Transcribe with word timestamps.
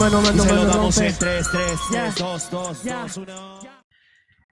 me, 0.00 0.10
no 0.10 0.20
me, 0.22 0.32
no 0.32 0.42
Se 0.42 0.48
me, 0.52 0.54
lo 0.54 0.64
damos 0.66 0.96
rompe. 0.96 1.08
en 1.10 1.18
3, 1.18 1.48
3, 1.50 1.80
Ya. 1.92 2.02
3, 2.04 2.14
2, 2.18 2.50
2, 2.50 2.82
Ya. 2.84 3.00
2, 3.02 3.16
1. 3.18 3.60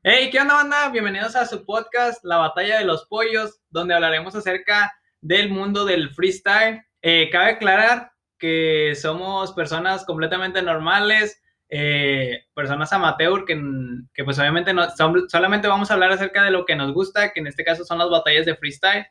Hey, 0.02 0.28
¿qué 0.30 0.40
onda, 0.40 0.54
banda? 0.54 0.88
Bienvenidos 0.90 1.36
a 1.36 1.46
su 1.46 1.64
podcast, 1.64 2.24
La 2.24 2.36
Batalla 2.38 2.78
de 2.78 2.84
los 2.84 3.06
Pollos, 3.06 3.60
donde 3.70 3.94
hablaremos 3.94 4.34
acerca 4.34 4.92
del 5.20 5.50
mundo 5.50 5.84
del 5.84 6.10
freestyle. 6.10 6.82
Eh, 7.02 7.28
cabe 7.30 7.52
aclarar 7.52 8.12
que 8.38 8.94
somos 9.00 9.52
personas 9.52 10.04
completamente 10.04 10.62
normales, 10.62 11.40
eh, 11.70 12.44
personas 12.54 12.92
amateur, 12.92 13.44
que, 13.44 13.60
que 14.14 14.24
pues 14.24 14.38
obviamente 14.38 14.72
no, 14.72 14.88
son- 14.90 15.28
solamente 15.28 15.68
vamos 15.68 15.90
a 15.90 15.94
hablar 15.94 16.12
acerca 16.12 16.44
de 16.44 16.50
lo 16.50 16.64
que 16.64 16.76
nos 16.76 16.92
gusta, 16.92 17.32
que 17.32 17.40
en 17.40 17.48
este 17.48 17.64
caso 17.64 17.84
son 17.84 17.98
las 17.98 18.08
batallas 18.10 18.46
de 18.46 18.54
freestyle. 18.56 19.06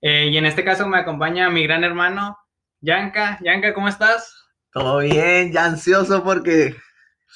Eh, 0.00 0.28
y 0.32 0.36
en 0.38 0.46
este 0.46 0.64
caso 0.64 0.86
me 0.88 0.98
acompaña 0.98 1.50
mi 1.50 1.64
gran 1.64 1.84
hermano, 1.84 2.38
Yanka. 2.80 3.38
Yanka, 3.42 3.74
¿cómo 3.74 3.88
estás? 3.88 4.39
Todo 4.72 4.98
bien, 4.98 5.52
ya 5.52 5.64
ansioso 5.64 6.22
porque 6.22 6.76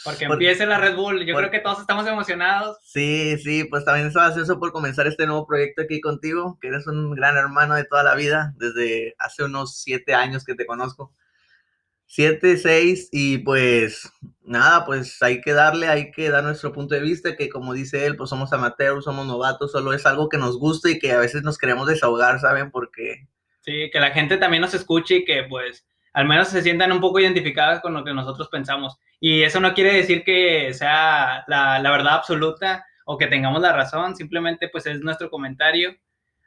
Porque 0.05 0.27
Por- 0.27 0.35
empiece 0.35 0.67
la 0.67 0.79
Red 0.79 0.97
Bull. 0.97 1.25
Yo 1.25 1.33
por- 1.35 1.43
creo 1.43 1.51
que 1.53 1.61
todos 1.61 1.81
estamos 1.81 2.07
emocionados. 2.07 2.79
sí, 2.83 3.37
sí, 3.39 3.65
pues 3.65 3.85
también 3.85 4.09
estaba 4.09 4.27
ansioso 4.27 4.59
por 4.59 4.73
comenzar 4.73 5.07
este 5.07 5.25
nuevo 5.27 5.47
proyecto 5.47 5.83
aquí 5.83 6.01
contigo, 6.01 6.59
que 6.61 6.69
eres 6.69 6.87
un 6.89 7.13
gran 7.15 7.37
hermano 7.37 7.75
de 7.75 7.85
toda 7.85 8.03
la 8.03 8.15
vida, 8.17 8.53
desde 8.57 9.15
hace 9.19 9.45
unos 9.45 9.79
siete 9.81 10.13
años 10.15 10.45
que 10.45 10.55
te 10.57 10.67
conozco. 10.67 11.15
Siete, 12.07 12.57
seis, 12.59 13.09
y 13.13 13.39
pues 13.39 14.13
nada, 14.43 14.85
pues 14.85 15.21
hay 15.23 15.41
que 15.41 15.53
darle, 15.53 15.89
hay 15.89 16.11
que 16.11 16.29
dar 16.29 16.45
nuestro 16.45 16.73
punto 16.73 16.95
de 16.95 17.01
vista, 17.01 17.35
que 17.35 17.49
como 17.49 17.73
dice 17.73 18.05
él, 18.07 18.17
pues 18.17 18.31
somos 18.31 18.53
amateurs, 18.53 19.05
somos 19.05 19.27
novatos, 19.27 19.73
solo 19.73 19.93
es 19.93 20.05
algo 20.07 20.29
que 20.29 20.39
nos 20.39 20.59
gusta 20.59 20.91
y 20.91 20.99
que 20.99 21.13
a 21.13 21.19
veces 21.19 21.43
nos 21.43 21.57
queremos 21.59 21.89
desahogar, 21.89 22.41
¿saben? 22.41 22.71
Porque 22.71 23.27
Sí, 23.63 23.91
que 23.91 23.99
la 24.01 24.11
gente 24.11 24.37
también 24.37 24.61
nos 24.61 24.75
escuche 24.75 25.17
y 25.17 25.25
que 25.25 25.45
pues 25.49 25.85
al 26.15 26.27
menos 26.27 26.49
se 26.49 26.63
sientan 26.63 26.93
un 26.93 27.01
poco 27.01 27.19
identificadas 27.19 27.81
con 27.81 27.93
lo 27.93 28.05
que 28.05 28.15
nosotros 28.15 28.49
pensamos. 28.49 28.99
Y 29.19 29.43
eso 29.43 29.59
no 29.59 29.75
quiere 29.75 29.95
decir 29.95 30.23
que 30.23 30.73
sea 30.73 31.45
la, 31.49 31.81
verdad 31.83 32.15
absoluta 32.15 32.87
o 33.05 33.19
que 33.19 33.27
tengamos 33.27 33.61
la 33.61 33.73
razón, 33.73 34.15
simplemente 34.15 34.69
pues 34.69 34.87
es 34.87 35.01
nuestro 35.01 35.29
comentario. 35.29 35.97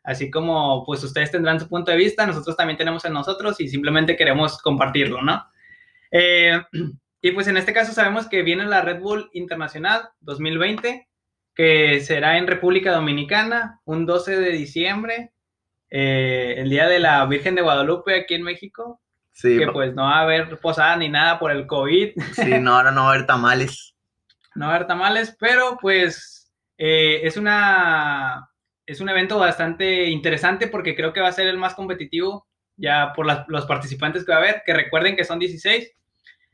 Así 0.05 0.31
como 0.31 0.85
pues 0.85 1.03
ustedes 1.03 1.31
tendrán 1.31 1.59
su 1.59 1.67
punto 1.67 1.91
de 1.91 1.97
vista, 1.97 2.25
nosotros 2.25 2.55
también 2.55 2.77
tenemos 2.77 3.03
en 3.03 3.11
nosotros 3.11 3.59
y 3.59 3.67
simplemente 3.67 4.15
queremos 4.15 4.57
compartirlo, 4.61 5.21
¿no? 5.21 5.45
Eh, 6.11 6.61
y 7.21 7.31
pues 7.31 7.47
en 7.49 7.57
este 7.57 7.73
caso 7.73 7.91
sabemos 7.91 8.27
que 8.27 8.43
viene 8.43 8.65
la 8.65 8.81
Red 8.81 9.01
Bull 9.01 9.29
Internacional 9.33 10.09
2020, 10.21 11.09
que 11.53 11.99
será 11.99 12.37
en 12.37 12.47
República 12.47 12.93
Dominicana, 12.93 13.81
un 13.83 14.05
12 14.05 14.39
de 14.39 14.51
diciembre, 14.51 15.33
eh, 15.89 16.55
el 16.57 16.69
día 16.69 16.87
de 16.87 16.99
la 16.99 17.25
Virgen 17.25 17.55
de 17.55 17.63
Guadalupe 17.63 18.15
aquí 18.15 18.33
en 18.33 18.43
México, 18.43 19.01
sí, 19.37 19.57
que 19.57 19.67
pues 19.67 19.93
no 19.93 20.03
va 20.03 20.19
a 20.19 20.21
haber 20.21 20.59
posada 20.59 20.95
ni 20.97 21.09
nada 21.09 21.39
por 21.39 21.51
el 21.51 21.67
COVID, 21.67 22.11
sí, 22.33 22.59
no, 22.59 22.75
ahora 22.75 22.91
no 22.91 23.03
va 23.03 23.07
a 23.11 23.13
haber 23.13 23.25
tamales. 23.25 23.95
no 24.55 24.65
va 24.67 24.73
a 24.73 24.75
haber 24.75 24.87
tamales, 24.87 25.35
pero 25.39 25.77
pues 25.81 26.51
eh, 26.77 27.21
es 27.23 27.37
una 27.37 28.49
es 28.85 29.01
un 29.01 29.09
evento 29.09 29.37
bastante 29.37 30.05
interesante 30.05 30.67
porque 30.67 30.95
creo 30.95 31.11
que 31.11 31.19
va 31.21 31.27
a 31.27 31.33
ser 31.33 31.47
el 31.47 31.57
más 31.57 31.73
competitivo 31.75 32.47
ya 32.77 33.11
por 33.13 33.25
las- 33.25 33.45
los 33.49 33.65
participantes 33.65 34.23
que 34.25 34.31
va 34.31 34.37
a 34.37 34.41
haber, 34.41 34.63
que 34.65 34.73
recuerden 34.73 35.15
que 35.15 35.25
son 35.25 35.39
16. 35.39 35.91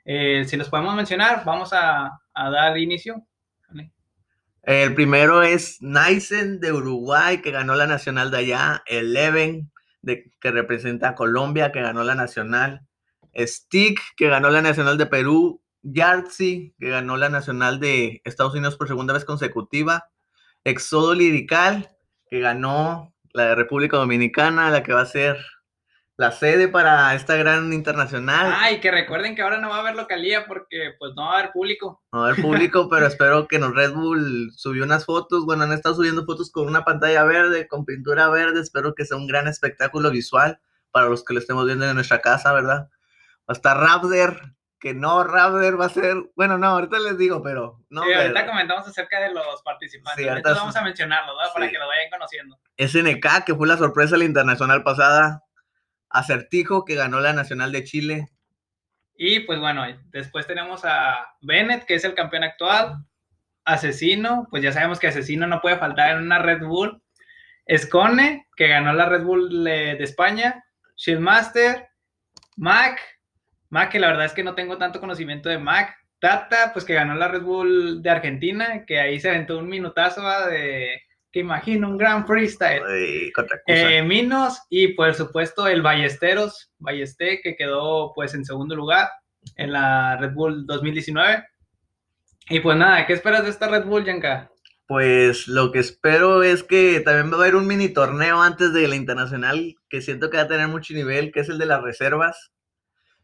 Eh, 0.05 0.43
si 0.47 0.57
los 0.57 0.69
podemos 0.69 0.95
mencionar, 0.95 1.43
vamos 1.45 1.73
a, 1.73 2.19
a 2.33 2.49
dar 2.49 2.77
inicio. 2.77 3.25
El 4.63 4.95
primero 4.95 5.43
es 5.43 5.81
Nysen 5.81 6.61
de 6.61 6.71
Uruguay, 6.71 7.41
que 7.41 7.51
ganó 7.51 7.75
la 7.75 7.85
nacional 7.85 8.31
de 8.31 8.37
allá. 8.37 8.83
Eleven, 8.85 9.69
que 10.03 10.51
representa 10.51 11.09
a 11.09 11.15
Colombia, 11.15 11.71
que 11.71 11.81
ganó 11.81 12.03
la 12.03 12.15
nacional. 12.15 12.81
Stick, 13.35 13.99
que 14.15 14.27
ganó 14.27 14.49
la 14.49 14.61
nacional 14.61 14.97
de 14.97 15.05
Perú. 15.05 15.61
Yartzi, 15.81 16.73
que 16.79 16.89
ganó 16.89 17.17
la 17.17 17.29
nacional 17.29 17.79
de 17.79 18.21
Estados 18.23 18.53
Unidos 18.53 18.77
por 18.77 18.87
segunda 18.87 19.13
vez 19.13 19.25
consecutiva. 19.25 20.09
Exodo 20.63 21.13
Lirical, 21.13 21.89
que 22.29 22.39
ganó 22.39 23.13
la 23.33 23.47
de 23.47 23.55
República 23.55 23.97
Dominicana, 23.97 24.69
la 24.69 24.83
que 24.83 24.93
va 24.93 25.01
a 25.01 25.05
ser 25.05 25.37
la 26.15 26.31
sede 26.31 26.67
para 26.67 27.15
esta 27.15 27.35
gran 27.35 27.73
internacional. 27.73 28.53
Ah, 28.55 28.71
y 28.71 28.79
que 28.79 28.91
recuerden 28.91 29.35
que 29.35 29.41
ahora 29.41 29.57
no 29.57 29.69
va 29.69 29.77
a 29.77 29.79
haber 29.79 29.95
localía 29.95 30.45
porque 30.45 30.93
pues 30.99 31.13
no 31.15 31.23
va 31.23 31.31
a 31.31 31.39
haber 31.39 31.51
público. 31.51 32.03
No 32.11 32.19
va 32.19 32.27
a 32.27 32.31
haber 32.31 32.43
público, 32.43 32.87
pero 32.89 33.07
espero 33.07 33.47
que 33.47 33.59
nos 33.59 33.73
Red 33.73 33.93
Bull 33.93 34.51
subió 34.55 34.83
unas 34.83 35.05
fotos. 35.05 35.45
Bueno, 35.45 35.63
han 35.63 35.73
estado 35.73 35.95
subiendo 35.95 36.25
fotos 36.25 36.51
con 36.51 36.67
una 36.67 36.85
pantalla 36.85 37.23
verde, 37.23 37.67
con 37.67 37.85
pintura 37.85 38.29
verde. 38.29 38.61
Espero 38.61 38.93
que 38.93 39.05
sea 39.05 39.17
un 39.17 39.27
gran 39.27 39.47
espectáculo 39.47 40.11
visual 40.11 40.59
para 40.91 41.07
los 41.07 41.25
que 41.25 41.33
lo 41.33 41.39
estemos 41.39 41.65
viendo 41.65 41.85
en 41.85 41.95
nuestra 41.95 42.21
casa, 42.21 42.53
¿verdad? 42.53 42.89
Va 43.41 43.49
a 43.49 43.53
estar 43.53 43.75
Raptor, 43.75 44.39
que 44.79 44.93
no, 44.93 45.23
Raptor 45.23 45.81
va 45.81 45.85
a 45.85 45.89
ser. 45.89 46.15
Bueno, 46.35 46.59
no, 46.59 46.67
ahorita 46.67 46.99
les 46.99 47.17
digo, 47.17 47.41
pero 47.41 47.79
no. 47.89 48.03
Sí, 48.03 48.13
ahorita 48.13 48.33
pero 48.33 48.47
comentamos 48.51 48.87
acerca 48.87 49.19
de 49.19 49.33
los 49.33 49.63
participantes. 49.63 50.23
Sí, 50.23 50.29
ahorita 50.29 50.53
vamos 50.53 50.75
a 50.75 50.81
mencionarlos, 50.83 51.35
¿verdad? 51.35 51.53
Para 51.53 51.69
que 51.71 51.79
lo 51.79 51.87
vayan 51.87 52.11
conociendo. 52.11 52.59
SNK, 52.77 53.45
que 53.45 53.55
fue 53.55 53.67
la 53.67 53.77
sorpresa 53.77 54.11
de 54.11 54.19
la 54.19 54.25
internacional 54.25 54.83
pasada. 54.83 55.43
Acertijo, 56.13 56.85
que 56.85 56.95
ganó 56.95 57.19
la 57.19 57.33
nacional 57.33 57.71
de 57.71 57.83
Chile. 57.83 58.29
Y 59.15 59.41
pues 59.41 59.59
bueno, 59.59 59.83
después 60.11 60.47
tenemos 60.47 60.85
a 60.85 61.35
Bennett, 61.41 61.85
que 61.85 61.95
es 61.95 62.03
el 62.03 62.13
campeón 62.13 62.43
actual. 62.43 63.03
Asesino, 63.65 64.47
pues 64.49 64.61
ya 64.61 64.71
sabemos 64.71 64.99
que 64.99 65.07
Asesino 65.07 65.47
no 65.47 65.61
puede 65.61 65.77
faltar 65.77 66.15
en 66.15 66.23
una 66.23 66.39
Red 66.39 66.61
Bull. 66.61 67.01
Escone, 67.65 68.47
que 68.55 68.67
ganó 68.67 68.93
la 68.93 69.07
Red 69.07 69.23
Bull 69.23 69.63
de, 69.63 69.91
España. 70.03 70.63
Shieldmaster. 70.95 71.87
Mac. 72.57 72.99
Mac, 73.69 73.91
que 73.91 73.99
la 73.99 74.07
verdad 74.07 74.25
es 74.25 74.33
que 74.33 74.43
no 74.43 74.55
tengo 74.55 74.77
tanto 74.77 74.99
conocimiento 74.99 75.49
de 75.49 75.57
Mac. 75.57 75.95
Tata, 76.19 76.71
pues 76.71 76.85
que 76.85 76.93
ganó 76.93 77.15
la 77.15 77.27
Red 77.27 77.41
Bull 77.41 78.01
de 78.01 78.09
Argentina, 78.09 78.85
que 78.85 78.99
ahí 78.99 79.19
se 79.19 79.29
aventó 79.29 79.57
un 79.57 79.67
minutazo 79.67 80.23
¿va? 80.23 80.47
de 80.47 81.01
que 81.33 81.39
imagino 81.39 81.89
un 81.89 81.97
gran 81.97 82.27
freestyle. 82.27 83.33
contra 83.33 83.59
Cusa. 83.65 83.95
Eh, 83.95 84.03
Minos 84.03 84.61
y 84.69 84.89
por 84.89 85.13
supuesto 85.15 85.67
el 85.67 85.81
Ballesteros, 85.81 86.71
Ballesté, 86.77 87.41
que 87.41 87.55
quedó 87.55 88.13
pues 88.13 88.35
en 88.35 88.45
segundo 88.45 88.75
lugar 88.75 89.09
en 89.55 89.73
la 89.73 90.15
Red 90.17 90.33
Bull 90.33 90.67
2019. 90.67 91.43
Y 92.49 92.59
pues 92.59 92.77
nada, 92.77 93.07
¿qué 93.07 93.13
esperas 93.13 93.43
de 93.43 93.49
esta 93.49 93.67
Red 93.67 93.85
Bull, 93.85 94.05
Yanka? 94.05 94.51
Pues 94.85 95.47
lo 95.47 95.71
que 95.71 95.79
espero 95.79 96.43
es 96.43 96.61
que 96.61 96.99
también 96.99 97.31
va 97.31 97.37
a 97.37 97.41
haber 97.41 97.55
un 97.55 97.65
mini 97.65 97.89
torneo 97.89 98.41
antes 98.41 98.71
de 98.71 98.87
la 98.87 98.95
internacional 98.95 99.75
que 99.89 100.01
siento 100.01 100.29
que 100.29 100.37
va 100.37 100.43
a 100.43 100.47
tener 100.47 100.67
mucho 100.67 100.93
nivel, 100.93 101.31
que 101.31 101.39
es 101.39 101.49
el 101.49 101.57
de 101.57 101.65
las 101.65 101.81
reservas. 101.81 102.51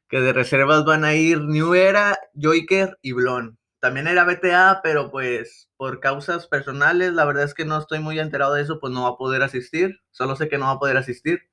Que 0.08 0.20
de 0.20 0.34
reservas 0.34 0.84
van 0.84 1.04
a 1.04 1.14
ir 1.14 1.42
New 1.42 1.76
Era, 1.76 2.18
Joiker 2.34 2.98
y 3.04 3.12
Blon. 3.12 3.59
También 3.80 4.08
era 4.08 4.26
BTA, 4.26 4.82
pero 4.84 5.10
pues 5.10 5.70
por 5.78 6.00
causas 6.02 6.48
personales, 6.48 7.14
la 7.14 7.24
verdad 7.26 7.44
es 7.46 7.54
que 7.54 7.64
no 7.66 7.78
estoy 7.78 8.00
muy 8.00 8.20
enterado 8.20 8.54
de 8.54 8.62
eso, 8.62 8.80
pues 8.80 8.92
no 8.94 9.04
va 9.04 9.10
a 9.10 9.18
poder 9.18 9.42
asistir. 9.42 10.02
Solo 10.12 10.36
sé 10.36 10.50
que 10.50 10.58
no 10.58 10.66
va 10.66 10.72
a 10.72 10.80
poder 10.80 10.98
asistir. 10.98 11.44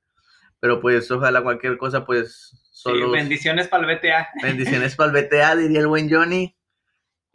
Pero 0.59 0.81
pues 0.81 1.09
ojalá 1.11 1.41
cualquier 1.43 1.77
cosa, 1.77 2.05
pues 2.05 2.49
Sí, 2.71 2.81
solo 2.83 3.11
bendiciones 3.11 3.67
para 3.67 3.89
el 3.89 3.97
BTA. 3.97 4.27
bendiciones 4.43 4.95
para 4.95 5.11
el 5.17 5.25
BTA, 5.25 5.55
diría 5.55 5.79
el 5.79 5.87
buen 5.87 6.09
Johnny. 6.11 6.55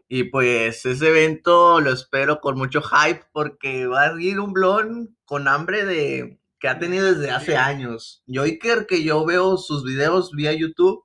Y 0.08 0.24
pues 0.24 0.84
ese 0.84 1.08
evento 1.08 1.80
lo 1.80 1.90
espero 1.92 2.40
con 2.40 2.58
mucho 2.58 2.82
hype 2.82 3.24
porque 3.32 3.86
va 3.86 4.02
a 4.08 4.20
ir 4.20 4.40
un 4.40 4.52
blon 4.52 5.16
con 5.24 5.48
hambre 5.48 5.86
de 5.86 6.38
que 6.60 6.68
ha 6.68 6.78
tenido 6.78 7.12
desde 7.14 7.30
hace 7.30 7.52
Sí. 7.52 7.56
años. 7.56 8.22
Joiker, 8.26 8.86
que 8.86 9.02
yo 9.02 9.24
veo 9.24 9.56
sus 9.56 9.84
videos 9.84 10.32
vía 10.32 10.52
YouTube 10.52 11.02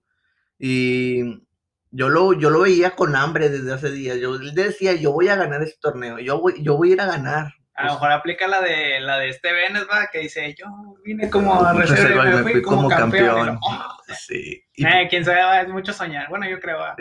y 0.59 1.46
yo 1.91 2.09
lo, 2.09 2.33
yo 2.33 2.49
lo 2.49 2.61
veía 2.61 2.91
con 2.95 3.15
hambre 3.15 3.49
desde 3.49 3.73
hace 3.73 3.91
días. 3.91 4.17
Yo 4.19 4.35
él 4.35 4.53
decía, 4.53 4.93
yo 4.93 5.11
voy 5.11 5.27
a 5.29 5.35
ganar 5.35 5.61
este 5.63 5.77
torneo, 5.81 6.19
yo 6.19 6.39
voy, 6.39 6.61
yo 6.63 6.75
voy 6.77 6.91
a 6.91 6.93
ir 6.93 7.01
a 7.01 7.05
ganar. 7.05 7.53
A 7.75 7.85
lo 7.85 7.93
mejor 7.93 8.11
aplica 8.11 8.47
la 8.47 8.59
de 8.59 8.99
la 9.01 9.19
de 9.19 9.29
este 9.29 9.49
¿va? 9.51 10.07
Que 10.11 10.19
dice, 10.19 10.55
yo 10.57 10.65
vine 11.05 11.29
como 11.29 11.63
a 11.63 11.73
Reserva 11.73 12.25
me 12.25 12.51
fui 12.51 12.61
como, 12.63 12.89
campeón. 12.89 13.49
Y 13.49 13.51
lo- 13.51 14.15
Sí. 14.17 14.63
Y, 14.73 14.85
Eh, 14.85 15.07
quién 15.09 15.23
sabe, 15.23 15.61
es 15.61 15.69
mucho 15.69 15.93
soñar. 15.93 16.27
Bueno, 16.29 16.49
yo 16.49 16.59
creo. 16.59 16.79
va. 16.79 16.95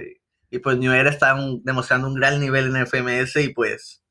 y 0.51 0.59
pues 0.59 0.77
New 0.79 0.93
Era 0.93 1.11
está 1.11 1.35
un- 1.35 1.63
demostrando 1.65 2.07
un 2.09 2.15
gran 2.15 2.39
nivel 2.41 2.67
en 2.67 2.77
FMS 2.87 3.37
y 3.43 3.49
pues 3.55 4.03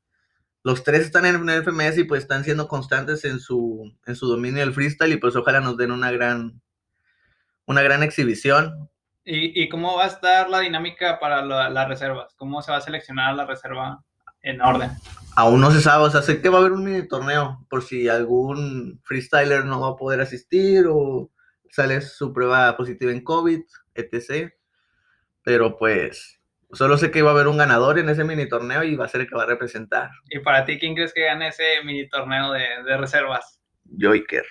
los 0.64 0.82
tres 0.82 1.02
están 1.02 1.24
en 1.24 1.48
el 1.48 1.62
FMS 1.62 1.98
y 1.98 2.04
pues 2.04 2.22
están 2.22 2.42
siendo 2.44 2.66
constantes 2.68 3.24
en 3.24 3.38
su, 3.38 3.96
en 4.04 4.16
su 4.16 4.26
dominio 4.26 4.60
del 4.60 4.74
freestyle 4.74 5.12
y 5.12 5.16
pues 5.18 5.34
ojalá 5.36 5.60
nos 5.60 5.76
den 5.76 5.92
una 5.92 6.10
gran, 6.10 6.60
una 7.64 7.82
gran 7.82 8.02
exhibición. 8.02 8.90
¿Y, 9.26 9.60
y 9.62 9.68
cómo 9.68 9.96
va 9.96 10.04
a 10.04 10.08
estar 10.08 10.48
la 10.48 10.60
dinámica 10.60 11.18
para 11.18 11.44
la- 11.44 11.68
las 11.68 11.88
reservas? 11.88 12.32
¿Cómo 12.36 12.62
se 12.62 12.70
va 12.70 12.78
a 12.78 12.80
seleccionar 12.80 13.34
la 13.34 13.44
reserva 13.44 14.02
en 14.40 14.60
orden? 14.62 14.90
Aún 15.34 15.60
no 15.60 15.70
se 15.72 15.80
sabe, 15.82 16.04
o 16.04 16.10
sea, 16.10 16.22
sé 16.22 16.40
que 16.40 16.48
va 16.48 16.58
a 16.58 16.60
haber 16.60 16.72
un 16.72 16.84
mini 16.84 17.06
torneo 17.08 17.66
por 17.68 17.82
si 17.82 18.08
algún 18.08 19.00
freestyler 19.04 19.64
no 19.64 19.80
va 19.80 19.88
a 19.88 19.96
poder 19.96 20.20
asistir 20.20 20.86
o 20.88 21.30
sale 21.70 22.00
su 22.00 22.32
prueba 22.32 22.74
positiva 22.76 23.10
en 23.12 23.22
COVID, 23.24 23.60
etc. 23.96 24.52
Pero 25.42 25.76
pues 25.76 26.40
solo 26.72 26.96
sé 26.96 27.10
que 27.10 27.22
va 27.22 27.30
a 27.30 27.34
haber 27.34 27.48
un 27.48 27.58
ganador 27.58 27.98
en 27.98 28.08
ese 28.08 28.24
mini 28.24 28.48
torneo 28.48 28.82
y 28.84 28.96
va 28.96 29.06
a 29.06 29.08
ser 29.08 29.22
el 29.22 29.28
que 29.28 29.36
va 29.36 29.42
a 29.42 29.46
representar. 29.46 30.10
¿Y 30.30 30.38
para 30.40 30.64
ti 30.64 30.78
quién 30.78 30.94
crees 30.94 31.12
que 31.12 31.24
gane 31.24 31.48
ese 31.48 31.82
mini 31.84 32.08
torneo 32.08 32.52
de, 32.52 32.64
de 32.84 32.96
reservas? 32.96 33.60
Joiker. 33.98 34.44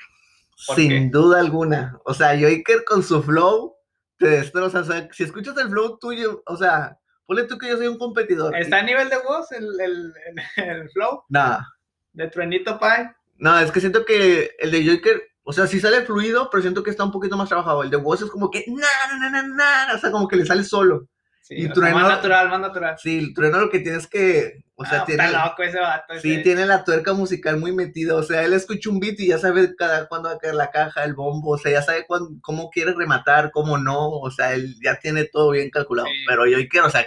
¿Por 0.68 0.76
Sin 0.76 0.90
qué? 0.90 1.10
duda 1.12 1.40
alguna. 1.40 1.98
O 2.06 2.14
sea, 2.14 2.38
Joiker 2.38 2.84
con 2.86 3.04
su 3.04 3.22
flow 3.24 3.75
te 4.18 4.28
destroza. 4.28 4.80
O 4.80 4.84
sea, 4.84 5.10
si 5.12 5.24
escuchas 5.24 5.58
el 5.58 5.70
flow 5.70 5.98
tuyo, 5.98 6.44
o 6.46 6.58
sea, 6.58 6.98
ponle 7.26 7.44
tú 7.44 7.58
que 7.58 7.70
yo 7.70 7.78
soy 7.78 7.88
un 7.88 7.98
competidor. 7.98 8.56
¿Está 8.56 8.80
a 8.80 8.84
nivel 8.84 9.10
de 9.10 9.18
voz 9.18 9.52
el, 9.52 9.66
el, 9.80 10.14
el, 10.58 10.70
el 10.70 10.90
flow 10.90 11.24
Nada. 11.30 11.68
de 12.14 12.28
Truenito 12.28 12.80
Pai? 12.80 13.10
No, 13.38 13.60
es 13.60 13.72
que 13.72 13.82
siento 13.82 14.06
que 14.06 14.52
el 14.60 14.72
de 14.72 14.88
Joker, 14.88 15.22
o 15.44 15.52
sea, 15.54 15.68
sí 15.68 15.80
sale 15.80 16.04
fluido, 16.04 16.50
pero 16.50 16.62
siento 16.62 16.84
que 16.84 16.92
está 16.92 17.04
un 17.04 17.12
poquito 17.12 17.38
más 17.38 17.50
trabajado. 17.50 17.84
El 17.84 17.90
de 17.90 17.98
voz 17.98 18.22
es 18.22 18.30
como 18.30 18.50
que, 18.50 18.64
nada, 18.68 19.18
nada, 19.20 19.44
nada, 19.44 19.96
o 19.96 19.98
sea, 19.98 20.12
como 20.12 20.28
que 20.28 20.38
le 20.38 20.46
sale 20.46 20.64
solo. 20.64 21.08
Sí, 21.48 21.54
Y 21.60 21.70
Trueno- 21.70 22.00
más 22.00 22.08
natural, 22.10 22.50
más 22.50 22.60
natural. 22.60 22.96
Sí, 22.98 23.20
el 23.20 23.34
trueno 23.36 23.60
lo 23.60 23.70
que 23.70 23.78
tienes 23.78 24.08
que, 24.08 24.64
o 24.74 24.84
sea, 24.84 25.02
Ah, 25.02 25.06
tiene, 25.06 25.26
Está 25.26 25.46
loco 25.46 25.62
ese 25.62 25.80
vato. 25.80 26.20
sí, 26.20 26.42
tiene 26.42 26.66
la 26.66 26.84
tuerca 26.84 27.14
musical 27.14 27.58
muy 27.58 27.72
metida, 27.72 28.16
o 28.16 28.24
sea, 28.24 28.44
él 28.44 28.54
escucha 28.54 28.90
un 28.90 29.00
beat 29.00 29.20
y 29.20 29.28
ya 29.28 29.38
sabe 29.38 29.76
cada 29.76 30.08
cuándo 30.08 30.30
va 30.30 30.36
a 30.36 30.40
caer 30.40 30.56
la 30.56 30.72
caja, 30.72 31.04
el 31.04 31.14
bombo, 31.14 31.52
o 31.52 31.58
sea, 31.60 31.72
ya 31.72 31.84
sabe 31.84 32.08
cuán- 32.08 32.40
cómo 32.42 32.72
quiere 32.72 32.94
rematar, 32.96 33.52
cómo 33.52 33.78
no, 33.78 34.10
o 34.10 34.32
sea, 34.32 34.54
él 34.56 34.74
ya 34.84 34.96
tiene 34.96 35.26
todo 35.26 35.52
bien 35.52 35.70
calculado. 35.70 36.08
Sí. 36.08 36.24
Pero 36.28 36.46
Joker, 36.52 36.82
o 36.82 36.90
sea, 36.90 37.06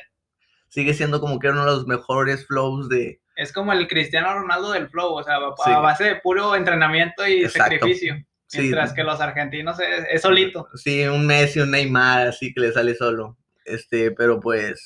sigue 0.68 0.94
siendo 0.94 1.18
como 1.20 1.40
que 1.40 1.48
uno 1.48 1.64
de 1.64 1.72
los 1.72 1.88
mejores 1.88 2.46
flows 2.46 2.88
de, 2.88 3.20
Es 3.34 3.52
como 3.52 3.72
el 3.72 3.88
Cristiano 3.88 4.32
Ronaldo 4.34 4.70
del 4.70 4.88
flow, 4.88 5.14
o 5.14 5.22
sea, 5.24 5.34
a 5.38 5.54
Sí. 5.64 5.70
base 5.82 6.04
de 6.04 6.16
puro 6.16 6.54
entrenamiento 6.54 7.26
y 7.26 7.42
Exacto. 7.44 7.74
sacrificio. 7.74 8.14
Mientras 8.54 8.92
que 8.92 9.02
los 9.02 9.20
argentinos 9.20 9.80
es, 9.80 10.06
es 10.12 10.22
solito. 10.22 10.68
Sí, 10.74 11.04
un 11.06 11.26
Messi, 11.26 11.58
un 11.58 11.72
Neymar, 11.72 12.28
así 12.28 12.54
que 12.54 12.60
le 12.60 12.70
sale 12.72 12.94
solo. 12.94 13.36
Este, 13.68 14.10
pero 14.12 14.40
pues. 14.40 14.84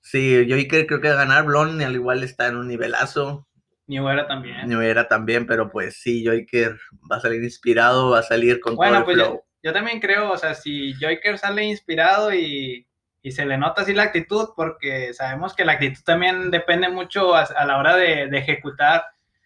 Sí, 0.00 0.46
yo 0.46 0.56
creo, 0.68 0.86
creo 0.86 1.00
que 1.00 1.08
ganar. 1.10 1.44
Blon 1.46 1.80
al 1.82 1.94
igual 1.94 2.22
está 2.24 2.48
en 2.48 2.56
un 2.56 2.68
nivelazo. 2.68 3.48
Ni 3.86 4.00
hubiera 4.00 4.26
también. 4.26 4.68
Nivera 4.68 5.08
también, 5.08 5.46
pero 5.46 5.70
pues 5.70 5.96
sí, 6.00 6.24
Joker 6.26 6.78
va 7.10 7.16
a 7.16 7.20
salir 7.20 7.42
inspirado, 7.42 8.10
va 8.10 8.20
a 8.20 8.22
salir 8.22 8.60
con 8.60 8.74
Bueno, 8.76 8.98
todo 8.98 9.04
pues 9.04 9.16
el 9.16 9.22
yo, 9.24 9.28
flow. 9.30 9.44
yo 9.62 9.72
también 9.72 10.00
creo, 10.00 10.30
o 10.32 10.36
sea, 10.36 10.54
si 10.54 10.94
Joker 10.94 11.38
sale 11.38 11.64
inspirado 11.64 12.32
y, 12.32 12.86
y 13.22 13.32
se 13.32 13.44
le 13.46 13.58
nota 13.58 13.82
así 13.82 13.92
la 13.92 14.04
actitud, 14.04 14.50
porque 14.56 15.12
sabemos 15.14 15.54
que 15.54 15.64
la 15.64 15.72
actitud 15.72 16.02
también 16.04 16.50
depende 16.50 16.88
mucho 16.88 17.34
a, 17.34 17.42
a 17.42 17.66
la 17.66 17.78
hora 17.78 17.96
de, 17.96 18.28
de 18.28 18.38
ejecutar 18.38 19.04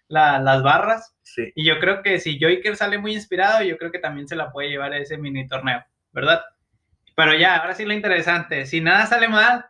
la- 0.08 0.38
las 0.38 0.62
barras. 0.62 1.14
Sí, 1.22 1.52
Y 1.54 1.64
yo 1.66 1.78
creo 1.81 2.02
que 2.02 2.20
si 2.20 2.38
Joker 2.40 2.76
sale 2.76 2.99
muy 2.99 3.12
inspirado, 3.14 3.62
yo 3.64 3.76
creo 3.78 3.90
que 3.90 3.99
también 3.99 4.28
se 4.28 4.37
la 4.37 4.52
puede 4.52 4.69
llevar 4.70 4.92
a 4.92 4.99
ese 4.99 5.19
mini 5.19 5.46
torneo, 5.49 5.82
¿verdad? 6.12 6.42
Pero 7.16 7.34
ya, 7.34 7.56
ahora 7.56 7.74
sí 7.74 7.84
lo 7.84 7.94
interesante. 7.94 8.66
Si 8.66 8.80
nada 8.80 9.06
sale 9.06 9.28
mal, 9.28 9.66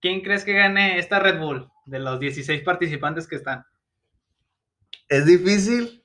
¿quién 0.00 0.22
crees 0.22 0.44
que 0.44 0.54
gane 0.54 0.98
esta 0.98 1.18
Red 1.18 1.38
Bull 1.38 1.70
de 1.84 1.98
los 1.98 2.18
16 2.18 2.62
participantes 2.62 3.26
que 3.26 3.36
están? 3.36 3.64
es 5.10 5.26
difícil, 5.26 6.04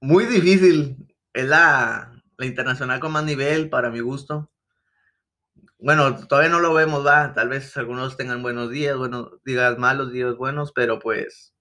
muy 0.00 0.26
difícil. 0.26 0.96
Es 1.32 1.46
la, 1.46 2.20
la 2.36 2.46
internacional 2.46 3.00
con 3.00 3.12
más 3.12 3.24
nivel, 3.24 3.70
para 3.70 3.90
mi 3.90 4.00
gusto. 4.00 4.50
Bueno, 5.78 6.26
todavía 6.26 6.50
no 6.50 6.60
lo 6.60 6.74
vemos, 6.74 7.06
va. 7.06 7.32
Tal 7.32 7.48
vez 7.48 7.76
algunos 7.76 8.16
tengan 8.16 8.42
buenos 8.42 8.70
días, 8.70 8.96
buenos 8.96 9.42
días 9.44 9.78
malos, 9.78 10.12
días 10.12 10.36
buenos, 10.36 10.72
pero 10.72 10.98
pues. 10.98 11.54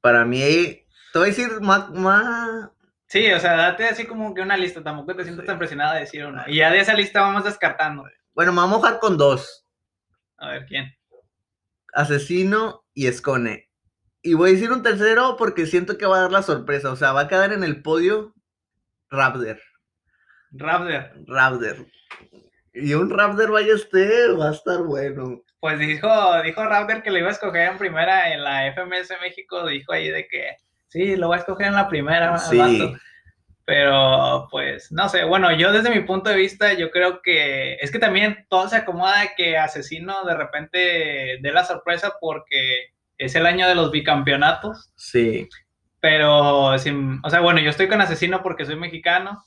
Para 0.00 0.24
mí, 0.24 0.86
te 1.12 1.18
voy 1.18 1.28
a 1.28 1.30
decir 1.30 1.60
más, 1.60 1.90
más, 1.90 2.70
Sí, 3.10 3.28
o 3.32 3.40
sea, 3.40 3.56
date 3.56 3.86
así 3.86 4.06
como 4.06 4.32
que 4.32 4.40
una 4.40 4.56
lista, 4.56 4.84
tampoco 4.84 5.16
te 5.16 5.24
sientas 5.24 5.42
Sí. 5.42 5.48
tan 5.48 5.58
presionada 5.58 5.94
de 5.94 6.00
decir 6.02 6.24
una. 6.24 6.44
Y 6.48 6.58
ya 6.58 6.70
de 6.70 6.78
esa 6.78 6.94
lista 6.94 7.20
vamos 7.22 7.42
descartando. 7.42 8.04
Bueno, 8.34 8.52
me 8.52 8.60
voy 8.60 8.68
a 8.68 8.70
mojar 8.70 9.00
con 9.00 9.18
dos. 9.18 9.66
A 10.38 10.50
ver, 10.50 10.66
¿quién? 10.66 10.94
Asesino 11.92 12.84
y 12.94 13.08
Escone. 13.08 13.68
Y 14.22 14.34
voy 14.34 14.50
a 14.50 14.52
decir 14.52 14.70
un 14.70 14.84
tercero 14.84 15.34
porque 15.36 15.66
siento 15.66 15.98
que 15.98 16.06
va 16.06 16.18
a 16.18 16.20
dar 16.22 16.30
la 16.30 16.42
sorpresa. 16.42 16.92
O 16.92 16.96
sea, 16.96 17.12
va 17.12 17.22
a 17.22 17.28
quedar 17.28 17.52
en 17.52 17.64
el 17.64 17.82
podio 17.82 18.32
Raptor. 19.10 19.60
Raptor. 20.52 21.10
Raptor. 21.26 21.86
Y 22.72 22.94
un 22.94 23.10
Raptor 23.10 23.50
vaya 23.50 23.74
este, 23.74 24.30
va 24.32 24.50
a 24.50 24.52
estar 24.52 24.82
bueno. 24.84 25.42
Pues 25.58 25.80
dijo, 25.80 26.08
dijo 26.44 26.64
Raptor 26.64 27.02
que 27.02 27.10
lo 27.10 27.18
iba 27.18 27.28
a 27.28 27.32
escoger 27.32 27.72
en 27.72 27.78
primera 27.78 28.32
en 28.32 28.44
la 28.44 28.72
FMS 28.72 29.10
México, 29.20 29.66
dijo 29.66 29.92
ahí 29.92 30.08
de 30.10 30.28
que 30.28 30.56
sí, 30.90 31.16
lo 31.16 31.28
voy 31.28 31.36
a 31.36 31.40
escoger 31.40 31.68
en 31.68 31.74
la 31.74 31.88
primera. 31.88 32.36
Sí. 32.38 32.58
vato. 32.58 32.98
Pero 33.64 34.48
pues 34.50 34.90
no 34.90 35.08
sé, 35.08 35.22
bueno, 35.24 35.52
yo 35.52 35.70
desde 35.70 35.90
mi 35.94 36.00
punto 36.00 36.28
de 36.28 36.36
vista, 36.36 36.72
yo 36.72 36.90
creo 36.90 37.22
que 37.22 37.74
es 37.74 37.92
que 37.92 38.00
también 38.00 38.44
todo 38.48 38.68
se 38.68 38.76
acomoda 38.76 39.20
de 39.20 39.30
que 39.36 39.56
Asesino 39.56 40.24
de 40.24 40.34
repente 40.34 40.78
dé 41.40 41.52
la 41.52 41.64
sorpresa 41.64 42.14
porque 42.20 42.88
es 43.16 43.34
el 43.36 43.46
año 43.46 43.68
de 43.68 43.76
los 43.76 43.92
bicampeonatos. 43.92 44.92
Sí. 44.96 45.48
Pero, 46.00 46.76
sin, 46.78 47.20
o 47.22 47.30
sea, 47.30 47.40
bueno, 47.40 47.60
yo 47.60 47.70
estoy 47.70 47.86
con 47.86 48.00
Asesino 48.00 48.42
porque 48.42 48.64
soy 48.64 48.74
mexicano. 48.76 49.44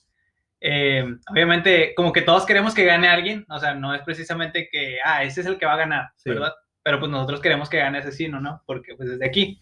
Eh, 0.62 1.04
obviamente, 1.30 1.94
como 1.94 2.14
que 2.14 2.22
todos 2.22 2.46
queremos 2.46 2.74
que 2.74 2.86
gane 2.86 3.10
alguien, 3.10 3.46
o 3.50 3.60
sea, 3.60 3.74
no 3.74 3.94
es 3.94 4.04
precisamente 4.04 4.70
que, 4.72 5.00
ah, 5.04 5.24
ese 5.24 5.42
es 5.42 5.48
el 5.48 5.58
que 5.58 5.66
va 5.66 5.74
a 5.74 5.78
ganar, 5.78 6.12
Sí. 6.16 6.30
¿verdad? 6.30 6.54
Pero 6.84 7.00
pues 7.00 7.12
nosotros 7.12 7.42
queremos 7.42 7.70
que 7.70 7.80
gane 7.80 7.98
Asesino, 7.98 8.40
¿no? 8.40 8.62
Porque 8.66 8.96
pues 8.96 9.10
desde 9.10 9.26
aquí. 9.26 9.60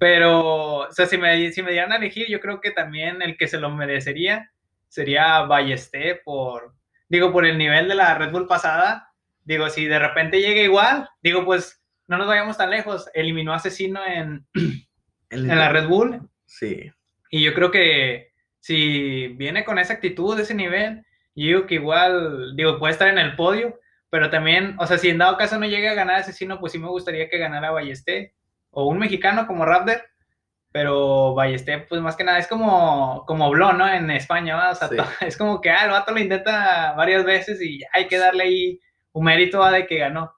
Pero, 0.00 0.76
o 0.78 0.92
sea, 0.92 1.04
si 1.04 1.18
me, 1.18 1.52
si 1.52 1.62
me 1.62 1.72
dieran 1.72 1.92
a 1.92 1.96
elegir, 1.96 2.26
yo 2.30 2.40
creo 2.40 2.62
que 2.62 2.70
también 2.70 3.20
el 3.20 3.36
que 3.36 3.46
se 3.48 3.60
lo 3.60 3.68
merecería 3.68 4.50
sería 4.88 5.42
Ballesté 5.42 6.14
por, 6.24 6.74
digo, 7.10 7.30
por 7.32 7.44
el 7.44 7.58
nivel 7.58 7.86
de 7.86 7.94
la 7.96 8.14
Red 8.16 8.30
Bull 8.32 8.46
pasada. 8.48 9.12
Digo, 9.44 9.68
si 9.68 9.84
de 9.84 9.98
repente 9.98 10.40
llega 10.40 10.62
igual, 10.62 11.06
digo, 11.22 11.44
pues 11.44 11.84
no 12.08 12.16
nos 12.16 12.26
vayamos 12.28 12.56
tan 12.56 12.70
lejos. 12.70 13.10
Eliminó 13.12 13.52
a 13.52 13.56
Asesino 13.56 14.00
en, 14.06 14.46
El- 14.54 15.50
en 15.50 15.58
la 15.58 15.68
Red 15.68 15.86
Bull. 15.86 16.30
Sí. 16.46 16.90
Y 17.30 17.42
yo 17.44 17.52
creo 17.52 17.70
que 17.70 18.32
si 18.58 19.28
viene 19.36 19.66
con 19.66 19.78
esa 19.78 19.92
actitud, 19.92 20.40
ese 20.40 20.54
nivel, 20.54 21.04
yo 21.34 21.46
digo 21.46 21.66
que 21.66 21.74
igual, 21.74 22.56
digo, 22.56 22.78
puede 22.78 22.92
estar 22.92 23.08
en 23.08 23.18
el 23.18 23.36
podio, 23.36 23.78
pero 24.08 24.30
también, 24.30 24.76
o 24.78 24.86
sea, 24.86 24.96
si 24.96 25.10
en 25.10 25.18
dado 25.18 25.36
caso 25.36 25.58
no 25.58 25.66
llega 25.66 25.90
a 25.90 25.94
ganar 25.94 26.16
Asesino, 26.16 26.58
pues 26.58 26.72
sí 26.72 26.78
me 26.78 26.88
gustaría 26.88 27.28
que 27.28 27.36
ganara 27.38 27.70
Ballesté 27.70 28.32
o 28.70 28.86
un 28.86 28.98
mexicano 28.98 29.46
como 29.46 29.64
Raptor, 29.64 30.02
pero 30.72 31.34
Ballesté, 31.34 31.78
pues 31.88 32.00
más 32.00 32.16
que 32.16 32.24
nada 32.24 32.38
es 32.38 32.46
como, 32.46 33.24
como 33.26 33.50
Blon, 33.50 33.78
¿no? 33.78 33.88
En 33.88 34.10
España, 34.10 34.56
¿va? 34.56 34.70
O 34.70 34.74
sea, 34.74 34.88
Sí. 34.88 34.96
to- 34.96 35.04
es 35.26 35.36
como 35.36 35.60
que, 35.60 35.70
ah, 35.70 35.84
el 35.84 35.90
vato 35.90 36.12
lo 36.12 36.20
intenta 36.20 36.92
varias 36.96 37.24
veces 37.24 37.60
y 37.62 37.80
hay 37.92 38.06
que 38.06 38.18
darle 38.18 38.44
ahí 38.44 38.80
un 39.12 39.24
mérito 39.24 39.58
¿va? 39.60 39.72
de 39.72 39.86
que 39.86 39.98
ganó. 39.98 40.32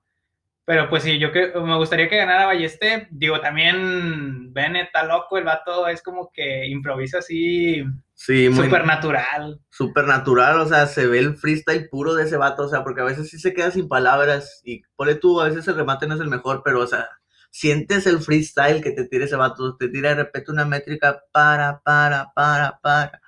Pero 0.64 0.88
pues 0.88 1.02
sí, 1.02 1.18
yo 1.18 1.32
que, 1.32 1.52
me 1.56 1.76
gustaría 1.76 2.08
que 2.08 2.16
ganara 2.18 2.46
Ballesté. 2.46 3.08
Digo, 3.10 3.40
también 3.40 4.52
Bennett 4.54 4.86
está 4.86 5.02
loco, 5.04 5.36
el 5.36 5.44
vato 5.44 5.88
es 5.88 6.02
como 6.02 6.30
que 6.32 6.66
improvisa 6.68 7.18
así 7.18 7.84
Sí, 8.14 8.48
muy 8.48 8.66
súper 8.66 8.86
natural. 8.86 9.60
súper 9.70 10.04
natural, 10.06 10.60
o 10.60 10.66
sea, 10.66 10.86
se 10.86 11.06
ve 11.08 11.18
el 11.18 11.36
freestyle 11.36 11.88
puro 11.90 12.14
de 12.14 12.24
ese 12.24 12.36
vato, 12.36 12.62
o 12.64 12.68
sea, 12.68 12.84
porque 12.84 13.00
a 13.00 13.04
veces 13.04 13.28
sí 13.28 13.38
se 13.40 13.52
queda 13.52 13.72
sin 13.72 13.88
palabras 13.88 14.60
y 14.64 14.82
pone 14.94 15.16
tú, 15.16 15.40
a 15.40 15.46
veces 15.48 15.66
el 15.66 15.74
remate 15.74 16.06
no 16.06 16.14
es 16.14 16.20
el 16.20 16.28
mejor, 16.28 16.62
pero, 16.64 16.80
o 16.80 16.86
sea, 16.86 17.08
sientes 17.52 18.06
el 18.08 18.20
freestyle 18.20 18.82
que 18.82 18.92
te 18.92 19.04
tira 19.06 19.26
ese 19.26 19.36
vato, 19.36 19.76
te 19.76 19.88
tira 19.88 20.10
de 20.10 20.16
repente 20.24 20.50
una 20.50 20.64
métrica 20.64 21.22
para, 21.32 21.80
para, 21.84 22.32
para, 22.34 22.80
para. 22.82 23.22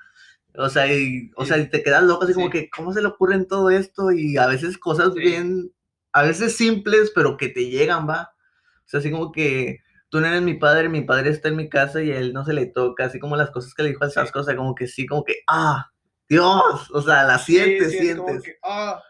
O 0.57 0.69
sea, 0.71 0.93
y, 0.93 1.31
o 1.37 1.45
sea, 1.47 1.59
y 1.59 1.69
te 1.71 1.83
quedas 1.85 2.03
loco, 2.05 2.25
así 2.25 2.35
como 2.35 2.47
Sí. 2.47 2.53
que, 2.53 2.71
¿cómo 2.71 2.93
se 2.93 3.03
le 3.03 3.09
ocurren 3.09 3.47
todo 3.49 3.71
esto? 3.71 4.13
Y 4.13 4.37
a 4.39 4.47
veces 4.49 4.79
cosas 4.79 5.13
Sí. 5.15 5.21
bien, 5.21 5.73
a 6.13 6.23
veces 6.25 6.57
simples, 6.57 7.13
pero 7.15 7.37
que 7.37 7.49
te 7.49 7.67
llegan, 7.71 8.09
va. 8.09 8.33
O 8.87 8.89
sea, 8.89 9.01
así 9.01 9.11
como 9.11 9.33
que 9.33 9.81
tú 10.11 10.21
no 10.21 10.29
eres 10.29 10.43
mi 10.43 10.55
padre, 10.55 10.89
mi 10.89 11.03
padre 11.03 11.31
está 11.31 11.49
en 11.49 11.57
mi 11.57 11.69
casa 11.69 12.03
y 12.03 12.13
a 12.13 12.19
él 12.19 12.33
no 12.33 12.45
se 12.45 12.53
le 12.55 12.67
toca, 12.67 13.07
así 13.07 13.19
como 13.21 13.37
las 13.37 13.51
cosas 13.51 13.75
que 13.75 13.83
le 13.85 13.91
dijo 13.91 14.05
al. 14.05 14.13
Sasco, 14.13 14.41
o 14.41 14.45
sea, 14.45 14.57
como 14.57 14.75
que 14.77 14.87
sí, 14.87 15.07
como 15.07 15.25
que, 15.25 15.39
ah, 15.49 15.91
Dios, 16.29 16.91
o 16.93 17.03
sea, 17.03 17.25
la 17.25 17.39
sientes, 17.39 17.93
Sí, 17.93 17.99
sí, 17.99 18.09
es 18.11 18.17
como 18.17 18.29
sientes. 18.29 18.45
que, 18.55 18.59
oh, 18.63 19.01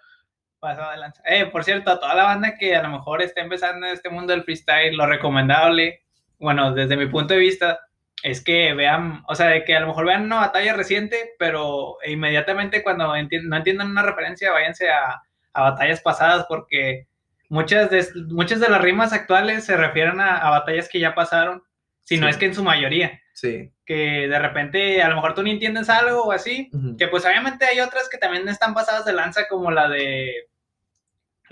pasado 0.65 0.91
de 0.91 0.97
lanza. 0.99 1.23
Eh, 1.27 1.47
por 1.47 1.63
cierto, 1.65 1.91
a 1.91 2.01
toda 2.01 2.15
la 2.15 2.25
banda 2.25 2.57
que 2.59 2.75
a 2.75 2.83
lo 2.83 2.89
mejor 2.91 3.23
está 3.23 3.41
empezando 3.41 3.87
en 3.87 3.93
este 3.93 4.11
mundo 4.11 4.33
del 4.33 4.43
freestyle, 4.45 4.97
lo 4.97 5.07
recomendable, 5.07 6.03
bueno, 6.39 6.73
desde 6.75 6.97
mi 6.97 7.07
punto 7.07 7.35
de 7.35 7.41
vista, 7.41 7.81
es 8.23 8.43
que 8.43 8.73
vean, 8.75 9.23
o 9.29 9.35
sea, 9.35 9.49
de 9.49 9.65
que 9.65 9.77
a 9.77 9.81
lo 9.81 9.87
mejor 9.89 10.07
vean 10.07 10.25
una 10.25 10.37
batalla 10.41 10.73
reciente, 10.75 11.35
pero 11.39 11.99
inmediatamente 12.07 12.83
cuando 12.83 13.15
enti- 13.15 13.43
no 13.43 13.57
entiendan 13.57 13.91
una 13.91 14.03
referencia, 14.03 14.51
váyanse 14.51 14.89
a, 14.91 15.23
a 15.53 15.63
batallas 15.63 16.01
pasadas, 16.01 16.47
porque 16.49 17.07
muchas 17.51 17.91
de, 17.91 18.05
muchas 18.29 18.61
de 18.61 18.69
las 18.71 18.81
rimas 18.81 19.13
actuales 19.13 19.65
se 19.65 19.77
refieren 19.77 20.21
a, 20.21 20.39
a 20.39 20.51
batallas 20.51 20.89
que 20.89 20.99
ya 21.01 21.15
pasaron, 21.15 21.63
si 22.03 22.17
no 22.19 22.27
Sí. 22.27 22.31
es 22.31 22.37
que 22.39 22.47
en 22.47 22.55
su 22.55 22.65
mayoría, 22.65 23.21
Sí. 23.35 23.71
que 23.85 24.27
de 24.29 24.39
repente 24.39 25.03
a 25.03 25.09
lo 25.09 25.17
mejor 25.17 25.35
tú 25.35 25.43
ni 25.43 25.51
entiendes 25.51 25.89
algo 25.91 26.23
o 26.25 26.33
así, 26.33 26.71
Ujú. 26.73 26.97
que 26.97 27.09
pues 27.09 27.25
obviamente 27.27 27.67
hay 27.67 27.81
otras 27.81 28.09
que 28.09 28.19
también 28.19 28.49
están 28.49 28.73
pasadas 28.75 29.05
de 29.05 29.13
lanza, 29.13 29.47
como 29.49 29.71
la 29.71 29.89
de 29.89 30.49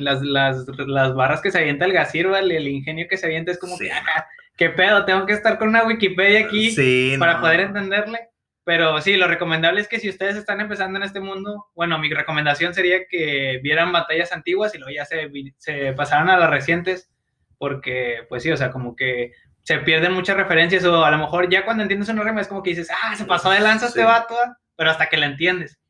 las, 0.05 0.21
las, 0.23 0.67
las 0.87 1.15
barras 1.15 1.41
que 1.41 1.51
se 1.51 1.59
avienta 1.59 1.85
el 1.85 1.93
Gasirval, 1.93 2.51
el 2.53 2.69
ingenio 2.69 3.07
que 3.09 3.17
se 3.17 3.27
avienta, 3.27 3.51
es 3.53 3.59
como 3.59 3.77
Sí. 3.77 3.85
que, 3.87 3.93
"Ah, 3.93 4.27
¿qué 4.57 4.71
pedo? 4.71 5.05
Tengo 5.05 5.25
que 5.27 5.33
estar 5.33 5.59
con 5.59 5.69
una 5.69 5.85
Wikipedia 5.85 6.47
aquí 6.47 6.71
Sí, 6.71 7.17
para 7.19 7.35
no. 7.35 7.41
poder 7.41 7.61
entenderle. 7.61 8.29
Pero 8.65 9.01
sí, 9.01 9.17
lo 9.17 9.27
recomendable 9.27 9.81
es 9.81 9.89
que 9.89 9.99
si 9.99 10.09
ustedes 10.09 10.37
están 10.37 10.61
empezando 10.61 10.97
en 10.97 11.03
este 11.03 11.19
mundo, 11.19 11.67
bueno, 11.75 11.99
mi 11.99 12.09
recomendación 12.13 12.75
sería 12.75 13.07
que 13.09 13.59
vieran 13.63 13.91
batallas 13.91 14.33
antiguas 14.33 14.73
y 14.75 14.79
luego 14.79 14.95
ya 14.95 15.05
se, 15.05 15.29
se 15.59 15.93
pasaran 15.95 16.31
a 16.31 16.37
las 16.37 16.49
recientes, 16.49 17.11
porque 17.59 18.19
pues 18.29 18.45
sí, 18.45 18.53
o 18.53 18.57
sea, 18.57 18.71
como 18.71 18.95
que 18.95 19.33
se 19.63 19.79
pierden 19.79 20.13
muchas 20.13 20.37
referencias 20.37 20.85
o 20.85 21.05
a 21.05 21.11
lo 21.11 21.19
mejor 21.19 21.49
ya 21.51 21.65
cuando 21.65 21.83
entiendes 21.83 22.09
una 22.09 22.23
rima 22.23 22.41
es 22.41 22.47
como 22.49 22.63
que 22.63 22.71
dices, 22.71 22.89
ah, 23.03 23.17
se 23.17 23.25
pasó 23.25 23.51
de 23.51 23.59
lanza 23.61 23.87
este 23.87 24.01
Sí. 24.01 24.07
vato, 24.07 24.35
ah", 24.45 24.57
pero 24.77 24.91
hasta 24.91 25.07
que 25.09 25.17
la 25.17 25.27
entiendes. 25.27 25.81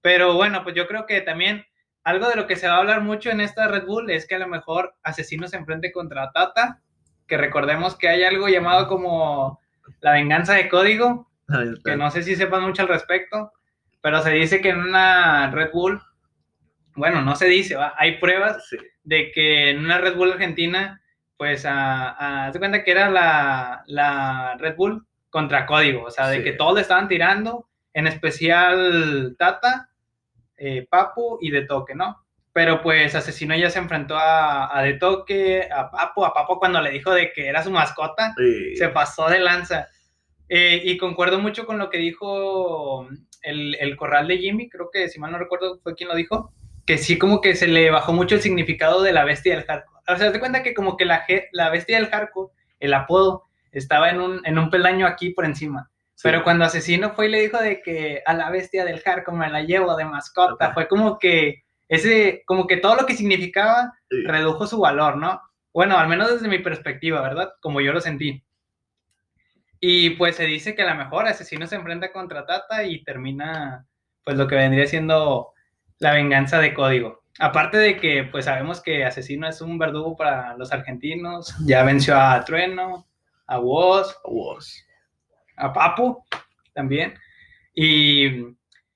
Pero 0.00 0.34
bueno, 0.34 0.62
pues 0.64 0.74
yo 0.74 0.86
creo 0.86 1.06
que 1.06 1.20
también 1.20 1.64
algo 2.04 2.28
de 2.28 2.36
lo 2.36 2.46
que 2.46 2.56
se 2.56 2.68
va 2.68 2.74
a 2.74 2.78
hablar 2.78 3.00
mucho 3.00 3.30
en 3.30 3.40
esta 3.40 3.66
Red 3.66 3.86
Bull 3.86 4.10
es 4.10 4.26
que 4.26 4.34
a 4.34 4.38
lo 4.38 4.46
mejor 4.46 4.94
Asesino 5.02 5.48
se 5.48 5.56
enfrente 5.56 5.90
contra 5.90 6.30
Tata, 6.32 6.80
que 7.26 7.38
recordemos 7.38 7.96
que 7.96 8.08
hay 8.08 8.22
algo 8.22 8.48
llamado 8.48 8.86
como 8.86 9.60
la 10.00 10.12
venganza 10.12 10.54
de 10.54 10.68
código, 10.68 11.30
que 11.82 11.96
no 11.96 12.10
sé 12.10 12.22
si 12.22 12.36
sepan 12.36 12.62
mucho 12.62 12.82
al 12.82 12.88
respecto, 12.88 13.52
pero 14.02 14.22
se 14.22 14.32
dice 14.32 14.60
que 14.60 14.68
en 14.68 14.80
una 14.80 15.50
Red 15.50 15.70
Bull, 15.72 16.00
bueno, 16.94 17.22
no 17.22 17.36
se 17.36 17.46
dice, 17.46 17.76
hay 17.96 18.18
pruebas 18.18 18.68
de 19.02 19.32
que 19.32 19.70
en 19.70 19.78
una 19.78 19.98
Red 19.98 20.14
Bull 20.14 20.32
argentina, 20.32 21.00
pues, 21.38 21.64
a, 21.66 22.50
se 22.52 22.58
cuenta 22.58 22.84
que 22.84 22.90
era 22.90 23.08
la, 23.08 23.82
la, 23.86 24.56
Red 24.58 24.76
Bull 24.76 25.06
contra 25.30 25.64
código, 25.64 26.04
o 26.04 26.10
sea, 26.10 26.28
de 26.28 26.44
que 26.44 26.52
todos 26.52 26.74
le 26.74 26.82
estaban 26.82 27.08
tirando, 27.08 27.66
en 27.94 28.06
especial 28.06 29.36
Tata, 29.38 29.88
eh, 30.56 30.86
Papu 30.88 31.38
y 31.40 31.50
De 31.50 31.62
Toque, 31.62 31.94
¿no? 31.94 32.24
Pero 32.52 32.82
pues 32.82 33.14
Asesino 33.14 33.56
ya 33.56 33.68
se 33.70 33.80
enfrentó 33.80 34.16
a, 34.16 34.76
a 34.76 34.82
De 34.82 34.94
Toque, 34.94 35.68
a 35.70 35.90
Papu, 35.90 36.24
a 36.24 36.32
Papu 36.32 36.58
cuando 36.58 36.80
le 36.80 36.90
dijo 36.90 37.12
de 37.12 37.32
que 37.32 37.48
era 37.48 37.62
su 37.62 37.70
mascota, 37.70 38.34
se 38.74 38.88
pasó 38.90 39.28
de 39.28 39.40
lanza. 39.40 39.88
Eh, 40.48 40.82
y 40.84 40.96
concuerdo 40.98 41.38
mucho 41.38 41.66
con 41.66 41.78
lo 41.78 41.90
que 41.90 41.98
dijo 41.98 43.08
el, 43.42 43.76
el, 43.80 43.96
corral 43.96 44.28
de 44.28 44.38
Jimmy, 44.38 44.68
creo 44.68 44.90
que 44.92 45.08
si 45.08 45.18
mal 45.18 45.32
no 45.32 45.38
recuerdo 45.38 45.80
fue 45.82 45.94
quien 45.94 46.08
lo 46.08 46.14
dijo, 46.14 46.52
que 46.86 46.98
sí 46.98 47.18
como 47.18 47.40
que 47.40 47.56
se 47.56 47.66
le 47.66 47.90
bajó 47.90 48.12
mucho 48.12 48.34
el 48.34 48.42
significado 48.42 49.02
de 49.02 49.12
la 49.12 49.24
bestia 49.24 49.54
del 49.56 49.64
hardcore. 49.64 50.00
O 50.06 50.16
sea, 50.16 50.32
te 50.32 50.40
cuenta 50.40 50.62
que 50.62 50.74
como 50.74 50.96
que 50.96 51.06
la, 51.06 51.24
la 51.52 51.70
bestia 51.70 51.98
del 51.98 52.08
hardcore, 52.08 52.52
el 52.78 52.94
apodo, 52.94 53.44
estaba 53.72 54.10
en 54.10 54.20
un, 54.20 54.40
en 54.44 54.58
un 54.58 54.70
peldaño 54.70 55.06
aquí 55.06 55.30
por 55.30 55.44
encima. 55.44 55.90
Pero 56.22 56.42
cuando 56.42 56.64
Asesino 56.64 57.12
fue 57.12 57.26
y 57.26 57.30
le 57.30 57.40
dijo 57.40 57.58
de 57.58 57.82
que 57.82 58.22
a 58.24 58.34
la 58.34 58.50
bestia 58.50 58.84
del 58.84 59.00
hardcore 59.00 59.36
me 59.36 59.50
la 59.50 59.62
llevo 59.62 59.94
de 59.96 60.04
mascota, 60.04 60.72
fue 60.72 60.88
como 60.88 61.18
que 61.18 61.64
ese, 61.88 62.42
como 62.46 62.66
que 62.66 62.78
todo 62.78 62.96
lo 62.96 63.06
que 63.06 63.14
significaba 63.14 63.92
redujo 64.08 64.66
su 64.66 64.80
valor, 64.80 65.16
¿no? 65.16 65.40
Bueno, 65.72 65.98
al 65.98 66.08
menos 66.08 66.30
desde 66.30 66.48
mi 66.48 66.60
perspectiva, 66.60 67.20
¿verdad? 67.20 67.52
Como 67.60 67.80
yo 67.80 67.92
lo 67.92 68.00
sentí. 68.00 68.44
Y 69.80 70.10
pues 70.10 70.36
se 70.36 70.46
dice 70.46 70.74
que 70.74 70.82
a 70.82 70.94
lo 70.94 70.94
mejor 70.94 71.26
Asesino 71.26 71.66
se 71.66 71.76
enfrenta 71.76 72.12
contra 72.12 72.46
Tata 72.46 72.84
y 72.84 73.04
termina, 73.04 73.86
pues 74.24 74.36
lo 74.38 74.46
que 74.46 74.54
vendría 74.54 74.86
siendo 74.86 75.52
la 75.98 76.12
venganza 76.12 76.58
de 76.58 76.72
código. 76.72 77.22
Aparte 77.38 77.76
de 77.78 77.96
que, 77.96 78.24
pues 78.24 78.44
sabemos 78.44 78.80
que 78.80 79.04
Asesino 79.04 79.48
es 79.48 79.60
un 79.60 79.76
verdugo 79.76 80.16
para 80.16 80.56
los 80.56 80.72
argentinos, 80.72 81.54
ya 81.66 81.82
venció 81.82 82.18
a 82.18 82.42
Trueno, 82.44 83.06
a 83.46 83.58
Woz, 83.58 84.16
a, 84.24 84.28
Woz. 84.28 84.86
A 85.56 85.72
Papu 85.72 86.22
también. 86.72 87.14
Y, 87.74 88.46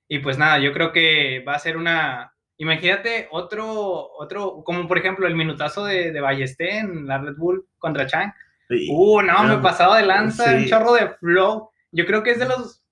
y, 0.07 0.19
pues 0.19 0.37
nada, 0.37 0.59
yo 0.59 0.73
creo 0.73 0.91
que 0.91 1.43
va 1.47 1.55
a 1.55 1.59
ser 1.59 1.77
una... 1.77 2.33
Imagínate 2.57 3.29
otro, 3.31 4.11
otro, 4.17 4.63
como 4.65 4.85
por 4.85 4.97
ejemplo 4.97 5.25
el 5.27 5.35
minutazo 5.35 5.85
de, 5.85 6.11
de 6.11 6.19
Ballesté 6.19 6.79
en 6.79 7.07
la 7.07 7.17
Red 7.17 7.35
Bull 7.37 7.65
contra 7.77 8.05
Chang 8.05 8.33
Uh, 8.69 9.21
no, 9.21 9.43
me 9.45 9.55
he 9.55 9.57
pasado 9.57 9.95
de 9.95 10.05
lanza, 10.05 10.55
un 10.55 10.65
chorro 10.65 10.93
de 10.93 11.09
flow. 11.19 11.71
Yo 11.91 12.05
creo 12.05 12.21
que 12.21 12.31
es 12.31 12.39
de 12.39 12.45
los. 12.45 12.83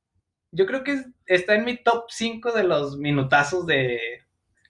Yo 0.52 0.66
creo 0.66 0.84
que 0.84 1.04
está 1.28 1.56
en 1.56 1.66
mi 1.66 1.78
top 1.78 2.06
5 2.10 2.52
de 2.52 2.64
los 2.64 2.98
minutazos 2.98 3.68
de, 3.68 4.00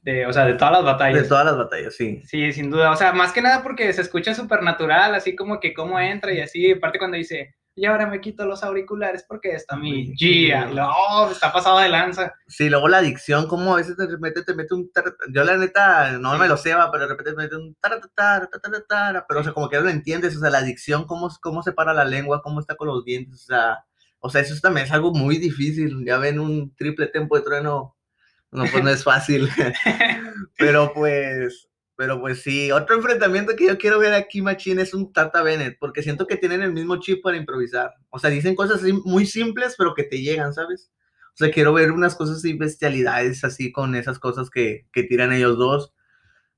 de, 0.02 0.26
o 0.26 0.34
sea, 0.34 0.46
de 0.46 0.56
todas 0.56 0.74
las 0.74 0.84
batallas. 0.84 1.22
De 1.22 1.30
todas 1.30 1.46
las 1.46 1.58
batallas, 1.58 1.96
sí. 1.96 2.22
Sí, 2.26 2.52
sin 2.52 2.70
duda. 2.70 2.92
O 2.92 2.96
sea, 2.98 3.14
más 3.14 3.32
que 3.32 3.42
nada 3.42 3.64
porque 3.64 3.94
se 3.94 4.02
escucha 4.02 4.34
súper 4.34 4.64
natural, 4.64 5.16
así 5.16 5.34
como 5.36 5.62
que 5.62 5.74
cómo 5.74 5.98
entra 5.98 6.34
y 6.34 6.42
así. 6.42 6.72
Aparte 6.72 7.00
cuando 7.00 7.16
dice, 7.16 7.56
y 7.78 7.86
ahora 7.86 8.08
me 8.08 8.20
quito 8.20 8.44
los 8.48 8.64
auriculares 8.64 9.24
porque 9.28 9.52
está 9.52 9.76
mi 9.76 10.12
Gia. 10.16 10.66
No, 10.66 11.30
está 11.30 11.54
pasado 11.54 11.78
de 11.78 11.90
lanza. 11.90 12.34
Sí, 12.48 12.72
luego 12.72 12.88
la 12.88 12.98
adicción, 12.98 13.48
como 13.48 13.74
a 13.74 13.78
veces 13.78 13.96
de 13.96 14.08
repente 14.08 14.44
te 14.44 14.56
mete 14.56 14.74
un... 14.74 14.90
Yo 15.32 15.44
la 15.44 15.58
neta 15.58 16.14
no 16.14 16.36
me 16.40 16.48
lo 16.48 16.58
sé, 16.58 16.74
pero 16.92 17.04
de 17.04 17.10
repente 17.10 17.32
te 17.32 17.38
mete 17.38 17.56
un... 17.56 17.78
Pero 17.80 19.40
o 19.40 19.44
sea, 19.44 19.54
como 19.54 19.70
que 19.70 19.78
no 19.78 19.84
lo 19.84 19.90
entiendes, 19.92 20.36
o 20.36 20.40
sea, 20.40 20.50
la 20.50 20.58
adicción, 20.58 21.06
cómo, 21.06 21.30
cómo 21.40 21.62
separa 21.62 21.94
la 21.94 22.04
lengua, 22.04 22.42
cómo 22.42 22.60
está 22.60 22.76
con 22.76 22.88
los 22.88 23.06
dientes, 23.06 23.44
o 23.44 23.46
sea... 23.46 23.78
O 24.20 24.32
sea, 24.32 24.42
eso 24.42 24.56
también 24.60 24.88
es 24.88 24.92
algo 24.92 25.14
muy 25.14 25.38
difícil. 25.38 26.04
Ya 26.04 26.18
ven 26.18 26.40
un 26.40 26.76
triple 26.76 27.06
tempo 27.06 27.38
de 27.38 27.44
trueno, 27.44 27.96
no, 28.50 28.66
pues 28.72 28.84
no 28.84 28.90
es 28.90 29.04
fácil. 29.04 29.48
pero 30.58 30.92
pues, 30.96 31.70
pero 31.98 32.22
pues 32.22 32.44
sí, 32.44 32.72
otro 32.72 32.96
enfrentamiento 32.96 33.56
que 33.56 33.66
yo 33.66 33.78
quiero 33.80 33.98
ver 33.98 34.14
aquí, 34.14 34.44
Machine, 34.44 34.84
es 34.84 34.94
un 34.94 35.12
Tata 35.12 35.42
Bennett, 35.42 35.78
porque 35.80 36.04
siento 36.04 36.28
que 36.28 36.38
tienen 36.38 36.62
el 36.62 36.72
mismo 36.72 36.98
chip 36.98 37.24
para 37.24 37.38
improvisar. 37.38 37.96
O 38.12 38.20
sea, 38.20 38.30
dicen 38.30 38.54
cosas 38.54 38.84
muy 39.04 39.26
simples, 39.26 39.74
pero 39.76 39.96
que 39.96 40.04
te 40.04 40.22
llegan, 40.22 40.54
¿sabes? 40.54 40.92
O 41.34 41.38
sea, 41.38 41.50
quiero 41.50 41.74
ver 41.74 41.92
unas 41.92 42.16
cosas 42.16 42.46
y 42.46 42.54
bestialidades 42.54 43.44
así 43.44 43.72
con 43.72 43.96
esas 43.96 44.20
cosas 44.20 44.52
que, 44.52 44.86
que 44.94 45.04
tiran 45.04 45.34
ellos 45.34 45.58
dos. 45.58 45.92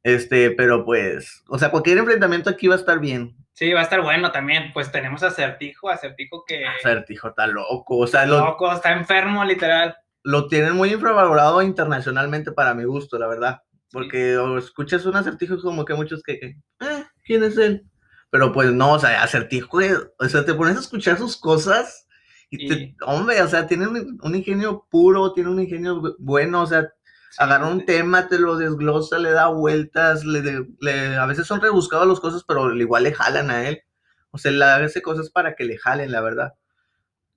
Este, 0.03 0.51
pero 0.51 0.84
pues, 0.84 1.43
o 1.48 1.58
sea, 1.58 1.72
cualquier 1.72 2.00
enfrentamiento 2.00 2.50
aquí 2.50 2.67
va 2.67 2.75
a 2.75 2.79
estar 2.79 3.00
bien. 3.00 3.38
Sí, 3.53 3.72
va 3.72 3.79
a 3.79 3.84
estar 3.84 4.01
bueno 4.01 4.34
también. 4.34 4.72
Pues 4.74 4.91
tenemos 4.91 5.24
a 5.24 5.27
Acertijo, 5.27 5.89
Acertijo 5.89 6.43
que. 6.46 6.65
Acertijo 6.65 7.29
está 7.29 7.48
loco, 7.48 7.98
o 7.98 8.08
sea, 8.08 8.25
loco, 8.25 8.72
está 8.74 8.91
enfermo, 8.91 9.46
literal. 9.46 9.96
Lo 10.24 10.48
tienen 10.48 10.75
muy 10.75 10.91
infravalorado 10.91 11.62
internacionalmente 11.62 12.51
para 12.51 12.74
mi 12.74 12.84
gusto, 12.84 13.17
la 13.17 13.27
verdad. 13.27 13.62
Porque 13.91 14.38
escuchas 14.58 15.05
un 15.05 15.15
acertijo 15.15 15.60
como 15.62 15.86
que 15.86 15.96
muchos 15.96 16.22
que, 16.22 16.34
eh, 16.34 17.05
¿quién 17.25 17.43
es 17.43 17.58
él? 17.58 17.86
Pero 18.29 18.51
pues 18.51 18.72
no, 18.72 18.93
o 18.93 19.00
sea, 19.00 19.24
acertijo, 19.24 19.79
o 20.19 20.25
sea, 20.29 20.46
te 20.46 20.53
pones 20.53 20.77
a 20.77 20.81
escuchar 20.81 21.17
sus 21.17 21.38
cosas 21.38 22.08
y, 22.51 22.67
Te, 22.67 22.96
hombre, 23.05 23.41
o 23.41 23.48
sea, 23.48 23.67
tiene 23.67 23.88
un, 23.88 24.36
ingenio 24.36 24.88
puro, 24.89 25.34
tiene 25.34 25.50
un 25.50 25.60
ingenio 25.60 26.15
bueno, 26.17 26.63
o 26.63 26.65
sea, 26.65 26.91
agarra 27.38 27.67
un 27.67 27.86
tema, 27.86 28.27
te 28.27 28.39
lo 28.39 28.58
desglosa, 28.58 29.19
le 29.19 29.31
da 29.31 29.48
vueltas, 29.48 30.25
le, 30.25 30.65
le, 30.79 31.15
a 31.15 31.25
veces 31.27 31.46
son 31.46 31.62
rebuscados 31.62 32.08
las 32.08 32.19
cosas, 32.19 32.43
pero 32.48 32.74
igual 32.75 33.03
le 33.03 33.13
jalan 33.13 33.51
a 33.51 33.67
él. 33.67 33.84
O 34.31 34.38
sea, 34.38 34.51
le 34.51 34.65
hace 34.65 35.01
cosas 35.01 35.29
para 35.29 35.55
que 35.55 35.63
le 35.63 35.77
jalen, 35.77 36.12
la 36.12 36.22
verdad. 36.22 36.53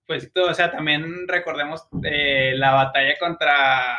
Pues, 0.06 0.30
o 0.34 0.54
sea, 0.54 0.70
también 0.70 1.28
recordemos 1.28 1.86
eh, 2.02 2.52
la 2.56 2.72
batalla 2.72 3.14
contra 3.18 3.96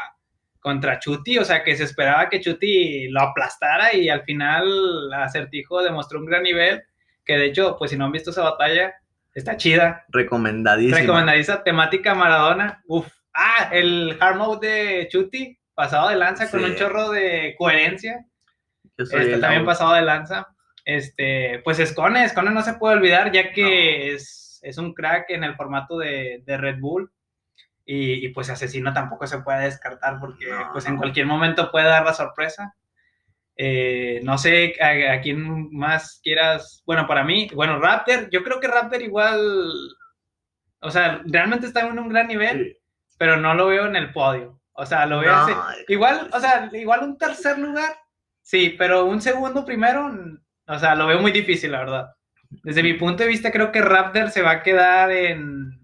contra 0.64 0.98
Chuti, 0.98 1.38
o 1.38 1.44
sea 1.44 1.62
que 1.62 1.76
se 1.76 1.84
esperaba 1.84 2.30
que 2.30 2.40
Chuti 2.40 3.10
lo 3.10 3.22
aplastara 3.22 3.94
y 3.94 4.08
al 4.08 4.24
final 4.24 5.14
Acertijo 5.14 5.84
demostró 5.84 6.20
un 6.20 6.26
gran 6.26 6.42
nivel, 6.42 6.82
que 7.26 7.38
de 7.38 7.48
hecho, 7.48 7.76
pues 7.78 7.92
si 7.92 7.98
no 7.98 8.06
han 8.06 8.14
visto 8.14 8.32
esa 8.32 8.44
batalla, 8.44 8.96
está 9.34 9.58
chida. 9.58 10.06
Recomendadísima. 10.08 11.00
Recomendadísima, 11.00 11.64
temática 11.64 12.16
Maradona, 12.16 12.82
uf. 12.88 13.08
Ah, 13.36 13.70
el 13.72 14.16
hard 14.20 14.38
mode 14.38 14.68
de 14.68 15.08
Chuti, 15.10 15.60
pasado 15.74 16.10
de 16.10 16.16
lanza 16.16 16.50
con 16.50 16.64
un 16.64 16.76
chorro 16.76 17.10
de 17.10 17.56
coherencia. 17.58 18.26
Este, 18.96 19.38
también 19.40 19.66
pasado 19.66 19.94
de 19.96 20.04
lanza. 20.04 20.48
Este, 20.86 21.60
pues 21.64 21.80
Escone, 21.80 22.24
Escone 22.24 22.52
no 22.52 22.62
se 22.62 22.76
puede 22.76 22.96
olvidar 22.96 23.32
ya 23.32 23.52
que 23.52 24.14
es, 24.14 24.60
es, 24.62 24.78
un 24.78 24.94
crack 24.94 25.30
en 25.30 25.44
el 25.44 25.56
formato 25.56 25.98
de, 25.98 26.44
de 26.46 26.58
Red 26.58 26.80
Bull. 26.80 27.12
Y, 27.86 28.30
pues 28.30 28.50
asesino 28.50 28.94
tampoco 28.94 29.28
se 29.28 29.40
puede 29.40 29.66
descartar 29.66 30.18
porque 30.20 30.48
pues 30.72 30.86
en 30.86 30.96
cualquier 30.96 31.26
momento 31.26 31.70
puede 31.70 31.86
dar 31.88 32.06
la 32.06 32.14
sorpresa. 32.14 32.76
Eh, 33.56 34.22
no 34.24 34.38
sé 34.38 34.76
a, 34.82 35.22
quién 35.22 35.70
más 35.72 36.20
quieras. 36.24 36.82
Bueno, 36.86 37.08
para 37.08 37.24
mí, 37.24 37.50
bueno, 37.54 37.80
Raptor, 37.80 38.30
yo 38.30 38.44
creo 38.44 38.60
que 38.60 38.68
Raptor 38.68 39.02
igual, 39.02 39.72
o 40.80 40.92
sea, 40.92 41.22
realmente 41.26 41.68
está 41.68 41.82
en 41.82 42.00
un 42.00 42.10
gran 42.10 42.28
nivel, 42.28 42.78
pero 43.18 43.38
no 43.38 43.54
lo 43.54 43.68
veo 43.68 43.86
en 43.86 43.96
el 43.96 44.12
podio. 44.12 44.60
O 44.74 44.86
sea, 44.86 45.06
lo 45.06 45.20
veo 45.20 45.34
igual, 45.88 46.30
o 46.34 46.40
sea, 46.40 46.70
igual 46.74 47.04
un 47.04 47.18
tercer 47.18 47.60
lugar, 47.60 47.96
sí, 48.42 48.74
pero 48.78 49.06
un 49.06 49.22
segundo 49.22 49.64
primero, 49.66 50.12
o 50.68 50.80
sea, 50.80 50.96
lo 50.96 51.06
veo 51.06 51.20
muy 51.20 51.32
difícil, 51.32 51.72
la 51.72 51.80
verdad. 51.80 52.16
Desde 52.64 52.82
mi 52.82 52.94
punto 52.94 53.24
de 53.24 53.30
vista, 53.30 53.52
creo 53.52 53.72
que 53.72 53.82
Raptor 53.82 54.32
se 54.32 54.42
va 54.42 54.52
a 54.52 54.64
quedar 54.64 55.12
en 55.12 55.83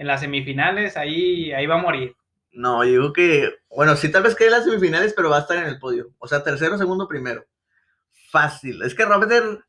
en 0.00 0.06
las 0.06 0.20
semifinales, 0.20 0.96
ahí, 0.96 1.52
ahí 1.52 1.66
va 1.66 1.74
a 1.74 1.82
morir. 1.82 2.16
No, 2.52 2.82
yo 2.84 2.90
digo 2.90 3.12
que, 3.12 3.50
bueno, 3.68 3.94
sí 3.96 4.10
tal 4.10 4.22
vez 4.22 4.34
quede 4.34 4.48
en 4.48 4.54
las 4.54 4.64
semifinales, 4.64 5.12
pero 5.14 5.28
va 5.28 5.36
a 5.36 5.40
estar 5.40 5.58
en 5.58 5.66
el 5.66 5.78
podio. 5.78 6.08
O 6.18 6.26
sea, 6.26 6.42
tercero, 6.42 6.78
segundo, 6.78 7.06
primero. 7.06 7.44
Fácil. 8.30 8.80
Es 8.82 8.94
que 8.94 9.04
Raptor... 9.04 9.62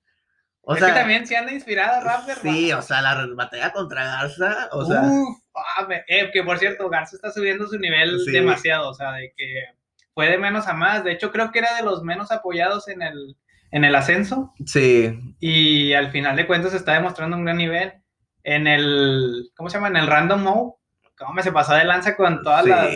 O 0.62 0.74
es 0.74 0.80
sea, 0.80 0.88
que 0.88 1.00
también 1.02 1.28
se 1.28 1.36
anda 1.36 1.52
inspirada 1.52 2.00
Raptor. 2.00 2.38
Sí, 2.38 2.72
o 2.72 2.82
sea, 2.82 3.02
la 3.02 3.28
batalla 3.36 3.74
contra 3.74 4.06
Garza, 4.06 4.70
o 4.72 4.86
sea... 4.86 5.02
Uf, 5.02 5.38
ah, 5.54 5.88
eh, 6.08 6.30
que 6.32 6.44
por 6.44 6.58
cierto, 6.60 6.88
Garza 6.88 7.18
está 7.18 7.30
subiendo 7.30 7.68
su 7.68 7.78
nivel 7.78 8.24
demasiado, 8.24 8.90
o 8.90 8.94
sea, 8.94 9.12
de 9.12 9.34
que 9.36 9.66
fue 10.14 10.30
de 10.30 10.38
menos 10.38 10.66
a 10.66 10.74
más. 10.74 11.04
De 11.04 11.12
hecho, 11.12 11.34
creo 11.34 11.52
que 11.52 11.60
era 11.60 11.76
de 11.76 11.84
los 11.84 12.04
menos 12.04 12.32
apoyados 12.32 12.88
en 12.88 13.02
el, 13.02 13.36
en 13.72 13.84
el 13.84 13.96
ascenso. 13.96 14.54
Sí. 14.66 15.36
Y 15.42 15.92
al 15.92 16.10
final 16.10 16.38
de 16.38 16.48
cuentas 16.48 16.74
está 16.74 16.94
demostrando 16.94 17.36
un 17.36 17.44
gran 17.44 17.58
nivel 17.58 18.01
en 18.44 18.68
el, 18.68 19.50
¿cómo 19.56 19.70
se 19.70 19.78
llama? 19.78 19.90
En 19.90 19.98
el 19.98 20.08
random 20.08 20.44
mode, 20.44 20.74
cómo 21.18 21.42
se 21.42 21.52
pasó 21.52 21.74
de 21.74 21.86
lanza 21.86 22.16
con 22.16 22.42
todas 22.44 22.66
las 22.66 22.90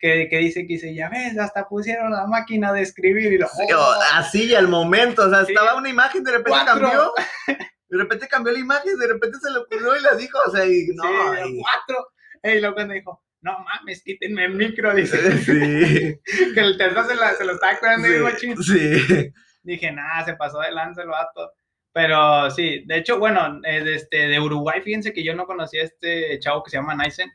que, 0.00 0.28
que, 0.30 0.38
dice 0.38 0.60
que 0.60 0.74
dice, 0.74 0.94
ya 0.94 1.08
ves, 1.08 1.36
hasta 1.38 1.66
pusieron 1.68 2.12
la 2.12 2.26
máquina 2.26 2.72
de 2.72 2.82
escribir 2.82 3.32
y 3.32 3.38
lo, 3.38 3.46
oh". 3.46 3.94
Así 4.14 4.54
al 4.54 4.68
momento, 4.68 5.22
o 5.26 5.30
sea, 5.30 5.42
estaba 5.42 5.76
una 5.76 5.88
imagen, 5.88 6.22
de 6.22 6.32
repente 6.32 6.60
cambió, 6.64 7.12
de 7.88 7.98
repente 7.98 8.28
cambió 8.28 8.52
la 8.52 8.60
imagen, 8.60 8.96
de 8.96 9.08
repente 9.08 9.38
se 9.42 9.50
le 9.50 9.58
ocurrió 9.58 9.96
y 9.96 10.02
la 10.02 10.14
dijo, 10.14 10.38
o 10.46 10.50
sea, 10.50 10.64
y 10.66 10.86
no. 10.94 11.02
cuatro. 11.02 12.08
Y 12.44 12.60
luego 12.60 12.74
cuando 12.74 12.94
dijo, 12.94 13.24
no 13.40 13.58
mames, 13.60 14.02
quítenme 14.02 14.44
el 14.44 14.54
micro, 14.54 14.94
dice. 14.94 15.38
Sí. 15.38 16.20
que 16.54 16.60
el 16.60 16.76
Tesla 16.76 17.04
se, 17.04 17.14
la, 17.16 17.34
se 17.34 17.44
lo 17.44 17.52
estaba 17.54 17.78
cuidando 17.78 18.08
bien 18.08 18.22
machín. 18.22 18.62
Sí. 18.62 19.32
Dije, 19.62 19.92
nada, 19.92 20.24
se 20.24 20.34
pasó 20.34 20.60
de 20.60 20.72
lanza 20.72 21.02
el 21.02 21.08
vato. 21.08 21.52
Pero 21.98 22.48
sí, 22.52 22.84
de 22.86 22.98
hecho, 22.98 23.18
bueno, 23.18 23.60
eh, 23.64 23.82
este, 23.92 24.28
de 24.28 24.38
Uruguay, 24.38 24.80
fíjense 24.82 25.12
que 25.12 25.24
yo 25.24 25.34
no 25.34 25.46
conocía 25.46 25.82
a 25.82 25.86
este 25.86 26.38
chavo 26.38 26.62
que 26.62 26.70
se 26.70 26.76
llama 26.76 26.94
Naisen. 26.94 27.28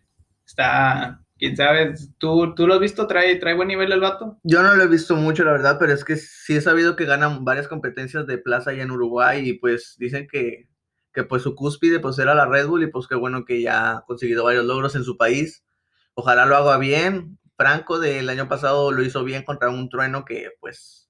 Está, 0.48 1.22
quién 1.38 1.58
sabe, 1.58 1.96
¿tú, 2.18 2.56
tú 2.56 2.66
lo 2.66 2.76
has 2.76 2.80
visto? 2.80 3.06
¿Trae, 3.06 3.36
¿Trae 3.36 3.56
buen 3.56 3.68
nivel 3.68 3.92
el 3.92 4.00
vato? 4.00 4.40
Yo 4.44 4.64
no 4.64 4.74
lo 4.74 4.84
he 4.84 4.88
visto 4.88 5.18
mucho, 5.18 5.44
la 5.44 5.52
verdad, 5.52 5.76
pero 5.82 5.92
es 5.92 6.06
que 6.06 6.16
sí 6.16 6.56
he 6.56 6.62
sabido 6.62 6.96
que 6.96 7.04
ganan 7.04 7.44
varias 7.44 7.68
competencias 7.68 8.26
de 8.26 8.38
plaza 8.38 8.70
allá 8.70 8.84
en 8.84 8.92
Uruguay 8.92 9.50
y 9.50 9.60
pues 9.60 9.98
dicen 10.00 10.30
que, 10.32 10.70
que 11.12 11.26
pues 11.26 11.42
su 11.42 11.56
cúspide 11.56 12.00
pues 12.00 12.18
era 12.18 12.34
la 12.34 12.46
Red 12.46 12.68
Bull 12.68 12.84
y 12.84 12.88
pues 12.88 13.06
qué 13.08 13.16
bueno 13.16 13.44
que 13.44 13.62
ya 13.62 13.98
ha 13.98 14.06
conseguido 14.06 14.46
varios 14.46 14.64
logros 14.64 14.96
en 14.96 15.04
su 15.04 15.18
país. 15.18 15.66
Ojalá 16.14 16.46
lo 16.46 16.56
haga 16.56 16.78
bien. 16.78 17.38
Franco 17.58 18.00
del 18.00 18.30
año 18.30 18.48
pasado 18.48 18.94
lo 18.94 19.04
hizo 19.04 19.26
bien 19.26 19.44
contra 19.44 19.70
un 19.70 19.90
trueno 19.90 20.24
que 20.24 20.52
pues 20.62 21.10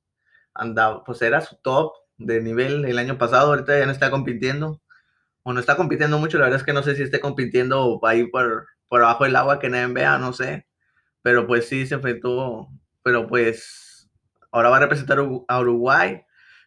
andaba, 0.55 1.03
pues 1.03 1.21
era 1.21 1.39
su 1.41 1.55
top 1.57 1.93
de 2.25 2.41
nivel 2.41 2.85
el 2.85 2.99
año 2.99 3.17
pasado, 3.17 3.47
ahorita 3.47 3.77
ya 3.77 3.85
no 3.85 3.91
está 3.91 4.09
compitiendo, 4.11 4.81
o 5.43 5.53
no 5.53 5.59
está 5.59 5.75
compitiendo 5.75 6.17
mucho, 6.19 6.37
la 6.37 6.45
verdad 6.45 6.59
es 6.59 6.65
que 6.65 6.73
no 6.73 6.83
sé 6.83 6.95
si 6.95 7.03
esté 7.03 7.19
compitiendo 7.19 7.99
ahí 8.03 8.27
por, 8.27 8.67
por 8.87 9.01
abajo 9.03 9.25
del 9.25 9.35
agua 9.35 9.59
que 9.59 9.69
nadie 9.69 9.93
vea, 9.93 10.17
no 10.17 10.33
sé, 10.33 10.67
pero 11.21 11.47
pues 11.47 11.67
sí 11.67 11.85
se 11.87 11.95
enfrentó, 11.95 12.67
pero 13.03 13.27
pues 13.27 14.09
ahora 14.51 14.69
va 14.69 14.77
a 14.77 14.81
representar 14.81 15.19
a 15.47 15.59
Uruguay, 15.59 16.21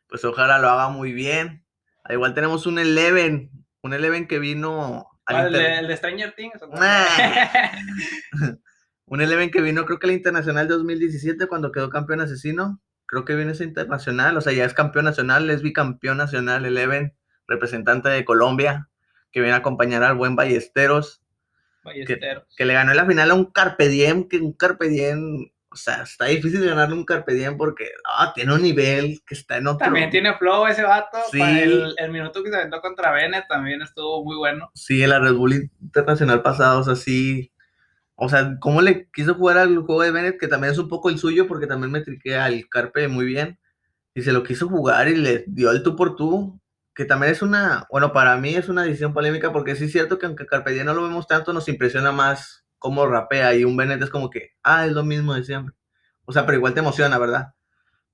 pues 0.09 0.25
ojalá 0.25 0.59
lo 0.59 0.69
haga 0.69 0.89
muy 0.89 1.13
bien. 1.13 1.65
Al 2.05 2.15
igual 2.15 2.35
tenemos 2.35 2.67
un 2.67 2.79
Eleven, 2.79 3.51
un 3.83 3.95
Eleven 3.95 4.27
que 4.27 4.39
vino... 4.39 5.07
Al 5.25 5.47
el, 5.47 5.53
de, 5.53 5.79
el, 5.79 5.89
de, 5.89 5.97
Stranger 5.97 6.35
Things. 6.37 6.61
un 9.07 9.21
Eleven 9.21 9.51
que 9.51 9.61
vino 9.61 9.85
creo 9.85 9.99
que 9.99 10.07
al 10.07 10.13
Internacional 10.13 10.69
2017 10.69 11.49
cuando 11.49 11.73
quedó 11.73 11.91
campeón 11.91 12.21
asesino 12.21 12.81
creo 13.07 13.25
que 13.25 13.37
viene 13.37 13.53
ese 13.53 13.65
internacional, 13.65 14.37
o 14.37 14.41
sea, 14.41 14.53
ya 14.53 14.65
es 14.65 14.75
campeón 14.75 15.05
nacional, 15.05 15.49
es 15.51 15.63
bicampeón 15.63 16.19
nacional, 16.19 16.65
Eleven, 16.65 17.15
representante 17.47 18.09
de 18.09 18.25
Colombia, 18.25 18.89
que 19.31 19.41
viene 19.41 19.55
a 19.55 19.59
acompañar 19.59 20.03
al 20.03 20.17
buen 20.17 20.37
Ballesteros. 20.37 21.23
Ballesteros. 21.85 22.45
Que, 22.57 22.65
le 22.65 22.75
ganó 22.75 22.91
en 22.91 22.97
la 22.97 23.07
final 23.07 23.31
a 23.31 23.35
un 23.35 23.47
Carpe 23.47 23.89
Diem, 23.89 24.29
que 24.29 24.39
un 24.39 24.53
Carpe 24.53 24.89
Diem, 24.89 25.51
o 25.71 25.77
sea, 25.77 26.03
está 26.03 26.27
difícil 26.27 26.65
ganarle 26.65 26.95
un 26.95 27.05
Carpe 27.05 27.35
Diem 27.35 27.57
porque 27.57 27.91
ah, 28.07 28.33
tiene 28.35 28.55
un 28.55 28.63
nivel 28.63 29.21
que 29.27 29.35
está 29.35 29.59
en 29.59 29.69
otro. 29.69 29.85
También 29.85 30.11
tiene 30.11 30.35
flow 30.37 30.67
ese 30.67 30.83
vato. 30.83 31.19
Sí. 31.31 31.41
El, 31.41 31.95
el, 31.99 32.11
minuto 32.11 32.43
que 32.43 32.51
se 32.51 32.57
aventó 32.57 32.81
contra 32.81 33.13
Bennett 33.13 33.47
también 33.47 33.83
estuvo 33.83 34.25
muy 34.25 34.37
bueno. 34.37 34.71
Sí, 34.75 35.03
en 35.03 35.11
la 35.11 35.21
Red 35.21 35.35
Bull 35.35 35.71
Internacional 35.81 36.43
pasado, 36.43 36.81
o 36.81 36.85
sea, 36.85 36.97
sí, 36.97 37.53
o 38.17 38.29
sea, 38.29 38.59
cómo 38.61 38.83
le 38.83 39.09
quiso 39.13 39.35
jugar 39.35 39.59
al 39.59 39.77
juego 39.79 40.03
de 40.03 40.11
Bennett, 40.11 40.41
que 40.41 40.49
también 40.49 40.73
es 40.73 40.79
un 40.79 40.89
poco 40.89 41.11
el 41.11 41.19
suyo, 41.19 41.47
porque 41.47 41.67
también 41.67 41.93
me 41.93 42.01
triqué 42.01 42.37
al 42.37 42.69
Carpe 42.69 43.09
muy 43.09 43.27
bien, 43.27 43.59
y 44.15 44.23
se 44.23 44.33
lo 44.33 44.43
quiso 44.43 44.69
jugar 44.69 45.09
y 45.09 45.17
le 45.17 45.45
dio 45.49 45.71
el 45.71 45.83
tú 45.83 45.97
por 45.97 46.17
tú, 46.17 46.61
que 46.95 47.05
también 47.05 47.33
es 47.33 47.43
una, 47.43 47.87
bueno, 47.91 48.13
para 48.13 48.37
mí 48.39 48.55
es 48.55 48.69
una 48.71 48.85
decisión 48.85 49.13
polémica, 49.15 49.53
porque 49.53 49.77
sí 49.77 49.85
es 49.85 49.93
cierto 49.93 50.19
que 50.19 50.27
aunque 50.27 50.47
Carpe 50.47 50.73
Diem 50.73 50.87
no 50.87 50.95
lo 50.95 51.03
vemos 51.03 51.27
tanto, 51.27 51.53
nos 51.53 51.69
impresiona 51.69 52.13
más 52.13 52.65
cómo 52.79 53.07
rapea, 53.07 53.55
y 53.55 53.65
un 53.65 53.77
Bennett 53.77 54.03
es 54.03 54.11
como 54.11 54.31
que, 54.31 54.53
ah, 54.63 54.87
es 54.87 54.93
lo 54.93 55.05
mismo 55.05 55.35
de 55.35 55.45
siempre. 55.45 55.75
O 56.25 56.33
sea, 56.33 56.47
pero 56.47 56.59
igual 56.59 56.75
te 56.75 56.81
emociona, 56.81 57.19
¿verdad? 57.19 57.56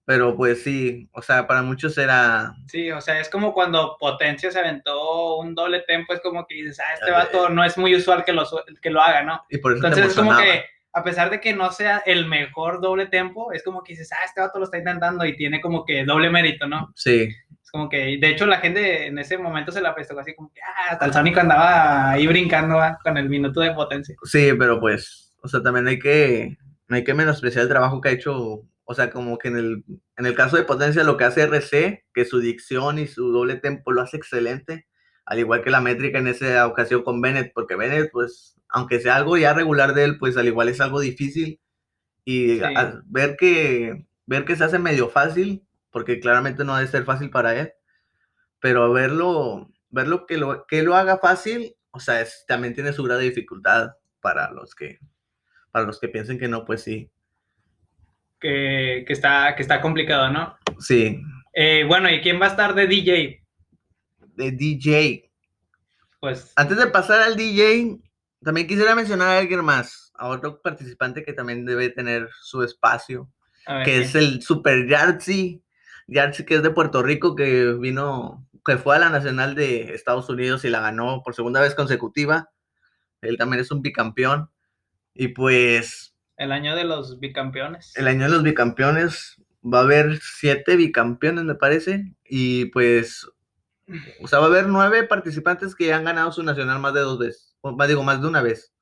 Pero 0.05 0.37
pues 0.37 0.63
sí, 0.63 1.09
o 1.13 1.23
sea, 1.23 1.47
para 1.47 1.63
muchos 1.63 1.97
era... 1.97 2.55
Sí, 2.67 2.91
o 2.91 3.01
sea, 3.01 3.21
es 3.21 3.29
como 3.29 3.55
cuando 3.55 3.97
Potencia 4.01 4.51
se 4.51 4.59
aventó 4.59 5.37
un 5.37 5.55
doble 5.55 5.81
tempo, 5.81 6.13
es 6.13 6.21
como 6.21 6.45
que 6.47 6.57
dices, 6.57 6.81
ah, 6.81 6.95
este 6.95 7.13
vato 7.13 7.49
no 7.49 7.65
es 7.65 7.79
muy 7.79 7.95
usual 7.95 8.25
que 8.25 8.33
lo, 8.33 8.45
que 8.81 8.91
lo 8.91 9.01
haga, 9.01 9.23
¿no? 9.23 9.45
Y 9.49 9.59
por 9.59 9.73
eso 9.73 9.87
Entonces 9.87 10.11
es 10.11 10.17
como 10.17 10.37
que, 10.37 10.65
a 10.93 11.05
pesar 11.05 11.31
de 11.31 11.41
que 11.41 11.55
no 11.55 11.71
sea 11.71 12.03
el 12.05 12.27
mejor 12.27 12.81
doble 12.81 13.07
tempo, 13.07 13.53
es 13.53 13.63
como 13.63 13.85
que 13.85 13.93
dices, 13.93 14.11
ah, 14.13 14.25
este 14.25 14.41
vato 14.41 14.59
lo 14.59 14.65
está 14.65 14.79
intentando 14.79 15.25
y 15.25 15.37
tiene 15.37 15.61
como 15.61 15.85
que 15.85 16.05
doble 16.05 16.31
mérito, 16.31 16.67
¿no? 16.67 16.93
Sí. 16.97 17.29
Es 17.63 17.71
como 17.71 17.89
que, 17.89 18.19
de 18.21 18.29
hecho, 18.29 18.45
la 18.47 18.59
gente 18.59 19.07
en 19.07 19.19
ese 19.19 19.39
momento 19.39 19.71
se 19.71 19.81
la 19.81 19.95
prestó 19.95 20.19
así 20.19 20.35
como 20.35 20.53
que, 20.53 20.61
ah, 20.63 20.91
hasta 20.91 21.07
el 21.07 21.13
Sónico 21.13 21.39
andaba 21.39 22.11
ahí 22.11 22.27
brincando 22.27 22.77
¿va? 22.77 22.99
con 23.05 23.17
el 23.17 23.29
minuto 23.29 23.61
de 23.61 23.71
potencia. 23.71 24.17
Sí, 24.25 24.51
pero 24.59 24.81
pues, 24.81 25.33
o 25.41 25.47
sea, 25.47 25.63
también 25.63 25.87
hay 25.87 26.01
que, 26.01 26.59
hay 26.89 27.05
que 27.05 27.15
menospreciar 27.15 27.63
el 27.63 27.69
trabajo 27.69 28.01
que 28.01 28.09
ha 28.09 28.13
hecho 28.13 28.63
o 28.85 28.95
sea, 28.95 29.11
como 29.11 29.39
que 29.39 29.49
en 29.49 29.57
el, 29.57 29.85
en 30.17 30.27
el 30.27 30.35
caso 30.35 30.57
de 30.57 30.65
Potencia 30.65 31.05
lo 31.05 31.17
que 31.17 31.25
hace 31.25 31.43
RC, 31.43 32.05
que 32.13 32.25
su 32.25 32.41
dicción 32.41 32.99
y 32.99 33.07
su 33.07 33.31
doble 33.33 33.57
tempo 33.57 33.93
lo 33.93 34.03
hace 34.03 34.17
excelente, 34.17 34.87
al 35.25 35.39
igual 35.39 35.63
que 35.63 35.71
la 35.71 35.81
métrica 35.81 36.19
en 36.19 36.27
esa 36.29 36.67
ocasión 36.67 37.03
con 37.03 37.21
Bennett, 37.21 37.53
porque 37.55 37.77
Bennett, 37.77 38.11
pues, 38.13 38.57
aunque 38.69 39.01
sea 39.01 39.17
algo 39.17 39.37
ya 39.37 39.55
regular 39.55 39.95
de 39.95 40.05
él, 40.05 40.19
pues 40.19 40.37
al 40.37 40.47
igual 40.49 40.69
es 40.69 40.81
algo 40.81 41.01
difícil. 41.01 41.61
Y 42.25 42.57
Sí. 42.59 42.63
a- 42.77 43.01
ver, 43.07 43.37
que, 43.37 44.07
ver 44.27 44.45
que 44.45 44.57
se 44.57 44.65
hace 44.65 44.79
medio 44.79 45.09
fácil, 45.11 45.65
porque 45.91 46.21
claramente 46.21 46.65
no 46.65 46.75
debe 46.77 46.89
ser 46.89 47.05
fácil 47.05 47.31
para 47.31 47.55
él, 47.59 47.73
pero 48.61 48.93
verlo, 48.93 49.71
verlo 49.91 50.27
que 50.27 50.39
lo, 50.39 50.67
que 50.67 50.83
lo 50.83 50.95
haga 50.97 51.19
fácil, 51.19 51.77
o 51.91 52.01
sea, 52.01 52.21
es- 52.21 52.45
también 52.49 52.75
tiene 52.75 52.93
su 52.93 53.03
grado 53.05 53.21
de 53.21 53.27
dificultad 53.27 53.91
para 54.21 54.51
los 54.51 54.75
que, 54.75 54.99
para 55.71 55.85
los 55.87 56.01
que 56.01 56.09
piensen 56.09 56.39
que 56.39 56.49
no, 56.49 56.65
pues 56.65 56.83
sí. 56.83 57.11
Que, 58.43 59.05
que, 59.07 59.13
está, 59.13 59.55
que 59.55 59.63
está 59.63 59.81
complicado, 59.81 60.29
¿no? 60.29 60.57
Sí, 60.81 61.23
Eh, 61.55 61.85
bueno, 61.87 62.11
¿y 62.11 62.21
quién 62.21 62.41
va 62.41 62.47
a 62.47 62.51
estar 62.51 62.75
de 62.75 62.87
DJ? 62.89 63.43
de 64.35 64.51
DJ. 64.53 65.31
Pues, 66.21 66.53
Antes 66.57 66.79
de 66.79 66.87
pasar 66.87 67.23
al 67.23 67.37
DJ, 67.37 67.99
también 68.43 68.67
quisiera 68.67 68.95
mencionar 68.95 69.29
a 69.29 69.39
alguien 69.39 69.65
más, 69.65 70.13
a 70.15 70.29
otro 70.29 70.61
participante 70.61 71.25
que 71.25 71.33
también 71.33 71.65
debe 71.65 71.91
tener 71.91 72.29
su 72.41 72.63
espacio, 72.63 73.29
ver, 73.67 73.85
que 73.85 74.01
es 74.01 74.15
el 74.15 74.43
Super 74.43 74.87
Yartzi. 74.87 75.63
Yartzi 76.07 76.45
que 76.45 76.57
es 76.57 76.63
de 76.63 76.71
Puerto 76.71 77.03
Rico, 77.03 77.35
que 77.35 77.73
vino, 77.75 78.47
que 78.65 78.77
fue 78.77 78.97
a 78.97 78.99
la 78.99 79.09
Nacional 79.09 79.55
de 79.55 79.95
Estados 79.95 80.29
Unidos 80.29 80.65
y 80.65 80.69
la 80.69 80.81
ganó 80.81 81.23
por 81.23 81.35
segunda 81.35 81.61
vez 81.61 81.75
consecutiva. 81.75 82.51
Él 83.21 83.37
también 83.37 83.61
es 83.61 83.71
un 83.71 83.83
bicampeón. 83.83 84.51
Y 85.15 85.29
pues 85.29 86.12
el 86.37 86.53
año 86.53 86.75
de 86.75 86.85
los 86.85 87.21
bicampeones. 87.21 87.97
el 87.97 88.09
año 88.09 88.25
de 88.25 88.31
los 88.31 88.43
bicampeones 88.43 89.43
va 89.63 89.79
a 89.79 89.83
haber 89.83 90.19
siete 90.21 90.77
bicampeones, 90.77 91.45
me 91.45 91.55
parece. 91.55 92.15
Y 92.25 92.67
pues, 92.67 93.27
o 94.21 94.29
sea, 94.29 94.39
va 94.39 94.47
a 94.47 94.49
haber 94.49 94.69
nueve 94.69 95.05
participantes 95.05 95.75
que 95.75 95.93
han 95.93 96.05
ganado 96.05 96.33
su 96.33 96.43
nacional 96.43 96.81
más 96.81 96.95
de 96.95 97.01
dos 97.01 97.19
veces. 97.19 97.57
Más 97.63 97.89
digo, 97.89 98.03
más 98.03 98.21
de 98.21 98.29
una 98.29 98.43
vez. 98.43 98.75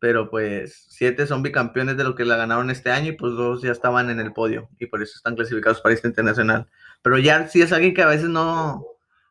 Pero 0.00 0.30
pues, 0.30 0.86
siete 0.88 1.26
son 1.26 1.42
bicampeones 1.42 1.96
de 1.96 2.04
lo 2.04 2.16
que 2.16 2.24
la 2.24 2.36
ganaron 2.36 2.70
este 2.70 2.90
año 2.90 3.12
y 3.12 3.16
pues 3.16 3.34
dos 3.34 3.62
ya 3.62 3.70
estaban 3.70 4.10
en 4.10 4.18
el 4.18 4.32
podio. 4.32 4.68
Y 4.78 4.86
por 4.86 5.02
eso 5.02 5.14
están 5.16 5.36
clasificados 5.36 5.80
para 5.80 5.94
este 5.94 6.08
internacional. 6.08 6.68
Pero 7.02 7.18
ya 7.18 7.46
sí 7.46 7.62
es 7.62 7.72
alguien 7.72 7.94
que 7.94 8.02
a 8.02 8.06
veces 8.06 8.28
no, 8.28 8.84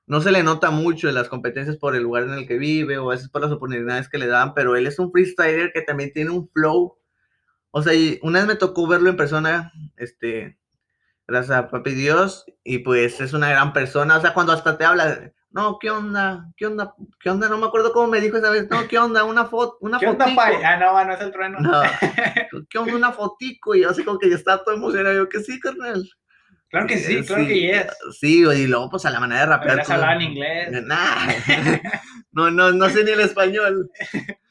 no 0.08 0.22
se 0.22 0.32
le 0.32 0.44
nota 0.44 0.72
mucho 0.72 1.10
en 1.10 1.16
las 1.16 1.28
competencias 1.28 1.76
por 1.76 1.96
el 1.96 2.04
lugar 2.04 2.24
en 2.24 2.34
el 2.34 2.48
que 2.48 2.58
vive 2.58 2.98
o 2.98 3.12
a 3.12 3.16
veces 3.16 3.30
por 3.30 3.42
las 3.42 3.52
oportunidades 3.52 4.08
que 4.08 4.18
le 4.18 4.28
dan. 4.28 4.54
Pero 4.54 4.78
él 4.78 4.88
es 4.88 4.98
un 5.00 5.12
freestyler 5.12 5.74
que 5.74 5.82
también 5.82 6.14
tiene 6.14 6.32
un 6.32 6.50
flow. 6.50 6.98
O 7.72 7.82
sea, 7.82 7.94
y 7.94 8.20
una 8.22 8.40
vez 8.40 8.48
me 8.48 8.56
tocó 8.56 8.86
verlo 8.88 9.10
en 9.10 9.18
persona, 9.18 9.72
este, 9.98 10.58
gracias 11.28 11.58
a 11.58 11.70
Papi 11.70 11.92
Dios, 11.92 12.46
y 12.64 12.80
pues 12.80 13.22
es 13.22 13.34
una 13.34 13.50
gran 13.50 13.74
persona, 13.74 14.18
o 14.18 14.22
sea, 14.22 14.34
cuando 14.34 14.52
hasta 14.52 14.78
te 14.78 14.84
habla, 14.84 15.32
no, 15.52 15.80
¿qué 15.80 15.90
onda? 15.90 16.50
¿Qué 16.58 16.66
onda? 16.68 16.94
¿Qué 17.20 17.30
onda? 17.30 17.50
No 17.50 17.58
me 17.58 17.68
acuerdo 17.68 17.94
cómo 17.94 18.08
me 18.08 18.22
dijo 18.22 18.38
esa 18.38 18.50
vez, 18.50 18.70
no, 18.70 18.88
¿qué 18.88 18.98
onda? 19.00 19.24
Una 19.24 19.46
foto, 19.46 19.78
una 19.82 20.00
¿Qué 20.00 20.08
onda, 20.08 20.26
fotico. 20.26 20.42
Ah, 20.66 20.78
no, 20.78 21.06
no 21.06 21.14
es 21.14 21.22
el 21.22 21.32
trueno. 21.32 21.60
No, 21.60 21.82
¿qué 22.70 22.78
onda? 22.78 22.96
Una 22.96 23.12
fotico, 23.12 23.76
y 23.76 23.82
yo 23.82 23.90
así 23.90 24.04
como 24.04 24.20
que 24.20 24.30
ya 24.30 24.36
está 24.36 24.64
todo 24.64 24.76
emocionado, 24.76 25.16
yo 25.16 25.30
que 25.30 25.40
sí, 25.40 25.60
carnal. 25.60 26.08
Claro 26.70 26.88
que 26.88 26.98
sí, 26.98 27.22
claro 27.24 27.46
que 27.46 27.60
yes. 27.60 27.88
Sí, 28.18 28.46
y 28.46 28.68
luego 28.68 28.90
pues 28.90 29.06
a 29.06 29.10
la 29.10 29.20
manera 29.20 29.42
de 29.42 29.48
rapear. 29.48 29.84
Todo- 29.84 29.94
hablar 29.94 30.16
en 30.16 30.22
inglés. 30.22 30.84
Nah. 30.86 31.28
no, 32.32 32.50
no, 32.50 32.72
no 32.72 32.90
sé 32.90 33.04
ni 33.04 33.12
el 33.12 33.20
español. 33.20 33.90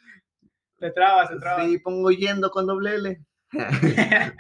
Te 0.81 0.91
trabas, 0.91 1.29
te 1.31 1.37
trabas. 1.39 1.67
Sí, 1.67 1.79
pongo 1.79 2.11
yendo 2.11 2.51
con 2.51 2.67
doble 2.67 2.95
L. 2.97 3.21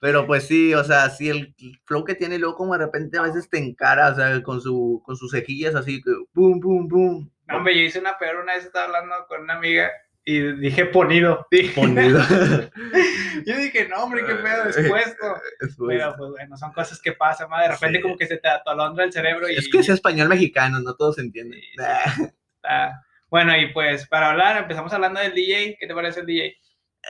Pero 0.00 0.26
pues 0.26 0.44
sí, 0.46 0.74
o 0.74 0.84
sea, 0.84 1.10
sí, 1.10 1.28
el 1.28 1.54
flow 1.84 2.04
que 2.04 2.14
tiene 2.14 2.38
luego 2.38 2.54
como 2.54 2.74
de 2.78 2.84
repente 2.84 3.18
a 3.18 3.22
veces 3.22 3.48
te 3.50 3.58
encara, 3.58 4.10
o 4.10 4.14
sea, 4.14 4.40
con, 4.44 4.60
su, 4.60 5.02
con 5.04 5.16
sus 5.16 5.32
cejillas 5.32 5.74
así, 5.74 6.00
boom, 6.34 6.60
boom, 6.60 6.86
boom. 6.86 7.32
No, 7.48 7.56
hombre, 7.56 7.74
yo 7.74 7.82
hice 7.82 7.98
una 7.98 8.16
peor 8.16 8.36
una 8.36 8.54
vez 8.54 8.64
estaba 8.64 8.84
hablando 8.84 9.14
con 9.26 9.40
una 9.42 9.54
amiga 9.54 9.90
y 10.24 10.40
dije 10.58 10.84
ponido. 10.86 11.46
Dije- 11.50 11.74
Ponido. 11.80 12.20
yo 13.46 13.56
dije, 13.56 13.88
no, 13.88 14.04
hombre, 14.04 14.24
qué 14.24 14.34
pedo 14.36 14.64
despuesto. 14.66 15.36
Es, 15.60 15.76
Pero 15.84 16.14
pues 16.16 16.30
bueno, 16.30 16.56
son 16.56 16.72
cosas 16.72 17.00
que 17.00 17.12
pasan, 17.12 17.48
ma, 17.48 17.62
de 17.62 17.68
repente 17.70 17.98
Sí. 17.98 18.02
como 18.02 18.16
que 18.16 18.26
se 18.26 18.36
te 18.36 18.48
atolondra 18.48 19.04
el 19.04 19.12
cerebro 19.12 19.48
y 19.48 19.56
es 19.56 19.68
que 19.68 19.78
es 19.78 19.88
español 19.88 20.28
mexicano, 20.28 20.78
no 20.80 20.94
todos 20.94 21.18
entienden. 21.18 21.58
Sí, 21.60 21.76
sí. 22.16 22.22
está- 22.56 23.02
Bueno, 23.30 23.56
y 23.56 23.72
pues 23.72 24.06
para 24.08 24.30
hablar, 24.30 24.56
empezamos 24.56 24.92
hablando 24.92 25.20
del 25.20 25.34
DJ. 25.34 25.76
¿Qué 25.78 25.86
te 25.86 25.94
parece 25.94 26.20
el 26.20 26.26
DJ? 26.26 26.56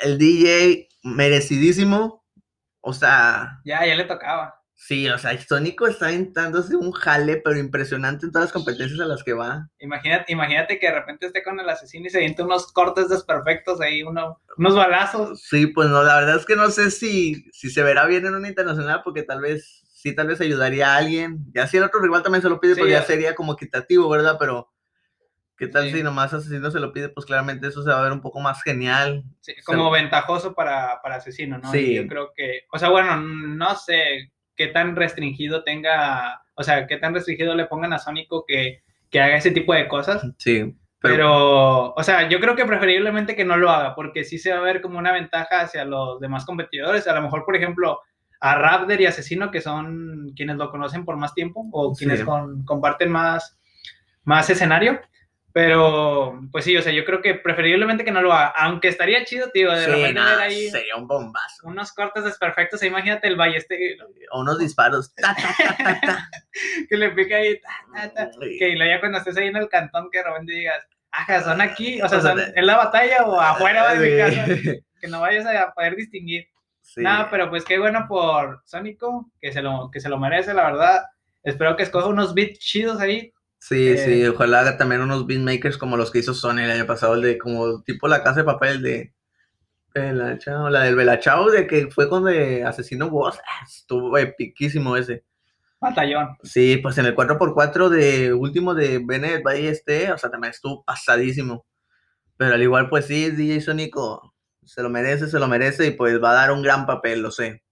El 0.03 0.19
DJ, 0.19 0.89
merecidísimo. 1.03 2.25
O 2.81 2.93
sea, 2.93 3.61
Ya, 3.65 3.85
ya 3.87 3.95
le 3.95 4.05
tocaba. 4.05 4.55
Sí, 4.81 5.09
o 5.09 5.19
sea, 5.19 5.37
Sónico 5.41 5.89
está 5.89 6.13
intentándose 6.13 6.77
un 6.77 6.93
jale, 6.93 7.39
pero 7.45 7.59
impresionante 7.59 8.27
en 8.27 8.33
todas 8.33 8.47
las 8.47 8.53
competencias 8.53 9.01
a 9.01 9.07
las 9.07 9.25
que 9.25 9.33
va. 9.33 9.69
Imagínate, 9.81 10.33
imagínate 10.33 10.79
que 10.79 10.87
de 10.87 10.95
repente 10.95 11.27
esté 11.27 11.43
con 11.43 11.59
el 11.59 11.69
asesino 11.69 12.07
y 12.07 12.11
se 12.11 12.19
avienta 12.19 12.45
unos 12.45 12.73
cortes 12.73 13.09
desperfectos 13.09 13.81
ahí, 13.81 14.05
uno, 14.05 14.41
unos 14.57 14.77
balazos. 14.77 15.43
Sí, 15.43 15.67
pues 15.67 15.89
no, 15.89 16.05
la 16.05 16.21
verdad 16.21 16.37
es 16.37 16.47
que 16.47 16.55
no 16.55 16.71
sé 16.71 16.93
si, 16.93 17.45
si 17.53 17.71
se 17.71 17.83
verá 17.83 18.07
bien 18.07 18.25
en 18.27 18.37
una 18.37 18.47
internacional, 18.49 19.03
porque 19.03 19.25
tal 19.25 19.41
vez, 19.41 19.83
sí, 19.93 20.15
tal 20.15 20.29
vez 20.29 20.41
ayudaría 20.41 20.95
a 20.95 20.97
alguien. 20.99 21.45
Ya 21.53 21.67
si 21.67 21.77
el 21.77 21.83
otro 21.83 22.01
rival 22.01 22.23
también 22.23 22.43
se 22.43 22.49
lo 22.49 22.61
pide, 22.61 22.75
Sí, 22.75 22.81
pues 22.81 22.93
ya 22.93 23.01
ya. 23.01 23.05
sería 23.07 23.35
como 23.35 23.55
equitativo, 23.55 24.09
¿verdad? 24.09 24.37
Pero, 24.39 24.71
¿qué 25.59 25.67
tal 25.69 25.85
Sí. 25.85 25.93
si 25.99 26.03
nomás 26.03 26.33
asesino 26.33 26.71
se 26.71 26.81
lo 26.81 26.93
pide? 26.93 27.09
Pues 27.09 27.27
claramente 27.27 27.67
eso 27.69 27.83
se 27.83 27.91
va 27.91 27.99
a 28.01 28.03
ver 28.03 28.13
un 28.13 28.21
poco 28.21 28.41
más 28.41 28.63
genial. 28.63 29.25
Sí, 29.41 29.55
como 29.65 29.91
ventajoso 29.91 30.55
para, 30.55 31.01
para 31.03 31.17
asesino, 31.17 31.59
¿no? 31.59 31.71
Sí. 31.71 31.95
Yo 31.95 32.07
creo 32.07 32.33
que, 32.35 32.63
o 32.73 32.79
sea, 32.79 32.89
bueno, 32.91 33.17
no 33.17 33.75
sé 33.77 34.33
qué 34.57 34.69
tan 34.69 34.97
restringido 34.97 35.63
tenga, 35.65 36.43
o 36.55 36.63
sea, 36.63 36.87
qué 36.87 36.97
tan 36.97 37.15
restringido 37.15 37.55
le 37.55 37.67
pongan 37.67 37.93
a 37.93 37.99
Sónico 37.99 38.45
que, 38.47 38.83
que 39.11 39.21
haga 39.21 39.37
ese 39.37 39.51
tipo 39.51 39.73
de 39.75 39.87
cosas. 39.89 40.23
Sí, 40.39 40.75
Pero, 41.01 41.15
pero, 41.15 41.95
o 41.95 42.03
sea, 42.03 42.29
yo 42.29 42.41
creo 42.41 42.57
que 42.57 42.65
preferiblemente 42.65 43.37
que 43.37 43.45
no 43.45 43.57
lo 43.57 43.71
haga, 43.71 43.95
porque 43.95 44.25
sí 44.25 44.37
se 44.39 44.53
va 44.53 44.59
a 44.59 44.63
ver 44.63 44.81
como 44.81 44.99
una 44.99 45.13
ventaja 45.13 45.61
hacia 45.61 45.85
los 45.85 46.19
demás 46.21 46.45
competidores. 46.45 47.07
A 47.07 47.15
lo 47.15 47.23
mejor, 47.23 47.45
por 47.45 47.55
ejemplo, 47.57 48.01
a 48.41 48.55
Raptor 48.57 49.01
y 49.01 49.07
Asesino, 49.07 49.51
que 49.51 49.61
son 49.61 50.33
quienes 50.37 50.57
lo 50.57 50.71
conocen 50.71 51.05
por 51.05 51.17
más 51.17 51.35
tiempo 51.35 51.69
o 51.73 51.93
quienes 51.95 52.21
Sí. 52.21 52.25
con- 52.25 52.65
comparten 52.65 53.11
más, 53.11 53.59
más 54.25 54.51
escenario. 54.51 55.01
Pero, 55.53 56.41
pues 56.53 56.65
sí, 56.65 56.77
o 56.77 56.83
sea, 56.83 56.93
yo 56.93 57.05
creo 57.05 57.23
que 57.23 57.35
preferiblemente 57.35 58.05
que 58.05 58.11
no 58.13 58.21
lo 58.23 58.33
haga, 58.33 58.49
aunque 58.57 58.89
estaría 58.89 59.25
chido, 59.25 59.51
tío, 59.51 59.73
de 59.73 59.85
sí, 59.85 59.91
repente 59.91 60.13
nada, 60.13 60.37
ver 60.37 60.41
ahí 60.49 60.71
sería 60.71 60.95
un 60.97 61.09
bombazo. 61.09 61.67
unos 61.67 61.93
cortes 61.93 62.25
desperfectos. 62.25 62.83
Imagínate 62.83 63.29
el 63.29 63.37
balleste 63.37 63.97
O 64.31 64.41
unos 64.41 64.59
disparos. 64.59 65.15
Ta, 65.15 65.35
ta, 65.35 65.55
ta, 65.57 65.77
ta, 65.77 66.01
ta. 66.01 66.31
que 66.89 66.97
le 66.97 67.11
pica 67.11 67.37
ahí, 67.37 67.59
ta, 67.61 67.71
ta, 67.95 68.13
ta, 68.15 68.31
Sí. 68.33 68.59
que 68.59 68.73
luego 68.77 68.93
ya 68.93 69.01
cuando 69.01 69.19
estés 69.19 69.37
ahí 69.39 69.49
en 69.49 69.57
el 69.57 69.69
cantón, 69.69 70.11
que 70.13 70.19
de 70.19 70.25
repente 70.25 70.53
digas, 70.53 70.87
ajá, 71.11 71.43
son 71.43 71.61
aquí, 71.61 72.01
o 72.03 72.09
sea, 72.09 72.21
sea, 72.21 72.33
son 72.33 72.41
en 72.55 72.67
la 72.67 72.77
batalla 72.77 73.25
o 73.25 73.41
afuera 73.41 73.95
de 73.95 74.11
mi 74.11 74.19
casa, 74.19 74.79
que 75.01 75.09
no 75.09 75.21
vayas 75.21 75.47
a 75.47 75.73
poder 75.73 75.97
distinguir. 75.97 76.47
Sí. 76.83 77.03
Nada, 77.03 77.29
pero 77.31 77.51
pues 77.51 77.65
qué 77.65 77.79
bueno 77.79 78.07
por 78.09 78.63
Sónico, 78.65 79.31
que 79.41 79.53
se 79.53 79.61
lo, 79.63 79.91
que 79.91 80.01
se 80.01 80.09
lo 80.09 80.19
merece, 80.19 80.55
la 80.55 80.65
verdad. 80.65 81.03
Espero 81.43 81.77
que 81.77 81.83
escoja 81.83 82.07
unos 82.07 82.35
beats 82.35 82.59
chidos 82.59 83.01
ahí. 83.01 83.33
Sí, 83.59 83.89
Eh, 83.89 83.99
sí, 83.99 84.27
ojalá 84.27 84.61
haga 84.61 84.77
también 84.77 85.03
unos 85.03 85.27
beatmakers 85.27 85.79
como 85.79 85.97
los 85.97 86.11
que 86.11 86.21
hizo 86.21 86.35
Sony 86.35 86.61
el 86.61 86.71
año 86.71 86.87
pasado, 86.87 87.15
el 87.15 87.23
de 87.23 87.39
como 87.39 87.83
tipo 87.83 88.09
la 88.09 88.23
casa 88.23 88.41
de 88.41 88.45
papel 88.45 88.83
de 88.83 89.13
Belachao, 89.95 90.71
la 90.71 90.83
del 90.85 90.97
Belachao, 90.97 91.51
de 91.51 91.67
que 91.67 91.89
fue 91.91 92.09
con 92.09 92.25
de 92.25 92.65
Asesino 92.65 93.11
Boss, 93.11 93.39
ah, 93.39 93.65
estuvo 93.67 94.17
epiquísimo 94.19 94.97
ese. 94.97 95.25
Batallón. 95.81 96.37
Sí, 96.43 96.79
pues 96.83 96.99
en 96.99 97.07
el 97.07 97.15
4x4 97.15 97.89
de 97.89 98.33
último 98.33 98.75
de 98.75 99.01
Bennett 99.05 99.43
Bay 99.43 99.67
este, 99.67 100.11
o 100.13 100.19
sea, 100.19 100.31
también 100.31 100.51
estuvo 100.53 100.85
pasadísimo. 100.85 101.67
Pero 102.37 102.55
al 102.55 102.63
igual, 102.63 102.89
pues 102.89 103.07
sí, 103.07 103.31
DJ 103.31 103.61
Sónico 103.61 104.35
se 104.65 104.83
lo 104.83 104.91
merece, 104.91 105.29
se 105.29 105.39
lo 105.39 105.49
merece 105.49 105.87
y 105.87 105.91
pues 105.93 106.23
va 106.23 106.31
a 106.33 106.35
dar 106.35 106.53
un 106.53 106.63
gran 106.63 106.87
papel, 106.87 107.23
lo 107.23 107.31
sé. 107.31 107.63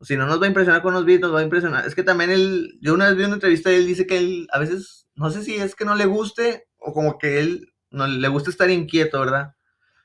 Si 0.00 0.16
no 0.16 0.26
nos 0.26 0.40
va 0.40 0.46
a 0.46 0.48
impresionar 0.48 0.82
con 0.82 0.94
los 0.94 1.04
beats, 1.04 1.20
nos 1.20 1.34
va 1.34 1.40
a 1.40 1.42
impresionar. 1.42 1.86
Es 1.86 1.94
que 1.94 2.02
también 2.02 2.30
él, 2.30 2.78
yo 2.80 2.94
una 2.94 3.06
vez 3.06 3.16
vi 3.16 3.24
una 3.24 3.34
entrevista 3.34 3.70
y 3.70 3.76
él 3.76 3.86
dice 3.86 4.06
que 4.06 4.18
él 4.18 4.48
a 4.52 4.58
veces, 4.58 5.06
no 5.14 5.30
sé 5.30 5.42
si 5.42 5.56
es 5.56 5.74
que 5.74 5.84
no 5.84 5.94
le 5.94 6.06
guste 6.06 6.68
o 6.78 6.92
como 6.92 7.18
que 7.18 7.40
él 7.40 7.72
no 7.90 8.06
le 8.06 8.28
gusta 8.28 8.50
estar 8.50 8.70
inquieto, 8.70 9.20
¿verdad? 9.20 9.54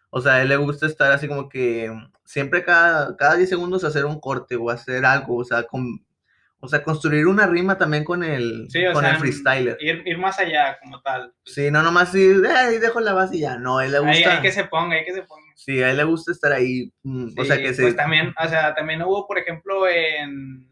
O 0.09 0.21
sea, 0.21 0.41
él 0.41 0.49
le 0.49 0.57
gusta 0.57 0.85
estar 0.85 1.11
así 1.11 1.27
como 1.27 1.49
que 1.49 1.91
siempre 2.25 2.63
cada, 2.63 3.15
cada 3.17 3.35
10 3.35 3.49
segundos 3.49 3.83
hacer 3.83 4.05
un 4.05 4.19
corte 4.19 4.55
o 4.55 4.69
hacer 4.69 5.05
algo, 5.05 5.37
o 5.37 5.45
sea, 5.45 5.63
con, 5.63 6.05
o 6.59 6.67
sea, 6.67 6.81
construir 6.83 7.27
una 7.27 7.45
rima 7.47 7.77
también 7.77 8.03
con 8.03 8.23
el, 8.23 8.67
Sí, 8.69 8.83
con 8.93 9.03
sea, 9.03 9.11
el 9.13 9.17
freestyler. 9.17 9.77
Ir, 9.79 10.01
ir 10.05 10.17
más 10.17 10.39
allá 10.39 10.77
como 10.81 11.01
tal. 11.01 11.31
Sí, 11.43 11.69
no 11.69 11.83
nomás 11.83 12.13
ir, 12.15 12.43
"Ay, 12.47 12.79
dejo 12.79 12.99
la 13.01 13.13
base 13.13 13.37
y 13.37 13.41
ya, 13.41 13.57
no, 13.57 13.77
a 13.79 13.85
él 13.85 13.91
le 13.91 13.99
gusta. 13.99 14.13
Ahí 14.13 14.23
hay 14.23 14.41
que 14.41 14.51
se 14.51 14.63
ponga, 14.65 14.95
hay 14.95 15.05
que 15.05 15.13
se 15.13 15.21
ponga. 15.23 15.41
Sí, 15.55 15.81
a 15.83 15.91
él 15.91 15.97
le 15.97 16.03
gusta 16.03 16.31
estar 16.31 16.51
ahí, 16.51 16.91
mm, 17.03 17.39
o 17.39 17.45
sea, 17.45 17.57
que 17.57 17.73
se... 17.73 17.81
Pues 17.83 17.95
también, 17.95 18.33
o 18.43 18.47
sea, 18.49 18.73
también 18.73 19.01
hubo, 19.03 19.27
por 19.27 19.37
ejemplo, 19.37 19.87
en, 19.87 20.67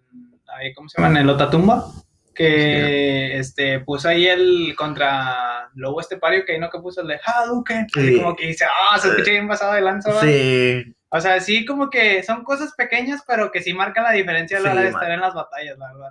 ahí, 0.47 0.73
¿cómo 0.73 0.89
se 0.89 1.01
llama? 1.01 1.11
En 1.11 1.23
el 1.23 1.29
Otatumba, 1.29 1.85
que 2.33 3.37
este, 3.37 3.79
puso 3.81 4.09
ahí 4.09 4.27
el 4.27 4.73
contra 4.75 5.69
Lobo 5.75 6.01
Estepario, 6.01 6.43
que 6.45 6.53
ahí 6.53 6.59
no 6.59 6.69
que 6.69 6.79
puso 6.79 7.01
el 7.01 7.07
de 7.07 7.19
Hadouken, 7.23 7.87
Sí. 7.93 8.17
como 8.17 8.35
que 8.35 8.47
dice, 8.47 8.65
ah, 8.91 8.97
se 8.97 9.09
escucha 9.09 9.31
bien 9.31 9.47
pasado 9.47 9.73
de 9.73 9.81
lanza, 9.81 10.11
¿va?". 10.13 10.21
Sí, 10.21 10.83
O 11.15 11.19
sea, 11.21 11.39
sí, 11.39 11.65
como 11.65 11.89
que 11.89 12.23
son 12.23 12.43
cosas 12.43 12.73
pequeñas, 12.75 13.23
pero 13.27 13.51
que 13.51 13.61
sí 13.61 13.73
marcan 13.73 14.03
la 14.03 14.11
diferencia 14.11 14.57
a 14.57 14.61
la 14.61 14.69
Sí, 14.69 14.73
hora 14.73 14.81
de 14.81 14.89
estar 14.89 15.11
en 15.11 15.19
las 15.21 15.33
batallas, 15.33 15.77
la 15.77 15.93
verdad. 15.93 16.09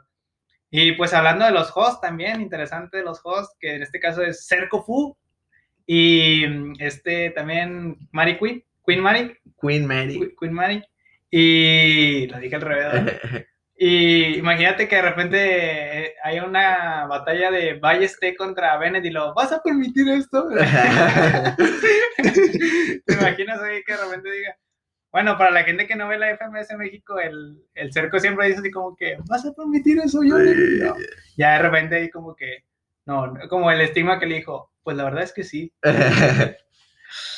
Y 0.70 0.92
pues 0.92 1.12
hablando 1.12 1.44
de 1.44 1.50
los 1.50 1.70
hosts 1.74 2.00
también, 2.00 2.40
interesante 2.40 2.98
de 2.98 3.02
los 3.02 3.20
hosts, 3.24 3.56
que 3.60 3.74
en 3.76 3.82
este 3.82 4.00
caso 4.00 4.22
es 4.22 4.46
Cerco 4.46 4.82
Fu 4.84 5.16
y 5.86 6.44
este 6.82 7.30
también 7.30 7.96
Mari 8.12 8.38
Queen, 8.38 8.64
Queen 8.86 9.00
Mari, 9.00 9.36
Queen 9.60 9.86
Mary. 9.86 10.18
Qu- 10.18 10.34
Queen 10.38 10.52
Mari. 10.52 10.84
Y 11.30 12.26
lo 12.28 12.38
dije 12.38 12.56
al 12.56 12.62
revés. 12.62 13.12
Y 13.84 14.36
imagínate 14.38 14.86
que 14.86 14.94
de 14.96 15.02
repente 15.02 15.38
eh, 16.04 16.14
hay 16.22 16.38
una 16.38 17.06
batalla 17.06 17.50
de 17.50 17.74
Balleste 17.80 18.36
contra 18.36 18.76
Bennett 18.76 19.04
y 19.06 19.10
lo, 19.10 19.34
¿vas 19.34 19.50
a 19.50 19.60
permitir 19.60 20.08
esto? 20.10 20.46
¿Te 22.16 23.12
imaginas 23.14 23.60
ahí 23.60 23.82
que 23.84 23.92
de 23.92 23.98
repente 24.04 24.30
diga? 24.30 24.56
Bueno, 25.12 25.36
para 25.36 25.50
la 25.50 25.62
gente 25.62 25.86
que 25.86 25.94
no 25.94 26.08
ve 26.08 26.18
la 26.18 26.36
FMS 26.36 26.76
México, 26.78 27.18
el, 27.20 27.62
el 27.74 27.92
cerco 27.92 28.18
siempre 28.18 28.48
dice 28.48 28.60
así 28.60 28.70
como 28.70 28.96
que, 28.96 29.18
¿vas 29.28 29.44
a 29.44 29.52
permitir 29.52 29.98
eso? 29.98 30.22
Sí. 30.22 30.28
No. 30.28 30.96
Ya 31.36 31.52
de 31.52 31.58
repente 31.58 31.96
ahí 31.96 32.10
como 32.10 32.34
que, 32.34 32.64
no, 33.04 33.34
como 33.48 33.70
el 33.70 33.82
estigma 33.82 34.18
que 34.18 34.26
le 34.26 34.36
dijo, 34.36 34.72
pues 34.82 34.96
la 34.96 35.04
verdad 35.04 35.22
es 35.22 35.32
que 35.32 35.44
sí. 35.44 35.72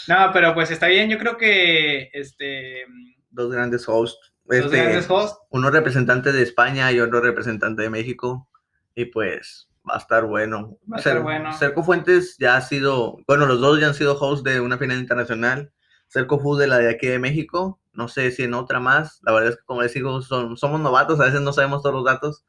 No, 0.06 0.30
pero 0.32 0.54
pues 0.54 0.70
está 0.70 0.86
bien, 0.86 1.08
yo 1.08 1.18
creo 1.18 1.36
que 1.36 2.10
este, 2.12 2.84
Dos 3.30 3.52
grandes 3.52 3.88
hosts. 3.88 4.32
Este, 4.48 4.76
grandes 4.76 5.08
hosts 5.08 5.38
uno 5.50 5.70
representante 5.70 6.30
de 6.30 6.42
España 6.42 6.92
y 6.92 7.00
otro 7.00 7.20
representante 7.20 7.82
de 7.82 7.90
México. 7.90 8.48
Y 8.94 9.06
pues 9.06 9.68
va 9.88 9.96
a 9.96 9.98
estar 9.98 10.24
bueno. 10.26 10.78
Va 10.90 10.96
a 10.96 10.98
estar 10.98 11.20
bueno. 11.20 11.52
Cerco 11.54 11.82
Fuentes 11.82 12.36
ya 12.38 12.56
ha 12.56 12.60
sido, 12.60 13.18
bueno, 13.26 13.46
los 13.46 13.60
dos 13.60 13.80
ya 13.80 13.88
han 13.88 13.94
sido 13.94 14.16
hosts 14.18 14.44
de 14.44 14.60
una 14.60 14.78
final 14.78 14.98
internacional. 14.98 15.72
Cerco 16.14 16.38
Fu 16.38 16.54
de 16.56 16.66
la 16.68 16.78
de 16.78 16.88
aquí 16.90 17.06
de 17.08 17.18
México. 17.18 17.80
No 17.92 18.08
sé 18.08 18.30
si 18.30 18.44
en 18.44 18.54
otra 18.54 18.78
más. 18.80 19.18
La 19.24 19.32
verdad 19.32 19.50
es 19.50 19.56
que, 19.56 19.64
como 19.64 19.82
les 19.82 19.92
digo, 19.92 20.22
son, 20.22 20.56
somos 20.56 20.80
novatos, 20.80 21.18
a 21.20 21.24
veces 21.24 21.40
no 21.40 21.52
sabemos 21.52 21.82
todos 21.82 21.94
los 21.96 22.04
datos. 22.04 22.44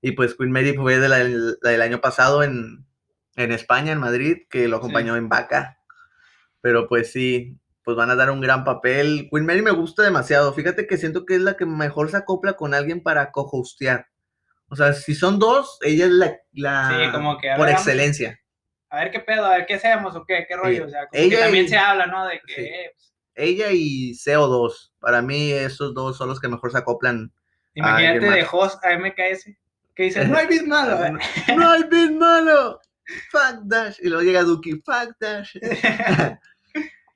Y 0.00 0.12
pues 0.12 0.34
Queen 0.34 0.52
Mary 0.52 0.74
fue 0.74 0.98
de 0.98 1.08
la, 1.08 1.18
la 1.60 1.70
del 1.70 1.82
año 1.82 2.00
pasado 2.00 2.42
en, 2.42 2.86
en 3.36 3.52
España, 3.52 3.92
en 3.92 3.98
Madrid, 3.98 4.38
que 4.48 4.68
lo 4.68 4.76
acompañó 4.78 5.16
en 5.16 5.28
Vaca. 5.28 5.76
Pero 6.62 6.88
pues 6.88 7.12
sí, 7.12 7.58
pues 7.84 7.96
van 7.96 8.10
a 8.10 8.14
dar 8.16 8.30
un 8.30 8.40
gran 8.40 8.64
papel. 8.64 9.28
Queen 9.30 9.44
Mary 9.44 9.60
me 9.62 9.70
gusta 9.72 10.02
demasiado. 10.02 10.52
Fíjate 10.54 10.86
que 10.86 10.96
siento 10.96 11.26
que 11.26 11.34
es 11.34 11.40
la 11.42 11.56
que 11.56 11.66
mejor 11.66 12.10
se 12.10 12.16
acopla 12.16 12.54
con 12.54 12.72
alguien 12.74 13.02
para 13.02 13.30
co-hostear. 13.32 14.06
O 14.68 14.76
sea, 14.76 14.92
si 14.94 15.14
son 15.14 15.38
dos, 15.38 15.78
ella 15.82 16.06
es 16.06 16.12
la, 16.12 16.36
la- 16.52 16.88
Sí, 17.06 17.12
como 17.12 17.36
que, 17.38 17.50
a 17.50 17.56
por 17.56 17.68
excelencia. 17.68 18.39
A 18.90 18.96
ver 19.00 19.10
qué 19.10 19.20
pedo, 19.20 19.44
a 19.46 19.50
ver 19.56 19.66
qué 19.66 19.74
hacemos 19.74 20.14
o 20.16 20.24
qué, 20.24 20.44
qué 20.48 20.56
rollo, 20.56 20.86
o 20.86 20.88
sea, 20.88 21.06
como 21.06 21.22
Ella 21.22 21.36
que 21.36 21.42
también 21.42 21.64
y- 21.64 21.68
se 21.68 21.76
habla, 21.78 22.06
¿no? 22.06 22.26
De 22.26 22.40
que, 22.46 22.54
Sí. 22.54 22.60
eh, 22.62 22.90
pues, 22.94 23.12
Ella 23.36 23.68
y 23.72 24.12
CO2. 24.14 24.92
Para 24.98 25.22
mí, 25.22 25.50
esos 25.52 25.94
dos 25.94 26.16
son 26.18 26.28
los 26.28 26.40
que 26.40 26.48
mejor 26.48 26.70
se 26.72 26.78
acoplan. 26.78 27.32
imagínate 27.74 28.28
de 28.30 28.46
host 28.50 28.84
a 28.84 28.92
MKS, 28.98 29.56
que 29.94 30.02
dice, 30.02 30.24
no 30.26 30.36
hay 30.36 30.46
malo, 30.66 31.04
¿eh?". 31.06 31.12
¡No 31.56 31.70
hay 31.70 31.84
malo! 32.10 32.80
¡Fuck 33.30 33.62
Dash! 33.64 33.96
Y 34.02 34.08
luego 34.08 34.22
llega 34.24 34.42
Duki. 34.42 34.72
¡Fuck 34.84 35.16
Dash! 35.20 35.56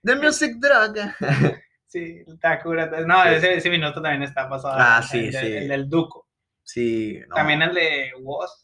The 0.03 0.17
Music 0.17 0.57
Drug. 0.59 0.97
sí, 1.87 2.23
está 2.27 2.61
cura. 2.63 2.87
No, 3.07 3.23
Sí. 3.25 3.29
ese, 3.35 3.55
ese 3.55 3.71
minuto 3.71 4.01
también 4.03 4.23
está 4.23 4.49
pasado. 4.49 4.75
Ah, 4.79 5.01
el 5.03 5.09
sí, 5.09 5.21
de- 5.31 5.41
sí. 5.41 5.47
El 5.57 5.69
del 5.69 5.89
Duco. 5.89 6.29
Sí, 6.63 7.21
no. 7.29 7.35
También 7.37 7.63
el 7.63 7.75
de 7.75 8.13
Woz, 8.21 8.64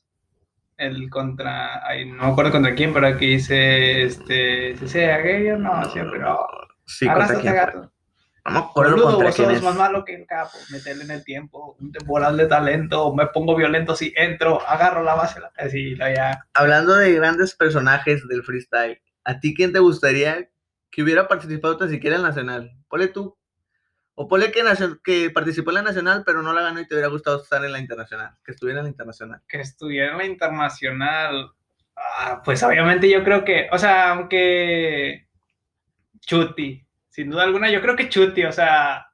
el 0.81 1.09
contra, 1.11 1.87
ay, 1.87 2.07
no 2.11 2.25
me 2.27 2.33
acuerdo 2.33 2.53
contra 2.53 2.75
quién, 2.75 2.93
pero 2.93 3.07
aquí 3.07 3.27
dice, 3.27 4.03
este, 4.03 4.77
si 4.77 4.89
sea 4.89 5.19
gay 5.19 5.49
o 5.51 5.59
no, 5.59 5.85
siempre 5.91 6.19
no. 6.19 6.39
Sí, 6.85 7.07
contra 7.07 7.39
quién 7.41 7.55
gato. 7.55 7.93
No 8.47 8.53
me 8.53 8.59
acuerdo 8.61 8.93
Boludo, 8.93 9.11
contra 9.11 9.27
vos 9.27 9.37
quién 9.37 9.49
sos 9.49 9.59
es. 9.59 9.63
más 9.63 9.77
malo 9.77 10.05
que 10.05 10.15
el 10.15 10.27
capo. 10.27 10.57
Meterle 10.71 11.05
en 11.05 11.11
el 11.11 11.25
tiempo, 11.25 11.77
un 11.79 11.93
temporal 11.93 12.37
de 12.39 12.47
talento, 12.47 13.15
me 13.15 13.27
pongo 13.27 13.55
violento 13.55 13.95
si 13.95 14.13
entro, 14.17 14.67
agarro 14.67 15.03
la 15.03 15.15
base, 15.15 15.41
la- 15.41 15.53
así, 15.59 15.95
lo 15.95 16.09
ya. 16.11 16.47
Hablando 16.55 16.97
de 16.97 17.13
grandes 17.13 17.55
personajes 17.55 18.27
del 18.27 18.43
freestyle, 18.43 19.01
¿a 19.25 19.39
ti 19.41 19.55
quién 19.55 19.73
te 19.73 19.79
gustaría 19.79 20.49
que 20.91 21.03
hubiera 21.03 21.29
participado 21.29 21.77
tan 21.77 21.91
siquiera 21.91 22.17
en 22.17 22.23
Nacional? 22.23 22.73
Ponle 22.89 23.09
tú. 23.09 23.37
O 24.23 24.29
ponle 24.29 24.53
que, 24.53 24.63
que 25.03 25.31
participó 25.31 25.71
en 25.71 25.77
la 25.77 25.83
Nacional, 25.83 26.25
pero 26.27 26.43
no 26.43 26.53
la 26.53 26.61
ganó 26.61 26.79
y 26.79 26.87
te 26.87 26.93
hubiera 26.93 27.09
gustado 27.09 27.43
estar 27.43 27.65
en 27.65 27.73
la 27.73 27.79
Internacional. 27.79 28.37
Que 28.45 28.53
estuviera 28.53 28.81
en 28.81 28.85
la 28.85 28.91
Internacional. 28.91 29.41
que 29.49 29.61
estuviera 29.63 30.13
en 30.13 30.19
la 30.19 30.27
internacional, 30.27 31.53
ah, 31.97 32.43
pues 32.45 32.63
obviamente 32.63 33.09
yo 33.09 33.25
creo 33.25 33.47
que, 33.47 33.71
o 33.73 33.79
sea, 33.79 34.11
aunque 34.11 35.27
Chuti, 36.21 36.87
sin 37.09 37.31
duda 37.31 37.45
alguna, 37.45 37.71
yo 37.71 37.81
creo 37.81 37.97
que 37.97 38.11
Chuti, 38.11 38.45
o 38.45 38.53
sea, 38.53 39.07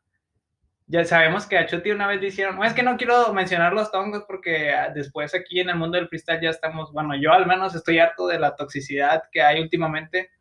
ya 0.89 1.05
sabemos 1.05 1.47
que 1.47 1.57
a 1.57 1.67
Chuti 1.67 1.93
una 1.93 2.09
vez 2.09 2.21
le 2.21 2.27
hicieron, 2.27 2.61
es 2.65 2.73
que 2.73 2.83
no 2.83 2.97
quiero 2.97 3.33
mencionar 3.33 3.75
los 3.75 3.93
tongos 3.93 4.25
porque 4.27 4.75
después 4.93 5.37
aquí 5.37 5.61
en 5.61 5.71
el 5.71 5.77
mundo 5.77 5.99
del 5.99 6.09
freestyle 6.09 6.43
ya 6.43 6.51
estamos, 6.51 6.93
bueno, 6.93 7.15
yo 7.15 7.33
al 7.33 7.47
menos 7.47 7.77
estoy 7.77 8.01
harto 8.01 8.27
de 8.27 8.41
la 8.41 8.57
toxicidad 8.57 9.23
que 9.31 9.41
hay 9.41 9.61
últimamente. 9.61 10.33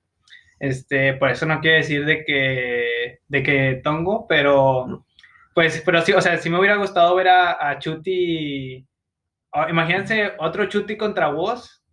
Este, 0.59 1.13
por 1.13 1.29
eso 1.29 1.45
no 1.45 1.59
quiero 1.59 1.77
decir 1.77 2.05
de 2.05 2.23
que, 2.23 3.19
de 3.27 3.43
que 3.43 3.81
tongo, 3.83 4.25
pero 4.27 5.05
pues, 5.53 5.81
pero 5.85 6.01
sí, 6.01 6.11
o 6.11 6.21
sea, 6.21 6.37
sí 6.37 6.49
me 6.49 6.59
hubiera 6.59 6.75
gustado 6.75 7.15
ver 7.15 7.29
a, 7.29 7.69
a 7.69 7.79
Chuti, 7.79 8.85
o, 9.51 9.69
imagínense 9.69 10.33
otro 10.39 10.65
Chuti 10.65 10.97
contra 10.97 11.27
vos, 11.27 11.83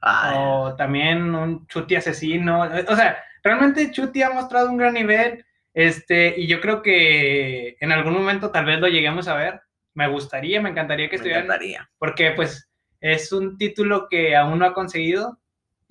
Ay, 0.00 0.34
o 0.36 0.74
también 0.76 1.34
un 1.34 1.66
Chuti 1.66 1.96
asesino, 1.96 2.62
o 2.62 2.96
sea, 2.96 3.22
realmente 3.42 3.90
Chuti 3.90 4.22
ha 4.22 4.30
mostrado 4.30 4.68
un 4.68 4.76
gran 4.76 4.94
nivel, 4.94 5.44
este, 5.72 6.34
y 6.36 6.46
yo 6.46 6.60
creo 6.60 6.82
que 6.82 7.76
en 7.80 7.92
algún 7.92 8.14
momento 8.14 8.50
tal 8.50 8.64
vez 8.64 8.80
lo 8.80 8.88
lleguemos 8.88 9.28
a 9.28 9.36
ver, 9.36 9.60
me 9.94 10.08
gustaría, 10.08 10.60
me 10.60 10.70
encantaría 10.70 11.06
que 11.06 11.12
me 11.12 11.16
estuvieran, 11.16 11.44
encantaría. 11.44 11.88
porque 11.98 12.32
pues 12.32 12.68
es 13.00 13.30
un 13.32 13.58
título 13.58 14.08
que 14.08 14.34
aún 14.34 14.58
no 14.58 14.66
ha 14.66 14.74
conseguido 14.74 15.38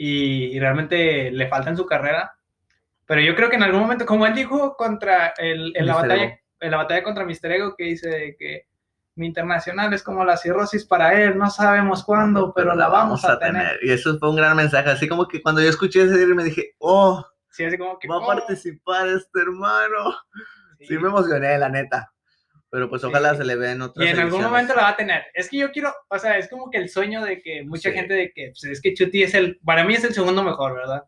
y, 0.06 0.56
y 0.56 0.60
realmente 0.60 1.32
le 1.32 1.48
falta 1.48 1.70
en 1.70 1.78
su 1.78 1.86
carrera, 1.86 2.36
pero 3.06 3.22
yo 3.22 3.36
creo 3.36 3.50
que 3.50 3.56
en 3.56 3.64
algún 3.64 3.80
momento, 3.80 4.06
como 4.06 4.26
él 4.26 4.34
dijo 4.34 4.76
contra 4.76 5.34
el, 5.38 5.72
en 5.78 5.86
la 5.86 5.94
Mr. 5.94 6.02
batalla, 6.02 6.24
Ego. 6.24 6.36
en 6.60 6.72
la 6.72 6.78
batalla 6.78 7.04
contra 7.04 7.26
Mister 7.26 7.52
Ego, 7.54 7.76
que 7.78 7.86
dice 7.86 8.36
que 8.38 8.68
mi 9.16 9.28
internacional 9.28 9.94
es 9.94 10.04
como 10.04 10.26
la 10.26 10.36
cirrosis 10.36 10.84
para 10.84 11.14
él, 11.22 11.38
no 11.38 11.50
sabemos 11.50 12.04
cuándo, 12.04 12.54
pero, 12.54 12.76
la 12.76 12.90
vamos 12.90 13.24
a 13.24 13.40
tener. 13.40 13.80
Y 13.82 13.92
eso 13.92 14.18
fue 14.20 14.30
un 14.30 14.36
gran 14.36 14.58
mensaje. 14.58 14.90
Así 14.90 15.08
como 15.08 15.26
que 15.26 15.42
cuando 15.42 15.62
yo 15.62 15.70
escuché 15.70 16.02
ese 16.02 16.18
día 16.18 16.36
me 16.36 16.44
dije, 16.44 16.76
oh, 16.80 17.26
Sí, 17.50 17.64
así 17.64 17.78
como 17.78 17.98
que... 18.00 18.08
va 18.10 18.16
a 18.16 18.18
oh, 18.18 18.28
participar 18.28 19.08
este 19.08 19.40
hermano. 19.40 20.18
sí. 20.80 20.88
Sí 20.88 20.98
me 20.98 21.08
emocioné, 21.08 21.58
la 21.58 21.70
neta. 21.70 22.12
Pero 22.74 22.90
pues 22.90 23.04
Sí. 23.04 23.08
ojalá 23.08 23.36
se 23.36 23.46
le 23.46 23.56
vea 23.56 23.74
en 23.74 23.84
otras 23.84 24.04
Y 24.04 24.10
en 24.10 24.16
algún 24.16 24.24
ediciones. 24.42 24.50
momento 24.50 24.76
la 24.76 24.82
va 24.82 24.90
a 24.90 24.96
tener. 24.96 25.26
Es 25.36 25.48
que 25.48 25.58
yo 25.60 25.72
quiero, 25.72 25.94
o 26.10 26.18
sea, 26.18 26.40
es 26.40 26.50
como 26.50 26.72
que 26.72 26.80
el 26.80 26.90
sueño 26.90 27.24
de 27.24 27.40
que 27.44 27.64
mucha 27.64 27.92
Sí. 27.92 27.96
gente 27.96 28.16
de 28.16 28.32
que, 28.34 28.48
pues, 28.48 28.64
es 28.64 28.82
que 28.82 28.96
Chuti 28.96 29.22
es 29.22 29.36
el, 29.36 29.60
para 29.64 29.84
mí 29.84 29.94
es 29.94 30.04
el 30.04 30.14
segundo 30.16 30.44
mejor, 30.44 30.74
¿verdad? 30.74 31.04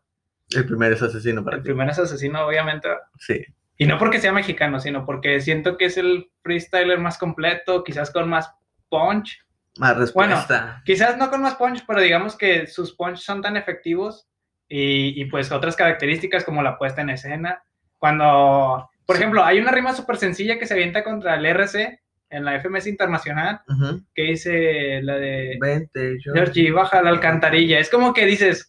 El 0.54 0.64
primero 0.64 0.94
es 0.94 1.02
asesino 1.02 1.44
para 1.44 1.56
El 1.56 1.64
ti. 1.64 1.66
primero 1.70 1.90
es 1.90 1.98
asesino, 1.98 2.46
obviamente. 2.46 2.88
Sí. 3.18 3.44
Y 3.78 3.86
no 3.86 3.98
porque 3.98 4.20
sea 4.20 4.30
mexicano, 4.32 4.78
sino 4.78 5.04
porque 5.04 5.40
siento 5.40 5.76
que 5.76 5.86
es 5.86 5.96
el 5.98 6.30
freestyler 6.44 7.00
más 7.00 7.18
completo, 7.18 7.82
quizás 7.82 8.12
con 8.12 8.28
más 8.28 8.48
punch. 8.88 9.44
Más 9.78 9.96
respuesta. 9.96 10.82
Quizás 10.86 11.18
no 11.18 11.30
con 11.30 11.42
más 11.42 11.56
punch, 11.56 11.84
pero 11.84 12.00
digamos 12.00 12.38
que 12.38 12.68
sus 12.68 12.94
punch 12.94 13.18
son 13.18 13.42
tan 13.42 13.56
efectivos 13.56 14.28
y, 14.68 15.20
y, 15.20 15.24
pues 15.26 15.50
otras 15.50 15.74
características 15.74 16.44
como 16.44 16.62
la 16.62 16.78
puesta 16.78 17.02
en 17.02 17.10
escena. 17.10 17.62
Cuando, 17.98 18.88
por 19.06 19.16
ejemplo, 19.16 19.44
hay 19.44 19.58
una 19.58 19.70
rima 19.70 19.94
súper 19.94 20.16
sencilla 20.16 20.58
que 20.58 20.66
se 20.66 20.74
avienta 20.74 21.04
contra 21.04 21.36
el 21.36 21.46
RC 21.46 22.00
en 22.28 22.44
la 22.44 22.56
FMS 22.60 22.86
Internacional, 22.88 23.60
Ujú. 23.68 24.02
que 24.14 24.22
dice 24.22 25.00
la 25.02 25.16
de 25.16 25.56
Vente, 25.60 26.16
yo. 26.24 26.32
Georgie, 26.34 26.72
baja 26.72 27.00
la 27.02 27.10
alcantarilla. 27.10 27.78
Es 27.78 27.88
como 27.88 28.12
que 28.12 28.26
dices, 28.26 28.68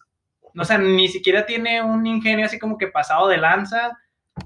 o 0.55 0.63
sea, 0.63 0.77
ni 0.77 1.07
siquiera 1.07 1.45
tiene 1.45 1.81
un 1.81 2.05
ingenio 2.05 2.45
así 2.45 2.59
como 2.59 2.77
que 2.77 2.87
pasado 2.87 3.27
de 3.27 3.37
lanza, 3.37 3.97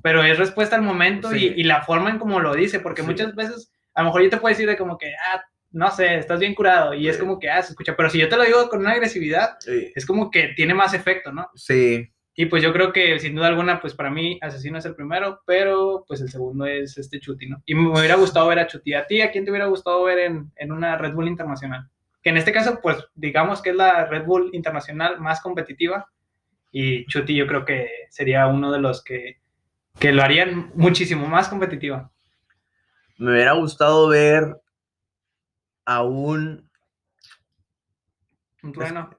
pero 0.02 0.24
es 0.24 0.38
respuesta 0.38 0.78
al 0.78 0.82
momento 0.82 1.30
Sí. 1.32 1.54
y, 1.56 1.62
y 1.62 1.64
la 1.66 1.82
forma 1.82 2.10
en 2.10 2.20
como 2.20 2.40
lo 2.40 2.56
dice, 2.56 2.80
porque 2.80 3.02
Sí. 3.02 3.08
muchas 3.08 3.36
veces 3.36 3.72
a 3.94 4.02
lo 4.02 4.06
mejor 4.08 4.24
yo 4.24 4.30
te 4.30 4.38
puedo 4.38 4.54
decir 4.54 4.68
de 4.70 4.78
como 4.78 4.98
que, 4.98 5.14
ah, 5.34 5.44
no 5.74 5.92
sé, 5.92 6.16
estás 6.18 6.40
bien 6.40 6.56
curado 6.56 6.94
y 6.94 7.10
es 7.10 7.16
Sí. 7.18 7.22
como 7.22 7.38
que, 7.40 7.50
ah, 7.50 7.62
se 7.62 7.72
escucha, 7.72 7.96
pero 7.98 8.10
si 8.10 8.18
yo 8.18 8.30
te 8.30 8.38
lo 8.38 8.44
digo 8.46 8.70
con 8.70 8.80
una 8.80 8.92
agresividad, 8.92 9.58
es 9.68 10.06
como 10.06 10.32
que 10.32 10.50
tiene 10.56 10.74
más 10.74 10.94
efecto, 10.94 11.34
¿no? 11.34 11.50
Sí. 11.56 12.10
Y 12.42 12.48
pues 12.48 12.64
yo 12.64 12.74
creo 12.74 12.92
que 12.92 13.20
sin 13.20 13.36
duda 13.36 13.50
alguna, 13.50 13.80
pues 13.80 13.94
para 13.94 14.10
mí 14.10 14.40
Asesino 14.42 14.80
es 14.80 14.86
el 14.86 14.96
primero, 14.96 15.44
pero 15.46 16.04
pues 16.08 16.22
el 16.22 16.30
segundo 16.32 16.66
es 16.66 16.98
este 16.98 17.20
Chuti, 17.20 17.46
¿no? 17.46 17.62
Y 17.68 17.76
me 17.76 17.88
hubiera 17.92 18.16
gustado 18.16 18.48
ver 18.48 18.58
a 18.58 18.66
Chuti. 18.66 18.96
¿A 18.96 19.06
ti 19.06 19.22
a 19.22 19.30
quién 19.30 19.46
te 19.46 19.52
hubiera 19.52 19.68
gustado 19.68 20.04
ver 20.06 20.18
en, 20.18 20.52
en 20.56 20.72
una 20.72 20.98
Red 20.98 21.14
Bull 21.14 21.28
internacional? 21.28 21.88
Que 22.24 22.32
en 22.32 22.38
este 22.38 22.52
caso, 22.52 22.80
pues 22.82 22.98
digamos 23.14 23.62
que 23.62 23.70
es 23.70 23.76
la 23.76 24.06
Red 24.06 24.26
Bull 24.26 24.50
internacional 24.54 25.22
más 25.22 25.40
competitiva 25.40 26.10
y 26.72 27.06
Chuti 27.06 27.36
yo 27.36 27.46
creo 27.46 27.64
que 27.64 27.92
sería 28.10 28.48
uno 28.48 28.72
de 28.72 28.80
los 28.80 29.04
que, 29.04 29.40
que 30.00 30.12
lo 30.12 30.24
harían 30.24 30.72
muchísimo 30.74 31.28
más 31.28 31.48
competitiva. 31.48 32.10
Me 33.20 33.34
hubiera 33.34 33.54
gustado 33.54 34.08
ver 34.08 34.60
a 35.86 36.02
un. 36.02 36.68
Un 38.64 38.72
trueno. 38.72 39.12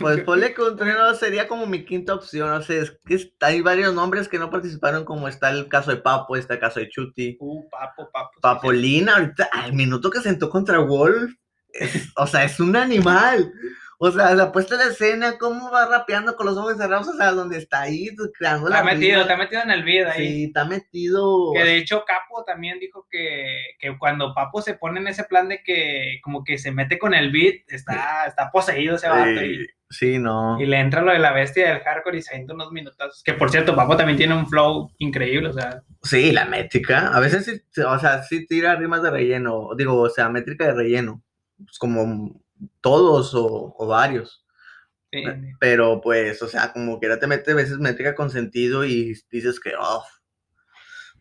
Pues 0.00 0.20
ponle 0.24 0.54
que 0.54 0.62
un 0.62 0.76
trueno 0.76 1.14
sería 1.14 1.46
como 1.48 1.66
mi 1.66 1.84
quinta 1.84 2.14
opción. 2.14 2.50
O 2.50 2.62
sea, 2.62 2.82
es 2.82 2.98
que 3.06 3.32
hay 3.40 3.60
varios 3.60 3.94
nombres 3.94 4.28
que 4.28 4.38
no 4.38 4.50
participaron, 4.50 5.04
como 5.04 5.28
está 5.28 5.50
el 5.50 5.68
caso 5.68 5.90
de 5.90 5.98
Papo, 5.98 6.36
está 6.36 6.54
el 6.54 6.60
caso 6.60 6.80
de 6.80 6.88
Chuti. 6.88 7.36
Uh, 7.40 7.68
papo, 7.70 8.10
papo. 8.12 8.30
sí, 8.34 8.40
Papolina, 8.40 9.16
ahorita, 9.16 9.48
al 9.52 9.72
minuto 9.72 10.10
que 10.10 10.20
sentó 10.20 10.48
contra 10.50 10.78
Wolf, 10.80 11.32
es- 11.72 12.12
o 12.16 12.26
sea, 12.26 12.44
es 12.44 12.58
un 12.60 12.76
animal. 12.76 13.52
O 14.00 14.12
sea, 14.12 14.32
la 14.34 14.52
puesta 14.52 14.76
de 14.76 14.90
escena, 14.92 15.38
cómo 15.38 15.72
va 15.72 15.86
rapeando 15.86 16.36
con 16.36 16.46
los 16.46 16.56
ojos 16.56 16.76
cerrados, 16.76 17.08
o 17.08 17.14
sea, 17.16 17.32
donde 17.32 17.58
está 17.58 17.80
ahí, 17.82 18.08
creando 18.38 18.68
Está 18.68 18.78
la 18.78 18.84
metido, 18.84 19.10
rima. 19.10 19.22
está 19.22 19.36
metido 19.36 19.62
en 19.62 19.70
el 19.72 19.82
video 19.82 20.08
ahí. 20.08 20.28
Sí, 20.28 20.44
está 20.44 20.64
metido. 20.64 21.52
Que 21.52 21.64
de 21.64 21.76
hecho 21.78 22.04
Capo 22.06 22.44
también 22.44 22.78
dijo 22.78 23.06
que, 23.10 23.46
que 23.80 23.98
cuando 23.98 24.34
Papo 24.34 24.62
se 24.62 24.74
pone 24.74 25.00
en 25.00 25.08
ese 25.08 25.24
plan 25.24 25.48
de 25.48 25.62
que 25.64 26.20
como 26.22 26.44
que 26.44 26.58
se 26.58 26.70
mete 26.70 26.96
con 26.98 27.12
el 27.12 27.32
beat, 27.32 27.56
está, 27.66 28.26
está 28.28 28.50
poseído 28.52 28.94
ese 28.96 29.08
vato 29.08 29.42
y, 29.44 29.66
Sí, 29.90 30.12
sí, 30.12 30.18
no. 30.18 30.60
y 30.60 30.66
le 30.66 30.78
entra 30.78 31.00
lo 31.02 31.10
de 31.12 31.18
la 31.18 31.32
bestia 31.32 31.68
del 31.68 31.80
hardcore 31.80 32.18
y 32.18 32.22
se 32.22 32.34
avienta 32.34 32.54
unos 32.54 32.70
minutos. 32.70 33.22
Que 33.24 33.32
por 33.34 33.50
cierto, 33.50 33.74
Papo 33.74 33.96
también 33.96 34.16
tiene 34.18 34.34
un 34.34 34.46
flow 34.48 34.92
increíble, 34.98 35.48
o 35.48 35.52
sea, 35.52 35.82
Sí, 36.04 36.30
la 36.30 36.44
métrica. 36.44 37.08
A 37.08 37.18
veces 37.18 37.44
sí, 37.46 37.80
o 37.82 37.98
sea, 37.98 38.22
sí 38.22 38.46
tira 38.46 38.76
rimas 38.76 39.02
de 39.02 39.10
relleno. 39.10 39.70
Digo, 39.76 40.00
o 40.00 40.08
sea, 40.08 40.28
métrica 40.28 40.66
de 40.66 40.74
relleno. 40.74 41.20
Pues 41.56 41.76
como 41.78 42.40
todos 42.80 43.34
o, 43.34 43.74
o 43.76 43.86
varios. 43.86 44.44
sí, 45.12 45.24
Pero 45.60 46.00
pues, 46.00 46.42
o 46.42 46.48
sea, 46.48 46.72
como 46.72 47.00
que 47.00 47.08
ya 47.08 47.18
te 47.18 47.26
mete 47.26 47.52
a 47.52 47.54
veces 47.56 47.78
métrica 47.78 48.14
con 48.14 48.30
sentido 48.30 48.84
y 48.84 49.14
dices 49.30 49.60
que, 49.60 49.72
oh. 49.78 50.04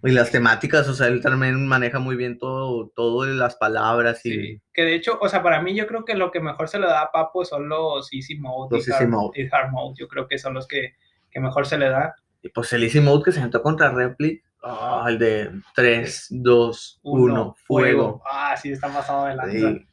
Y 0.03 0.11
las 0.11 0.29
temáticas, 0.29 0.87
o 0.87 0.93
sea, 0.93 1.07
él 1.07 1.21
también 1.21 1.65
maneja 1.67 1.97
muy 1.97 2.15
bien 2.15 2.37
todo, 2.37 2.91
todo 2.95 3.25
las 3.25 3.55
palabras 3.55 4.23
y 4.25 4.31
sí. 4.31 4.61
Que 4.71 4.83
de 4.83 4.93
hecho, 4.93 5.17
o 5.19 5.27
sea, 5.27 5.41
para 5.41 5.59
mí 5.61 5.75
yo 5.75 5.87
creo 5.87 6.05
que 6.05 6.13
lo 6.13 6.29
que 6.31 6.39
mejor 6.39 6.69
se 6.69 6.77
le 6.79 6.85
da 6.85 7.01
a 7.01 7.11
Papo 7.11 7.43
son 7.43 7.67
los 7.67 8.13
easy 8.13 8.37
mode, 8.37 8.77
Los 8.77 8.87
y, 8.87 8.91
easy 8.91 9.03
hard, 9.03 9.09
mode. 9.09 9.41
y 9.41 9.47
hard 9.51 9.71
mode. 9.71 9.95
Yo 9.97 10.07
creo 10.07 10.27
que 10.27 10.37
son 10.37 10.53
los 10.53 10.67
que, 10.67 10.93
que 11.31 11.39
mejor 11.39 11.65
se 11.65 11.79
le 11.79 11.89
da. 11.89 12.15
Y 12.43 12.49
pues 12.49 12.71
el 12.73 12.83
Easy 12.83 12.99
Mode 12.99 13.23
que 13.25 13.31
se 13.31 13.39
sentó 13.41 13.63
contra 13.63 13.89
Repli. 13.89 14.39
ah, 14.63 15.05
el 15.07 15.17
de 15.17 15.51
3, 15.75 16.27
2, 16.29 16.99
1, 17.01 17.55
fuego. 17.65 18.21
Ah, 18.29 18.55
sí, 18.55 18.71
está 18.71 18.93
pasado 18.93 19.25
de 19.25 19.35
lanza. 19.35 19.51
Sí. 19.71 19.86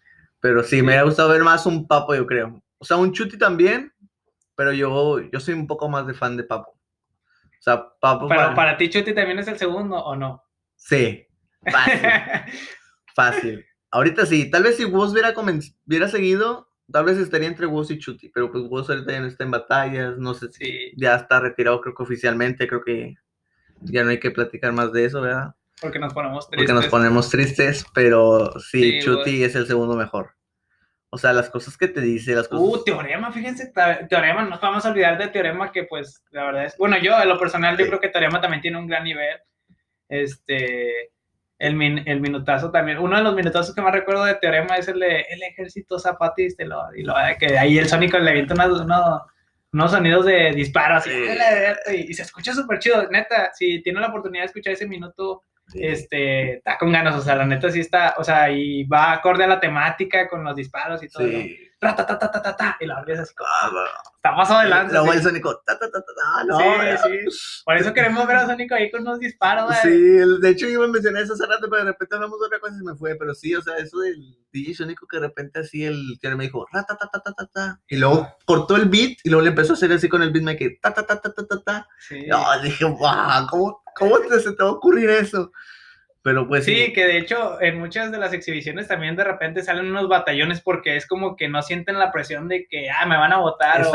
Pero 0.45 0.63
sí, 0.63 0.83
me 0.83 0.89
hubiera 0.89 1.05
gustado 1.05 1.31
ver 1.31 1.43
más 1.43 1.65
un 1.65 1.87
Papo, 1.87 2.15
yo 2.15 2.27
creo. 2.27 2.63
O 2.77 2.85
sea, 2.85 2.99
un 2.99 3.13
Chuti 3.15 3.39
también, 3.39 3.91
pero 4.55 4.75
yo, 4.75 5.19
yo 5.33 5.41
soy 5.41 5.55
un 5.55 5.67
poco 5.67 5.89
más 5.89 6.07
de 6.07 6.13
fan 6.13 6.37
de 6.37 6.45
Papo. 6.45 6.73
O 6.73 7.63
sea, 7.63 7.83
Papo. 7.99 8.29
Pero 8.29 8.43
para- 8.43 8.55
para 8.55 8.77
ti, 8.77 8.91
Chuti 8.91 9.15
también 9.15 9.39
es 9.39 9.49
el 9.49 9.57
segundo, 9.57 9.97
¿o 9.97 10.15
no? 10.15 10.45
Sí, 10.77 11.27
fácil, 11.73 12.11
fácil. 13.15 13.65
Ahorita 13.91 14.27
sí, 14.27 14.51
tal 14.51 14.65
vez 14.65 14.77
si 14.77 14.85
Woz 14.85 15.13
hubiera, 15.13 15.33
hubiera 15.87 16.09
seguido, 16.09 16.69
tal 16.93 17.07
vez 17.07 17.17
estaría 17.17 17.49
entre 17.49 17.65
Woz 17.65 17.91
y 17.91 17.99
Chuti, 17.99 18.29
pero 18.29 18.53
pues 18.53 18.65
Woz 18.69 18.91
ahorita 18.91 19.13
ya 19.13 19.21
no 19.21 19.27
está 19.29 19.45
en 19.45 19.51
batallas, 19.51 20.19
no 20.19 20.35
sé 20.35 20.53
si 20.53 20.67
sí, 20.67 20.93
ya 20.99 21.15
está 21.15 21.41
retirado, 21.41 21.81
creo 21.81 21.95
que 21.95 22.03
oficialmente, 22.03 22.69
creo 22.69 22.85
que 22.85 23.15
ya 23.81 24.05
no 24.05 24.11
hay 24.11 24.21
que 24.21 24.31
platicar 24.31 24.75
más 24.75 24.93
de 24.93 25.07
eso, 25.07 25.23
¿verdad? 25.23 25.55
Porque 25.81 25.99
nos 25.99 26.13
ponemos 26.15 26.47
porque 26.47 26.59
tristes. 26.59 26.75
nos 26.75 26.87
ponemos 26.87 27.31
tristes, 27.31 27.87
pero 27.95 28.53
sí, 28.61 29.01
Sí, 29.01 29.01
Chuti 29.03 29.45
es 29.45 29.55
el 29.55 29.67
segundo 29.67 29.95
mejor. 29.97 30.31
O 31.11 31.19
sea, 31.19 31.33
las 31.33 31.49
cosas 31.49 31.77
que 31.77 31.87
te 31.87 32.01
dice, 32.01 32.35
las 32.35 32.49
cosas... 32.49 32.67
Uh, 32.81 32.83
Teorema, 32.85 33.31
fíjense, 33.31 33.73
Teorema, 34.09 34.43
no 34.43 34.51
nos 34.51 34.61
vamos 34.61 34.85
a 34.85 34.91
olvidar 34.91 35.17
de 35.17 35.29
Teorema, 35.29 35.71
que 35.71 35.85
pues 35.85 36.25
la 36.31 36.45
verdad 36.47 36.65
es, 36.65 36.77
bueno, 36.77 36.97
yo 36.99 37.21
en 37.23 37.29
lo 37.29 37.39
personal, 37.39 37.77
yo 37.79 37.87
creo 37.87 38.01
que 38.01 38.09
Teorema 38.09 38.41
también 38.41 38.61
tiene 38.63 38.79
un 38.79 38.89
gran 38.89 39.05
nivel. 39.05 39.37
Este, 40.09 41.11
el, 41.59 41.77
min- 41.77 42.03
el 42.07 42.21
minutazo 42.21 42.71
también, 42.71 42.99
uno 42.99 43.17
de 43.17 43.23
los 43.23 43.35
minutazos 43.35 43.75
que 43.75 43.81
más 43.83 43.93
recuerdo 43.93 44.25
de 44.25 44.35
Teorema 44.35 44.77
es 44.77 44.89
el 44.89 44.99
de 45.01 45.21
el 45.31 45.43
ejército 45.43 45.99
zapatista, 45.99 46.65
y, 46.65 46.67
lo, 46.67 46.95
y 46.97 47.03
lo- 47.03 47.15
que 47.39 47.59
ahí 47.59 47.79
el 47.79 47.89
Sónico 47.89 48.19
le 48.19 48.31
avienta 48.31 48.55
unos, 48.55 48.81
unos, 48.81 49.23
unos 49.73 49.91
sonidos 49.91 50.27
de 50.27 50.53
disparo, 50.53 50.97
así, 50.97 51.11
Sí. 51.11 51.95
y, 51.97 52.11
y 52.11 52.15
se 52.15 52.23
escucha 52.23 52.53
súper 52.53 52.79
chido, 52.81 53.09
neta, 53.11 53.51
si 53.55 53.83
tienen 53.83 54.03
la 54.03 54.09
oportunidad 54.09 54.43
de 54.43 54.47
escuchar 54.47 54.73
ese 54.73 54.87
minuto. 54.89 55.43
Este, 55.73 56.57
está 56.59 56.77
con 56.79 56.93
ganas, 56.93 57.15
o 57.17 57.21
sea, 57.23 57.37
la 57.37 57.47
neta 57.47 57.71
sí 57.71 57.81
está, 57.81 58.15
o 58.19 58.25
sea, 58.25 58.51
y 58.51 58.85
va 58.85 59.13
acorde 59.13 59.45
a 59.45 59.49
la 59.49 59.61
temática 59.61 60.29
con 60.29 60.45
los 60.45 60.55
disparos 60.57 61.03
y 61.03 61.09
todo, 61.09 61.25
¿no? 61.27 61.31
Sí. 61.31 61.59
Ra, 61.81 61.95
ta, 61.95 62.07
ta, 62.07 62.19
ta, 62.19 62.31
ta, 62.31 62.41
ta, 62.41 62.57
ta, 62.57 62.77
y 62.81 62.87
la 62.87 63.03
ves 63.05 63.19
así 63.19 63.35
como, 63.35 63.49
Ah, 63.51 63.71
está 64.17 64.35
pasado 64.35 64.61
de 64.61 64.69
lanza. 64.69 64.95
Luego 64.95 65.13
el 65.13 65.23
Sónico, 65.23 65.61
ta, 65.67 65.79
ta, 65.79 65.91
ta, 65.91 66.01
ta, 66.01 66.13
ta, 66.17 66.45
no, 66.45 66.59
Sí, 66.59 66.65
ya. 66.83 66.97
sí. 66.99 67.63
Por 67.65 67.77
eso 67.77 67.93
queremos 67.93 68.27
ver 68.27 68.37
a 68.37 68.47
Sónico 68.47 68.75
ahí 68.75 68.91
con 68.91 69.03
unos 69.03 69.19
disparos, 69.19 69.67
güey. 69.67 69.79
Sí, 69.83 70.39
de 70.41 70.49
hecho 70.49 70.67
iba 70.67 70.85
a 70.85 70.89
mencionar 70.89 71.23
eso 71.25 71.35
hace 71.35 71.45
rato, 71.45 71.67
pero 71.69 71.85
de 71.85 71.91
repente 71.91 72.15
hablamos 72.15 72.41
de 72.41 72.47
otra 72.47 72.59
cosa 72.61 72.75
y 72.75 72.79
se 72.79 72.85
me 72.85 72.95
fue. 72.97 73.17
Pero 73.17 73.35
sí, 73.35 73.55
o 73.55 73.61
sea, 73.61 73.77
eso 73.77 73.99
del 74.01 74.17
DJ 74.51 74.75
Sónico 74.75 75.07
que 75.07 75.19
de 75.19 75.27
repente 75.27 75.61
así 75.61 75.85
el 75.85 76.17
que 76.23 76.35
me 76.37 76.45
dijo, 76.45 76.65
ra, 76.73 76.85
ta, 76.85 76.97
ta, 76.97 77.11
ta, 77.13 77.21
ta, 77.21 77.33
ta, 77.35 77.47
ta. 77.53 77.81
Y 77.87 77.97
luego 77.97 78.35
cortó 78.47 78.77
el 78.77 78.89
beat 78.89 79.19
y 79.23 79.29
luego 79.29 79.43
le 79.43 79.51
empezó 79.51 79.75
a 79.75 79.77
hacer 79.77 79.93
así 79.93 80.09
con 80.09 80.23
el 80.23 80.31
beat, 80.31 80.45
me 80.45 80.57
que 80.57 80.79
ta, 80.81 80.95
ta, 80.95 81.05
ta, 81.05 81.21
ta, 81.21 81.35
ta, 81.35 81.47
ta, 81.47 81.61
ta. 81.63 81.89
Sí. 81.99 82.25
No, 82.29 82.43
dije, 82.63 82.85
wow, 82.87 83.47
¿cómo, 83.51 83.83
cómo 83.97 84.19
te, 84.21 84.41
se 84.41 84.53
te 84.53 84.63
va 84.63 84.71
a 84.71 84.73
ocurrir 84.73 85.11
eso? 85.11 85.53
Pero 86.25 86.49
pues 86.49 86.65
Sí, 86.65 86.91
que 86.95 87.07
de 87.07 87.19
hecho 87.19 87.61
en 87.61 87.79
muchas 87.79 88.11
de 88.11 88.17
las 88.17 88.33
exhibiciones 88.33 88.89
también 88.89 89.15
de 89.15 89.25
repente 89.25 89.63
salen 89.63 89.91
unos 89.91 90.09
batallones 90.09 90.63
porque 90.63 90.97
es 90.97 91.07
como 91.07 91.37
que 91.37 91.51
no 91.51 91.61
sienten 91.61 91.99
la 91.99 92.11
presión 92.11 92.49
de 92.49 92.67
que, 92.67 92.89
ah, 92.89 93.05
me 93.05 93.19
van 93.19 93.35
a 93.35 93.41
votar 93.41 93.87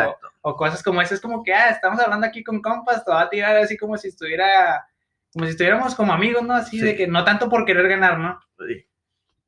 o, 0.44 0.56
cosas 0.56 0.84
como 0.84 1.02
esas. 1.02 1.14
Es 1.14 1.22
como 1.22 1.44
que, 1.44 1.56
ah, 1.56 1.70
estamos 1.70 2.00
hablando 2.00 2.28
aquí 2.28 2.44
con 2.44 2.62
compas, 2.62 3.04
te 3.04 3.10
va 3.10 3.22
a 3.22 3.30
tirar 3.32 3.58
así 3.58 3.78
como 3.78 3.98
si 3.98 4.10
estuviera, 4.10 4.86
como 5.34 5.46
si 5.46 5.52
estuviéramos 5.52 5.96
como 5.96 6.14
amigos, 6.14 6.44
¿no? 6.44 6.54
Así 6.54 6.78
Sí. 6.78 6.86
de 6.86 6.96
que 6.96 7.08
no 7.08 7.24
tanto 7.24 7.50
por 7.50 7.66
querer 7.66 7.88
ganar, 7.88 8.20
¿no? 8.20 8.40
Sí. 8.60 8.86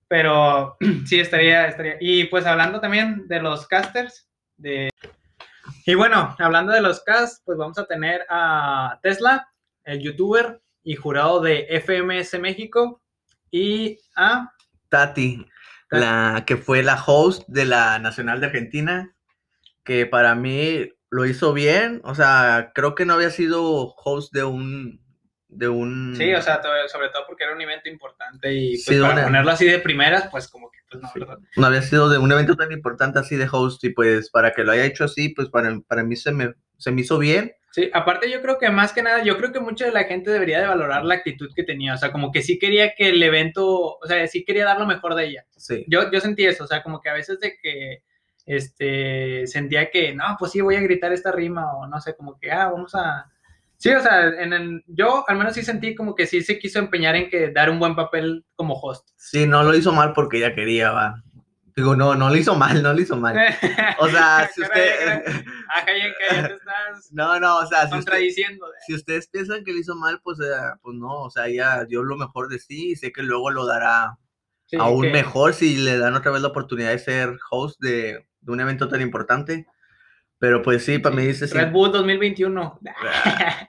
Pero 0.07 0.75
sí, 1.05 1.19
estaría, 1.19 1.67
estaría. 1.67 1.97
Y 1.99 2.23
pues 2.25 2.47
hablando 2.47 2.81
también 2.81 3.27
de 3.27 3.43
los 3.43 3.67
casters, 3.67 4.27
de... 4.57 4.89
Y 5.85 5.93
bueno, 5.93 6.35
hablando 6.39 6.73
de 6.73 6.81
los 6.81 7.03
casts, 7.03 7.43
pues 7.45 7.59
vamos 7.59 7.77
a 7.77 7.85
tener 7.85 8.25
a 8.27 8.99
Tesla, 9.03 9.50
el 9.83 9.99
youtuber 10.01 10.61
y 10.83 10.95
jurado 10.95 11.41
de 11.41 11.67
FMS 11.81 12.39
México, 12.39 13.01
y 13.51 13.97
a... 14.15 14.51
Tati, 14.89 15.45
la 15.89 16.43
que 16.45 16.57
fue 16.57 16.83
la 16.83 17.01
host 17.05 17.43
de 17.47 17.65
la 17.65 17.99
Nacional 17.99 18.39
de 18.39 18.47
Argentina, 18.47 19.15
que 19.83 20.05
para 20.05 20.35
mí 20.35 20.89
lo 21.09 21.25
hizo 21.25 21.53
bien. 21.53 22.01
O 22.03 22.15
sea, 22.15 22.71
creo 22.73 22.95
que 22.95 23.05
no 23.05 23.13
había 23.13 23.29
sido 23.29 23.93
host 23.95 24.33
de 24.33 24.43
un. 24.43 25.01
De 25.53 25.67
un 25.67 26.15
Sí, 26.15 26.33
o 26.33 26.41
sea, 26.41 26.61
sobre 26.87 27.09
todo 27.09 27.23
porque 27.27 27.43
era 27.43 27.53
un 27.53 27.59
evento 27.61 27.89
importante 27.89 28.53
y 28.53 28.71
pues, 28.75 28.85
Sí, 28.85 29.01
para 29.01 29.13
una- 29.15 29.23
ponerlo 29.25 29.51
así 29.51 29.65
de 29.65 29.79
primeras, 29.79 30.29
pues 30.31 30.47
como 30.47 30.71
que, 30.71 30.77
pues 30.89 31.03
no, 31.03 31.09
Sí. 31.09 31.19
¿verdad? 31.19 31.39
no 31.57 31.65
había 31.67 31.81
sido 31.81 32.07
de 32.07 32.17
un 32.19 32.31
evento 32.31 32.55
tan 32.55 32.71
importante 32.71 33.19
así 33.19 33.35
de 33.35 33.49
host. 33.51 33.83
Y 33.83 33.89
pues 33.89 34.29
para 34.29 34.53
que 34.53 34.63
lo 34.63 34.71
haya 34.71 34.85
hecho 34.85 35.03
así, 35.03 35.27
pues 35.29 35.49
para, 35.49 35.77
para 35.87 36.03
mí 36.03 36.15
se 36.15 36.31
me, 36.31 36.53
se 36.77 36.91
me 36.91 37.01
hizo 37.01 37.17
bien. 37.17 37.51
Sí, 37.71 37.89
aparte 37.93 38.29
yo 38.29 38.41
creo 38.41 38.57
que 38.59 38.69
más 38.69 38.91
que 38.91 39.01
nada, 39.01 39.23
yo 39.23 39.37
creo 39.37 39.53
que 39.53 39.61
mucha 39.61 39.85
de 39.85 39.93
la 39.93 40.03
gente 40.03 40.29
debería 40.29 40.59
de 40.59 40.67
valorar 40.67 41.05
la 41.05 41.15
actitud 41.15 41.49
que 41.55 41.63
tenía, 41.63 41.93
o 41.93 41.97
sea, 41.97 42.11
como 42.11 42.31
que 42.31 42.41
sí 42.41 42.59
quería 42.59 42.93
que 42.95 43.09
el 43.09 43.23
evento, 43.23 43.97
o 43.97 44.05
sea, 44.05 44.27
sí 44.27 44.43
quería 44.43 44.65
dar 44.65 44.77
lo 44.79 44.85
mejor 44.85 45.15
de 45.15 45.27
ella. 45.27 45.45
Sí. 45.55 45.85
Yo, 45.87 46.11
yo 46.11 46.19
sentí 46.19 46.45
eso, 46.45 46.65
o 46.65 46.67
sea, 46.67 46.83
como 46.83 46.99
que 46.99 47.09
a 47.09 47.13
veces 47.13 47.39
de 47.39 47.57
que, 47.61 48.03
este, 48.45 49.47
sentía 49.47 49.89
que, 49.89 50.13
no, 50.13 50.35
pues 50.37 50.51
sí, 50.51 50.61
voy 50.61 50.75
a 50.75 50.81
gritar 50.81 51.13
esta 51.13 51.31
rima, 51.31 51.73
o 51.77 51.87
no 51.87 51.99
sé, 52.01 52.15
como 52.15 52.37
que, 52.37 52.51
ah, 52.51 52.69
vamos 52.69 52.93
a... 52.95 53.31
Sí, 53.77 53.89
o 53.89 53.99
sea, 54.01 54.27
en 54.27 54.53
el- 54.53 54.83
yo 54.87 55.23
al 55.27 55.37
menos 55.37 55.53
sí 55.55 55.63
sentí 55.63 55.95
como 55.95 56.13
que 56.13 56.27
sí 56.27 56.41
se 56.41 56.59
quiso 56.59 56.77
empeñar 56.77 57.15
en 57.15 57.29
que 57.29 57.51
dar 57.51 57.69
un 57.69 57.79
buen 57.79 57.95
papel 57.95 58.45
como 58.55 58.75
host. 58.75 59.09
Sí, 59.15 59.47
no 59.47 59.63
lo 59.63 59.73
hizo 59.73 59.91
mal 59.91 60.13
porque 60.13 60.37
ella 60.37 60.53
quería, 60.53 60.91
va. 60.91 61.23
Digo, 61.75 61.95
no, 61.95 62.15
no 62.15 62.29
lo 62.29 62.35
hizo 62.35 62.55
mal, 62.55 62.81
no 62.83 62.93
lo 62.93 62.99
hizo 63.01 63.15
mal. 63.17 63.37
O 63.99 64.07
sea, 64.09 64.49
si 64.55 64.61
usted. 64.61 65.23
Ajá, 65.69 65.85
ya 66.31 66.47
te 66.47 66.53
estás 66.53 67.11
No, 67.11 67.39
no, 67.39 67.57
o 67.59 67.65
sea, 67.67 67.79
si, 67.81 67.85
usted- 67.85 67.91
contradiciendo. 67.97 68.65
si 68.85 68.93
ustedes 68.95 69.27
piensan 69.29 69.63
que 69.63 69.71
lo 69.73 69.79
hizo 69.79 69.95
mal, 69.95 70.19
pues, 70.23 70.39
eh, 70.39 70.45
pues 70.81 70.95
no, 70.97 71.23
o 71.23 71.29
sea, 71.29 71.47
ella 71.47 71.85
dio 71.85 72.03
lo 72.03 72.17
mejor 72.17 72.47
de 72.49 72.59
sí 72.59 72.91
y 72.91 72.95
sé 72.95 73.11
que 73.11 73.23
luego 73.23 73.49
lo 73.51 73.65
dará 73.65 74.17
Sí, 74.65 74.77
aún 74.79 75.01
que- 75.03 75.11
mejor 75.11 75.53
si 75.53 75.77
le 75.77 75.97
dan 75.97 76.15
otra 76.15 76.31
vez 76.31 76.41
la 76.41 76.47
oportunidad 76.49 76.89
de 76.91 76.99
ser 76.99 77.37
host 77.49 77.79
de, 77.81 78.25
de 78.41 78.51
un 78.51 78.59
evento 78.61 78.87
tan 78.87 79.01
importante. 79.01 79.65
Pero 80.39 80.61
pues 80.63 80.83
sí, 80.85 80.97
para 80.97 81.15
mí 81.15 81.25
dice 81.25 81.47
sí. 81.47 81.53
Red 81.57 81.71
Bull 81.71 81.91
2021. 81.91 82.79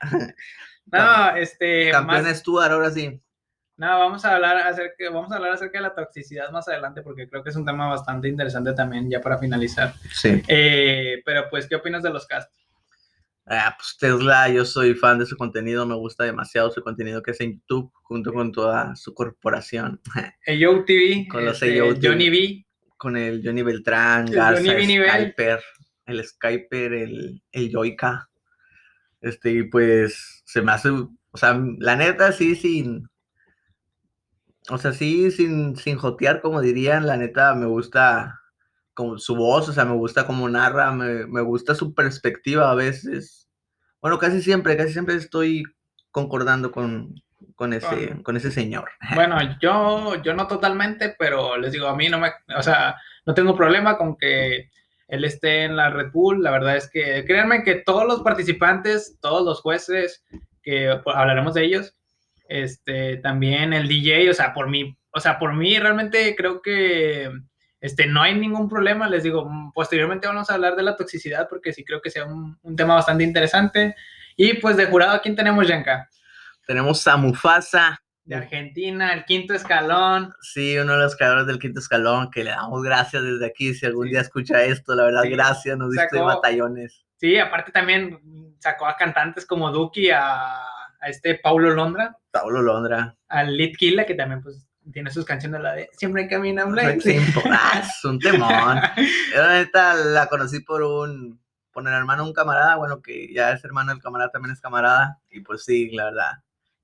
No, 0.86 1.36
este, 1.36 1.90
Campeón 1.90 2.24
más- 2.24 2.36
Stuart, 2.38 2.70
ahora 2.72 2.90
sí. 2.90 3.20
No, 3.83 3.99
vamos 3.99 4.25
a 4.25 4.37
hablar 4.37 4.59
acerca, 4.59 5.11
vamos 5.11 5.33
a 5.33 5.35
hablar 5.35 5.55
acerca 5.55 5.79
de 5.79 5.83
la 5.83 5.92
toxicidad 5.92 6.53
más 6.53 6.68
adelante 6.68 7.03
porque 7.03 7.29
creo 7.29 7.42
que 7.42 7.51
es 7.51 7.57
un 7.57 7.66
tema 7.66 7.88
bastante 7.88 8.29
interesante 8.29 8.73
también 8.75 9.11
ya 9.11 9.21
para 9.21 9.38
finalizar. 9.38 9.92
Sí. 10.12 10.40
Eh, 10.47 11.21
pero 11.25 11.51
pues, 11.51 11.66
¿qué 11.66 11.75
opinas 11.75 12.05
de 12.05 12.11
los 12.11 12.25
cast? 12.29 12.49
Ah, 13.45 13.75
pues 13.77 13.97
Tesla, 13.99 14.49
yo 14.51 14.64
soy 14.64 14.95
fan 14.95 15.18
de 15.18 15.27
su 15.27 15.37
contenido, 15.37 15.85
me 15.85 15.97
gusta 15.97 16.23
demasiado 16.23 16.71
su 16.71 16.81
contenido 16.81 17.25
que 17.25 17.33
hace 17.33 17.42
en 17.42 17.55
YouTube 17.55 17.90
junto 18.05 18.33
con 18.33 18.53
toda 18.53 18.95
su 18.95 19.14
corporación, 19.14 20.01
Yo 20.47 20.85
TV, 20.85 21.27
Con 21.29 21.45
los 21.45 21.61
este, 21.61 21.81
TV. 21.81 21.99
Johnny 22.01 22.31
B, 22.31 22.66
con 22.97 23.16
el 23.16 23.42
Johnny 23.45 23.62
Beltrán, 23.62 24.29
El 24.29 24.35
Garza, 24.37 24.62
Johnny. 24.64 24.97
Skyper, 24.97 25.61
el 26.07 26.25
Skyper, 26.25 26.92
el, 26.92 27.42
el. 27.51 27.97
Este, 29.23 29.51
y 29.51 29.62
pues 29.64 30.45
se 30.47 30.62
me 30.62 30.71
hace, 30.71 30.90
o 30.90 31.37
sea, 31.37 31.61
la 31.79 31.97
neta, 31.97 32.31
sí, 32.31 32.55
sin, 32.55 33.09
o 34.70 34.79
sea, 34.79 34.92
sí, 34.92 35.31
sin, 35.31 35.77
sin 35.77 35.96
jotear, 35.98 36.40
como 36.40 36.61
dirían, 36.61 37.07
la 37.07 37.16
neta, 37.16 37.55
me 37.55 37.66
gusta 37.66 38.40
como 38.94 39.18
su 39.18 39.35
voz, 39.35 39.68
o 39.68 39.72
sea, 39.72 39.85
me 39.85 39.94
gusta 39.94 40.27
cómo 40.27 40.48
narra, 40.48 40.92
me, 40.92 41.27
me 41.27 41.40
gusta 41.40 41.75
su 41.75 41.94
perspectiva 41.94 42.70
a 42.70 42.75
veces. 42.75 43.48
Bueno, 44.01 44.18
casi 44.18 44.42
siempre, 44.42 44.77
casi 44.77 44.92
siempre 44.92 45.14
estoy 45.14 45.64
concordando 46.11 46.70
con, 46.72 47.14
con 47.55 47.72
ese, 47.72 48.09
Con- 48.09 48.22
con 48.22 48.37
ese 48.37 48.51
señor. 48.51 48.90
Bueno, 49.14 49.37
yo, 49.61 50.20
yo 50.22 50.35
no 50.35 50.46
totalmente, 50.46 51.14
pero 51.18 51.57
les 51.57 51.72
digo, 51.72 51.87
a 51.87 51.96
mí 51.96 52.09
no 52.09 52.18
me, 52.18 52.31
o 52.57 52.62
sea, 52.62 52.96
no 53.27 53.35
tengo 53.35 53.57
problema 53.57 53.96
con 53.96 54.16
que 54.16 54.68
él 55.09 55.25
esté 55.25 55.64
en 55.64 55.77
la 55.77 55.90
Red 55.90 56.11
Bull. 56.12 56.42
La 56.42 56.51
verdad 56.51 56.77
es 56.77 56.88
que 56.90 57.25
créanme 57.27 57.64
que 57.64 57.77
todos 57.77 58.07
los 58.07 58.22
participantes, 58.22 59.18
todos 59.20 59.44
los 59.44 59.61
jueces, 59.61 60.25
que 60.62 60.98
pues, 61.03 61.16
hablaremos 61.16 61.55
de 61.55 61.64
ellos, 61.64 61.94
este, 62.48 63.16
también 63.18 63.72
el 63.72 63.88
DJ, 63.88 64.31
o 64.31 64.35
sea, 64.35 64.52
por 64.55 64.68
mí, 64.68 64.96
o 65.12 65.20
sea, 65.20 65.38
por 65.38 65.55
mí 65.55 65.78
realmente 65.78 66.35
creo 66.37 66.61
que 66.62 67.31
este, 67.81 68.07
no 68.07 68.22
hay 68.22 68.35
ningún 68.35 68.68
problema. 68.68 69.09
Les 69.09 69.22
digo, 69.22 69.44
mm, 69.44 69.72
posteriormente 69.72 70.26
vamos 70.28 70.48
a 70.50 70.55
hablar 70.55 70.76
de 70.76 70.83
la 70.83 70.96
toxicidad 70.96 71.48
porque 71.48 71.72
sí 71.72 71.85
creo 71.85 72.00
que 72.00 72.11
sea 72.11 72.24
un, 72.26 72.59
un 72.62 72.76
tema 72.76 72.94
bastante 72.94 73.24
interesante. 73.24 73.94
Y 74.37 74.55
pues 74.55 74.76
de 74.76 74.87
jurado, 74.87 75.12
¿a 75.12 75.20
quién 75.20 75.37
tenemos, 75.37 75.66
Yanka? 75.68 76.09
Tenemos 76.66 77.07
a 77.09 77.16
Mufasa, 77.16 77.98
De 78.24 78.37
Argentina, 78.37 79.12
el 79.12 79.24
quinto 79.24 79.52
escalón. 79.52 80.33
Sí, 80.42 80.78
uno 80.78 80.92
de 80.92 81.00
los 81.00 81.16
creadores 81.16 81.46
del 81.48 81.59
quinto 81.59 81.81
escalón, 81.81 82.31
que 82.31 82.44
le 82.44 82.50
damos 82.50 82.81
gracias 82.85 83.20
desde 83.24 83.44
aquí. 83.46 83.74
Si 83.74 83.85
algún 83.85 84.07
Sí. 84.07 84.12
día 84.12 84.20
escucha 84.20 84.62
esto, 84.62 84.94
la 84.94 85.05
verdad, 85.05 85.22
Sí. 85.24 85.31
gracias, 85.31 85.76
nos 85.76 85.90
diste 85.90 86.09
Sacó- 86.16 86.26
batallones. 86.26 87.05
Sí, 87.16 87.37
aparte 87.38 87.72
también 87.72 88.20
sacó 88.61 88.87
a 88.87 88.96
cantantes 88.96 89.44
como 89.44 89.70
Duki, 89.72 90.11
a, 90.11 90.57
a 91.02 91.08
este 91.08 91.34
Paulo 91.34 91.70
Londra, 91.70 92.16
Pablo 92.30 92.62
Londra. 92.62 93.16
al 93.28 93.56
Lit 93.56 93.76
Killa, 93.76 94.06
que 94.06 94.14
también 94.14 94.42
pues 94.42 94.66
tiene 94.92 95.10
sus 95.10 95.24
canciones, 95.24 95.60
la 95.60 95.74
de 95.74 95.88
Siempre 95.92 96.26
camina. 96.28 96.64
Sí, 97.00 97.16
ah, 97.50 97.82
es 97.82 98.04
un 98.04 98.18
temón. 98.18 98.80
Yo, 99.34 99.42
la 99.42 99.54
neta, 99.54 99.94
la 99.94 100.26
conocí 100.26 100.60
por 100.60 100.82
un, 100.82 101.40
por 101.72 101.86
el 101.86 101.92
hermano 101.94 102.22
de 102.24 102.28
un 102.30 102.34
camarada, 102.34 102.76
bueno, 102.76 103.00
que 103.02 103.32
ya 103.32 103.52
es 103.52 103.64
hermano 103.64 103.92
del 103.92 104.02
camarada, 104.02 104.30
también 104.30 104.52
es 104.52 104.60
camarada. 104.60 105.18
Y 105.30 105.40
pues 105.40 105.64
sí, 105.64 105.90
la 105.92 106.06
verdad, 106.06 106.32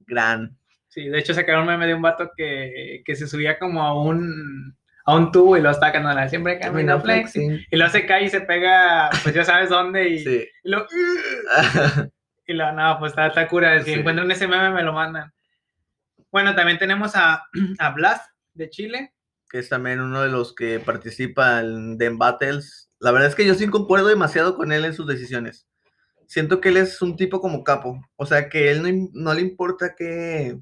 gran. 0.07 0.57
Sí, 0.89 1.09
de 1.09 1.19
hecho 1.19 1.35
sacaron 1.35 1.63
un 1.63 1.69
meme 1.69 1.87
de 1.87 1.95
un 1.95 2.03
vato 2.03 2.31
que, 2.37 3.03
que 3.05 3.15
se 3.17 3.27
subía 3.27 3.59
como 3.59 3.83
a 3.83 4.01
un, 4.03 4.77
a 5.05 5.15
un 5.15 5.31
tubo 5.33 5.57
y 5.57 5.61
lo 5.61 5.71
estaba 5.71 5.93
cantando 5.93 6.29
Siempre 6.29 6.59
camina 6.59 6.97
Blake. 6.97 7.29
flexing. 7.29 7.67
Y 7.71 7.77
luego 7.77 7.93
se 7.93 8.07
cae 8.07 8.25
y 8.25 8.29
se 8.31 8.41
pega, 8.43 9.11
pues 9.23 9.35
ya 9.35 9.45
sabes 9.45 9.69
dónde, 9.71 10.09
y, 10.09 10.19
Sí. 10.21 10.47
y 10.65 10.71
lo... 10.71 10.87
Y 12.49 12.55
lo, 12.55 12.73
no, 12.73 12.99
pues 12.99 13.13
está, 13.13 13.27
está 13.29 13.47
cura. 13.47 13.79
Si 13.85 13.93
Sí. 13.93 14.01
encuentran 14.01 14.31
ese 14.31 14.49
meme, 14.49 14.71
me 14.71 14.83
lo 14.83 14.93
mandan. 14.93 15.33
Bueno, 16.33 16.55
también 16.55 16.79
tenemos 16.79 17.15
a, 17.15 17.45
a 17.79 17.91
Blast 17.91 18.25
de 18.55 18.69
Chile. 18.71 19.15
que 19.51 19.59
es 19.61 19.69
también 19.69 20.01
uno 20.01 20.21
de 20.23 20.29
los 20.29 20.55
que 20.55 20.81
participa 20.81 21.61
en 21.61 21.97
Den 21.99 22.19
Battles. 22.19 22.91
La 22.99 23.13
verdad 23.13 23.29
es 23.29 23.35
que 23.35 23.47
yo 23.47 23.55
sí 23.55 23.67
concuerdo 23.69 24.09
demasiado 24.09 24.57
con 24.57 24.73
él 24.73 24.85
en 24.85 24.93
sus 24.95 25.07
decisiones. 25.07 25.67
Siento 26.27 26.61
que 26.61 26.69
él 26.71 26.77
es 26.79 27.01
un 27.01 27.17
tipo 27.17 27.41
como 27.41 27.65
capo. 27.65 27.99
O 28.17 28.27
sea, 28.27 28.49
que 28.51 28.71
él 28.71 28.83
no, 28.83 29.09
no 29.15 29.35
le 29.35 29.41
importa 29.43 29.95
que... 29.95 30.59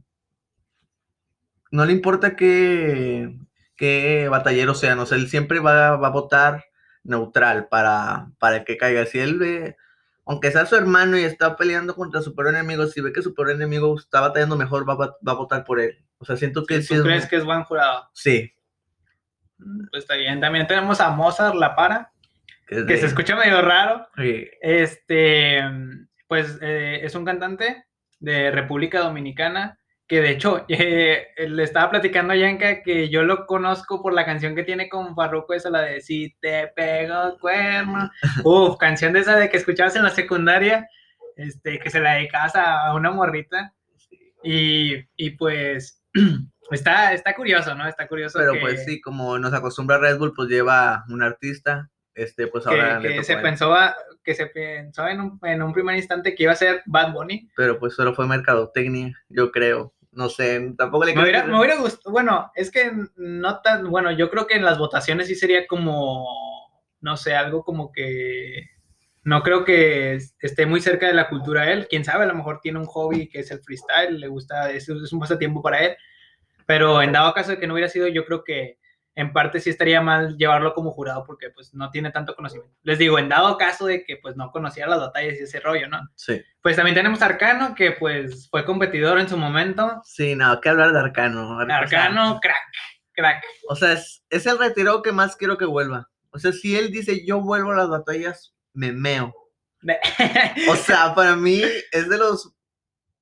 No 1.72 1.84
le 1.84 1.92
importa 1.92 2.36
que, 2.36 3.36
que 3.76 4.28
batallero 4.28 4.74
sean. 4.74 4.98
O 5.00 5.06
sea, 5.06 5.18
él 5.18 5.28
siempre 5.28 5.58
va, 5.58 5.96
va 5.96 6.08
a 6.08 6.12
votar 6.12 6.64
neutral 7.02 7.66
para, 7.68 8.28
para 8.38 8.58
el 8.58 8.64
que 8.64 8.76
caiga. 8.76 9.04
Si 9.06 9.18
él 9.18 9.38
ve, 9.38 9.76
aunque 10.26 10.50
sea 10.50 10.66
su 10.66 10.76
hermano 10.76 11.16
y 11.18 11.22
está 11.24 11.56
peleando 11.56 11.94
contra 11.94 12.20
su 12.20 12.34
peor 12.34 12.48
enemigo, 12.48 12.86
si 12.86 13.00
ve 13.00 13.12
que 13.12 13.22
su 13.22 13.32
peor 13.34 13.50
enemigo 13.52 13.96
está 13.98 14.20
batallando 14.20 14.56
mejor, 14.56 14.88
va, 14.88 14.92
a 14.94 15.16
va 15.26 15.32
a 15.32 15.34
votar 15.34 15.64
por 15.64 15.80
él. 15.80 16.04
O 16.18 16.24
sea, 16.24 16.36
siento 16.36 16.66
que 16.66 16.82
sí 16.82 16.88
¿Tú 16.94 17.00
es- 17.00 17.02
crees 17.02 17.26
que 17.26 17.36
es 17.36 17.44
buen 17.44 17.62
jurado? 17.64 18.08
Sí. 18.12 18.52
Pues 19.90 20.02
está 20.04 20.16
bien. 20.16 20.40
También 20.40 20.66
tenemos 20.66 21.00
a 21.00 21.10
Mozart 21.10 21.54
La 21.54 21.74
Para, 21.76 22.12
que 22.66 22.82
de- 22.82 22.98
se 22.98 23.06
escucha 23.06 23.36
medio 23.36 23.62
raro. 23.62 24.06
Sí. 24.16 24.46
Este, 24.60 25.62
pues 26.26 26.58
eh, 26.60 27.00
es 27.02 27.14
un 27.14 27.24
cantante 27.24 27.86
de 28.18 28.50
República 28.50 29.00
Dominicana 29.00 29.78
que 30.08 30.20
de 30.20 30.30
hecho 30.30 30.64
eh, 30.68 31.28
le 31.48 31.62
estaba 31.62 31.90
platicando 31.90 32.32
a 32.32 32.36
Yanka 32.36 32.82
que 32.82 33.08
yo 33.08 33.22
lo 33.24 33.46
conozco 33.46 34.02
por 34.02 34.12
la 34.12 34.24
canción 34.24 34.54
que 34.54 34.62
tiene 34.62 34.88
con 34.88 35.14
Farruko, 35.14 35.54
esa 35.54 35.70
la 35.70 35.82
de 35.82 36.00
Si 36.00 36.36
te 36.40 36.68
pego 36.68 37.38
cuerno. 37.40 38.10
Uf, 38.44 38.76
canción 38.78 39.12
de 39.12 39.20
esa 39.20 39.36
de 39.36 39.48
que 39.48 39.56
escuchabas 39.56 39.96
en 39.96 40.04
la 40.04 40.10
secundaria, 40.10 40.88
este, 41.36 41.78
que 41.78 41.90
se 41.90 42.00
la 42.00 42.14
dedicabas 42.14 42.54
a 42.56 42.94
una 42.94 43.10
morrita. 43.10 43.72
Y, 44.42 44.94
y 45.16 45.30
pues 45.30 46.02
está, 46.70 47.12
está 47.12 47.34
curioso, 47.34 47.74
¿no? 47.74 47.86
Está 47.88 48.06
curioso 48.06 48.38
Pero 48.38 48.52
que, 48.52 48.60
pues 48.60 48.84
sí, 48.84 49.00
como 49.00 49.38
nos 49.38 49.52
acostumbra 49.52 49.98
Red 49.98 50.18
Bull, 50.18 50.34
pues 50.34 50.48
lleva 50.48 51.04
un 51.08 51.22
artista. 51.22 51.90
Este, 52.14 52.46
pues 52.46 52.66
ahora 52.66 52.98
que 53.02 53.22
se 53.22 53.36
pensó, 53.36 53.74
a- 53.74 53.94
que 54.24 54.34
se 54.34 54.46
pensó 54.46 55.06
en 55.06 55.20
un, 55.20 55.38
en 55.42 55.62
un 55.62 55.74
primer 55.74 55.96
instante 55.96 56.34
que 56.34 56.44
iba 56.44 56.52
a 56.52 56.56
ser 56.56 56.82
Bad 56.86 57.12
Bunny. 57.12 57.50
Pero 57.54 57.78
pues 57.78 57.94
solo 57.94 58.14
fue 58.14 58.26
mercadotecnia, 58.26 59.14
yo 59.28 59.52
creo. 59.52 59.92
No 60.16 60.28
sé, 60.28 60.72
tampoco 60.76 61.04
le 61.04 61.14
Me 61.14 61.22
hubiera, 61.22 61.40
quiero- 61.42 61.52
me 61.52 61.60
hubiera 61.60 61.80
gustado, 61.80 62.10
bueno, 62.10 62.50
es 62.56 62.70
que 62.70 62.90
no 63.16 63.60
tan, 63.60 63.88
bueno, 63.90 64.10
yo 64.10 64.30
creo 64.30 64.46
que 64.46 64.54
en 64.56 64.64
las 64.64 64.78
votaciones 64.78 65.28
sí 65.28 65.34
sería 65.34 65.66
como, 65.66 66.26
no 67.00 67.16
sé, 67.16 67.34
algo 67.36 67.62
como 67.62 67.92
que, 67.92 68.70
no 69.22 69.42
creo 69.42 69.64
que 69.64 70.14
es- 70.14 70.34
esté 70.40 70.66
muy 70.66 70.80
cerca 70.80 71.06
de 71.06 71.14
la 71.14 71.28
cultura 71.28 71.70
él, 71.70 71.86
quién 71.88 72.04
sabe, 72.04 72.24
a 72.24 72.28
lo 72.28 72.34
mejor 72.34 72.60
tiene 72.60 72.78
un 72.78 72.86
hobby 72.86 73.28
que 73.28 73.40
es 73.40 73.50
el 73.50 73.60
freestyle, 73.60 74.18
le 74.18 74.28
gusta, 74.28 74.70
es, 74.70 74.88
es 74.88 75.12
un 75.12 75.20
pasatiempo 75.20 75.62
para 75.62 75.84
él, 75.84 75.96
pero 76.66 77.02
en 77.02 77.12
dado 77.12 77.32
caso 77.34 77.52
de 77.52 77.58
que 77.58 77.66
no 77.66 77.74
hubiera 77.74 77.88
sido, 77.90 78.08
yo 78.08 78.24
creo 78.24 78.42
que 78.42 78.78
en 79.16 79.32
parte 79.32 79.60
sí 79.60 79.70
estaría 79.70 80.00
mal 80.00 80.36
llevarlo 80.36 80.74
como 80.74 80.92
jurado 80.92 81.24
porque 81.26 81.50
pues 81.50 81.74
no 81.74 81.90
tiene 81.90 82.10
tanto 82.12 82.36
conocimiento. 82.36 82.76
Les 82.82 82.98
digo, 82.98 83.18
en 83.18 83.28
dado 83.28 83.56
caso 83.56 83.86
de 83.86 84.04
que 84.04 84.18
pues 84.18 84.36
no 84.36 84.52
conocía 84.52 84.86
las 84.86 85.00
batallas 85.00 85.40
y 85.40 85.44
ese 85.44 85.58
rollo, 85.58 85.88
¿no? 85.88 85.98
Sí, 86.14 86.40
Pues 86.62 86.76
también 86.76 86.94
tenemos 86.94 87.22
a 87.22 87.26
Arcano, 87.26 87.74
que 87.74 87.92
pues 87.92 88.48
fue 88.50 88.64
competidor 88.64 89.18
en 89.18 89.28
su 89.28 89.36
momento. 89.36 90.00
sí, 90.04 90.36
no, 90.36 90.60
que 90.60 90.68
hablar 90.68 90.92
de 90.92 91.00
Arcano. 91.00 91.56
O 91.58 91.66
sea, 91.66 91.78
Arcano, 91.78 92.38
crack, 92.40 92.56
crack. 93.12 93.42
O 93.68 93.74
sea, 93.74 93.92
es, 93.92 94.22
es 94.30 94.46
el 94.46 94.58
retirado 94.58 95.02
que 95.02 95.12
más 95.12 95.34
quiero 95.34 95.56
que 95.56 95.64
vuelva. 95.64 96.08
O 96.30 96.38
sea, 96.38 96.52
si 96.52 96.76
él 96.76 96.92
dice 96.92 97.24
yo 97.26 97.40
vuelvo 97.40 97.72
a 97.72 97.76
las 97.76 97.88
batallas, 97.88 98.54
me 98.74 98.92
meo. 98.92 99.34
O 100.68 100.76
sea, 100.76 101.14
para 101.14 101.36
mí 101.36 101.62
es 101.92 102.08
de 102.08 102.18
los 102.18 102.52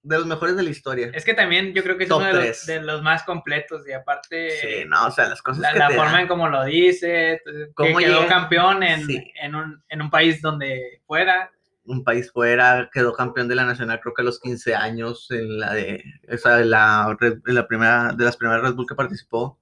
de 0.04 0.18
los 0.18 0.26
mejores 0.26 0.54
de 0.56 0.62
la 0.62 0.70
historia. 0.70 1.10
es 1.12 1.24
que 1.24 1.34
también 1.34 1.72
yo 1.74 1.82
creo 1.82 1.96
que 1.96 2.04
es 2.04 2.08
Top 2.10 2.18
uno 2.20 2.28
de 2.32 2.48
los, 2.48 2.66
de 2.66 2.80
los 2.82 3.02
más 3.02 3.22
completos 3.24 3.88
y 3.88 3.92
aparte 3.92 4.50
Sí, 4.50 4.84
no, 4.86 5.06
o 5.06 5.10
sea, 5.10 5.28
las 5.28 5.42
cosas 5.42 5.60
la, 5.62 5.72
que 5.72 5.78
la 5.78 5.88
te 5.88 5.94
forma 5.96 6.12
dan. 6.12 6.20
en 6.22 6.28
cómo 6.28 6.48
lo 6.48 6.64
dice, 6.64 7.40
que 7.44 7.72
Cómo 7.74 7.98
quedó 7.98 8.20
llega. 8.20 8.28
campeón 8.28 8.82
en, 8.82 9.06
Sí. 9.06 9.32
en, 9.42 9.54
un, 9.54 9.82
en 9.88 10.02
un 10.02 10.10
país 10.10 10.40
donde 10.42 11.00
fuera. 11.06 11.50
un 11.86 12.04
país 12.04 12.30
fuera, 12.32 12.88
quedó 12.92 13.12
campeón 13.12 13.48
de 13.48 13.54
la 13.56 13.64
nacional 13.64 13.98
creo 14.00 14.14
que 14.14 14.22
a 14.22 14.24
los 14.24 14.40
15 14.40 14.74
años 14.74 15.30
en 15.30 15.58
la 15.58 15.72
de 15.74 16.02
esa 16.28 16.56
de 16.56 16.64
la, 16.66 17.16
de 17.20 17.52
la 17.52 17.66
primera 17.66 18.12
de 18.16 18.24
las 18.24 18.36
primeras 18.36 18.62
Red 18.62 18.74
Bull 18.74 18.86
que 18.86 18.94
participó. 18.94 19.58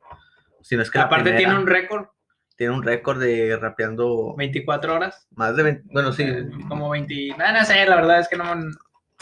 Si 0.61 0.77
no 0.77 0.83
es 0.83 0.91
que 0.91 0.99
la 0.99 1.05
aparte 1.05 1.31
tiene 1.31 1.55
primera. 1.55 1.61
un 1.61 1.67
récord, 1.67 2.07
tiene 2.57 2.75
un 2.75 2.83
récord 2.85 3.19
de 3.21 3.57
rapeando 3.57 4.35
24 4.37 4.95
horas. 4.95 5.27
más 5.35 5.57
de 5.57 5.63
20, 5.65 5.83
bueno, 5.93 6.13
sí. 6.13 6.23
eh, 6.25 6.49
como 6.69 6.91
20, 6.91 7.35
no, 7.39 7.53
no 7.53 7.65
sé, 7.65 7.85
la 7.87 7.97
verdad 7.97 8.21
es 8.21 8.29
que 8.29 8.37
no... 8.37 8.45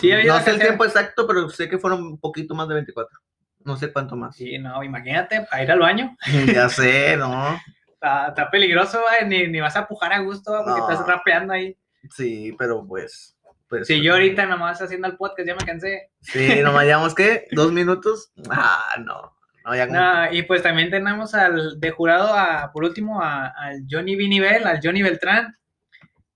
Sí, 0.01 0.12
había 0.12 0.32
no 0.32 0.40
sé 0.40 0.51
el 0.51 0.59
tiempo 0.61 0.84
exacto, 0.84 1.26
pero 1.26 1.48
sé 1.48 1.68
que 1.68 1.78
fueron 1.78 2.03
un 2.03 2.18
poquito 2.20 2.55
más 2.55 2.68
de 2.68 2.74
24. 2.74 3.18
No 3.64 3.76
sé 3.76 3.92
cuánto 3.92 4.16
más. 4.16 4.36
Sí, 4.36 4.59
no, 4.59 4.82
imagínate, 4.82 5.46
a 5.51 5.62
ir 5.62 5.70
al 5.70 5.80
baño. 5.80 6.16
ya 6.55 6.68
sé, 6.68 7.16
¿no? 7.16 7.61
Está, 8.03 8.28
está 8.28 8.51
peligroso, 8.51 8.98
¿va? 8.98 9.26
ni, 9.26 9.46
ni 9.48 9.61
vas 9.61 9.76
a 9.76 9.86
pujar 9.86 10.14
a 10.14 10.20
gusto 10.20 10.53
¿va? 10.53 10.64
porque 10.64 10.80
No. 10.80 10.90
estás 10.90 11.07
rapeando 11.07 11.53
ahí. 11.53 11.76
Sí, 12.09 12.57
pero 12.59 12.82
pues. 12.86 13.36
pues 13.68 13.86
Si 13.86 14.01
yo 14.03 14.14
ahorita 14.14 14.46
nomás 14.46 14.80
haciendo 14.80 15.07
el 15.07 15.18
podcast 15.18 15.46
ya 15.46 15.55
me 15.55 15.66
cansé. 15.66 16.11
Sí, 16.22 16.61
nomás 16.62 16.84
llevamos 16.86 17.14
que 17.14 17.44
dos 17.53 17.70
minutos. 17.72 18.32
Ah, 18.48 18.94
no. 19.05 19.36
No, 19.66 19.74
ya 19.76 19.84
No, 19.84 20.32
y 20.32 20.44
pues 20.44 20.62
también 20.62 20.88
tenemos 20.88 21.34
al 21.34 21.78
de 21.78 21.90
jurado, 21.90 22.32
a, 22.34 22.72
por 22.72 22.84
último, 22.84 23.22
a- 23.22 23.48
al 23.48 23.82
Johnny 23.90 24.16
Vinivel, 24.16 24.66
al 24.66 24.80
Johnny 24.82 25.03
Beltrán, 25.03 25.59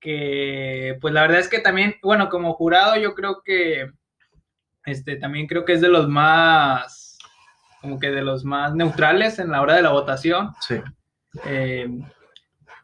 que 0.05 0.98
pues 1.00 1.14
la 1.14 1.22
verdad 1.22 1.40
es 1.40 1.48
que 1.48 1.61
también, 1.61 1.94
bueno, 2.02 2.28
como 2.28 2.52
jurado 2.52 2.96
yo 2.96 3.14
creo 3.14 3.40
que, 3.42 3.90
este, 4.84 5.16
también 5.16 5.46
creo 5.46 5.64
que 5.64 5.72
es 5.72 5.80
de 5.80 5.88
los 5.88 6.11
más, 6.11 7.16
como 7.80 7.98
que 7.98 8.11
de 8.11 8.20
los 8.20 8.44
más 8.44 8.74
neutrales 8.74 9.38
en 9.38 9.50
la 9.50 9.62
hora 9.62 9.74
de 9.74 9.80
la 9.80 9.92
votación. 9.92 10.50
Sí. 10.61 10.76
Eh, 11.46 11.88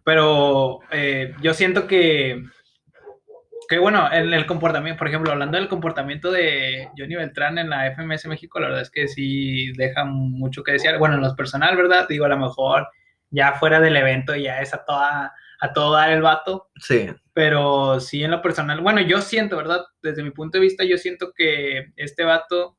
pero 0.03 0.81
eh, 0.91 1.35
yo 1.43 1.53
siento 1.53 1.87
que, 1.87 2.43
que 3.69 3.79
bueno, 3.79 4.11
en 4.11 4.33
el 4.33 4.47
comportamiento, 4.47 4.99
por 4.99 5.09
ejemplo, 5.09 5.31
hablando 5.31 5.59
del 5.59 5.69
comportamiento 5.69 6.31
de 6.31 6.89
Johnny 6.97 7.17
Beltrán 7.17 7.59
en 7.59 7.69
la 7.69 7.95
FMS 7.95 8.29
México, 8.29 8.59
la 8.61 8.69
verdad 8.69 8.83
es 8.83 8.91
que 8.91 9.09
sí 9.09 9.73
deja 9.73 10.07
mucho 10.07 10.63
que 10.63 10.73
desear. 10.73 10.97
Bueno, 10.97 11.17
en 11.17 11.21
lo 11.21 11.37
personal, 11.37 11.77
¿verdad? 11.77 12.07
Digo, 12.09 12.25
a 12.25 12.29
lo 12.29 12.39
mejor 12.39 12.89
ya 13.29 13.53
fuera 13.53 13.79
del 13.79 13.99
evento 13.99 14.35
ya 14.35 14.63
es 14.63 14.73
a, 14.73 14.87
toda, 14.87 15.35
a 15.61 15.73
todo 15.73 15.93
dar 15.95 16.11
el 16.11 16.23
vato, 16.23 16.69
Sí. 16.77 17.09
pero 17.33 18.01
sí 18.01 18.23
en 18.25 18.31
lo 18.31 18.43
personal, 18.43 18.81
bueno, 18.81 19.01
yo 19.01 19.21
siento, 19.21 19.57
¿verdad? 19.57 19.85
Desde 20.03 20.23
mi 20.23 20.31
punto 20.31 20.59
de 20.59 20.63
vista, 20.63 20.85
yo 20.85 20.97
siento 20.99 21.33
que 21.35 21.93
este 21.97 22.25
vato, 22.25 22.77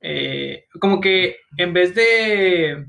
eh, 0.00 0.66
como 0.80 1.00
que 1.00 1.36
en 1.58 1.72
vez 1.72 1.94
de, 1.94 2.86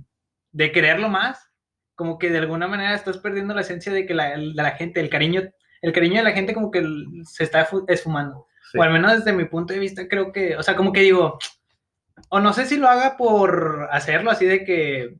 de 0.51 0.71
quererlo 0.71 1.09
más, 1.09 1.49
como 1.95 2.17
que 2.17 2.29
de 2.29 2.39
alguna 2.39 2.67
manera 2.67 2.95
estás 2.95 3.17
perdiendo 3.19 3.53
la 3.53 3.61
esencia 3.61 3.91
de 3.93 4.05
que 4.05 4.13
la, 4.15 4.35
la 4.37 4.71
gente, 4.71 4.99
el 4.99 5.09
cariño, 5.09 5.43
el 5.81 5.91
cariño 5.93 6.15
de 6.17 6.23
la 6.23 6.31
gente 6.31 6.53
como 6.53 6.71
que 6.71 6.83
se 7.25 7.43
está 7.43 7.65
fu- 7.65 7.85
esfumando. 7.87 8.47
sí. 8.71 8.77
O 8.79 8.83
al 8.83 8.91
menos 8.91 9.11
desde 9.17 9.33
mi 9.33 9.45
punto 9.45 9.73
de 9.73 9.79
vista 9.79 10.07
creo 10.07 10.31
que, 10.31 10.55
o 10.55 10.63
sea, 10.63 10.75
como 10.75 10.91
que 10.93 11.01
digo, 11.01 11.37
o 12.29 12.39
no 12.39 12.53
sé 12.53 12.65
si 12.65 12.77
lo 12.77 12.87
haga 12.87 13.15
por 13.17 13.89
hacerlo 13.91 14.31
así 14.31 14.45
de 14.45 14.63
que 14.65 15.17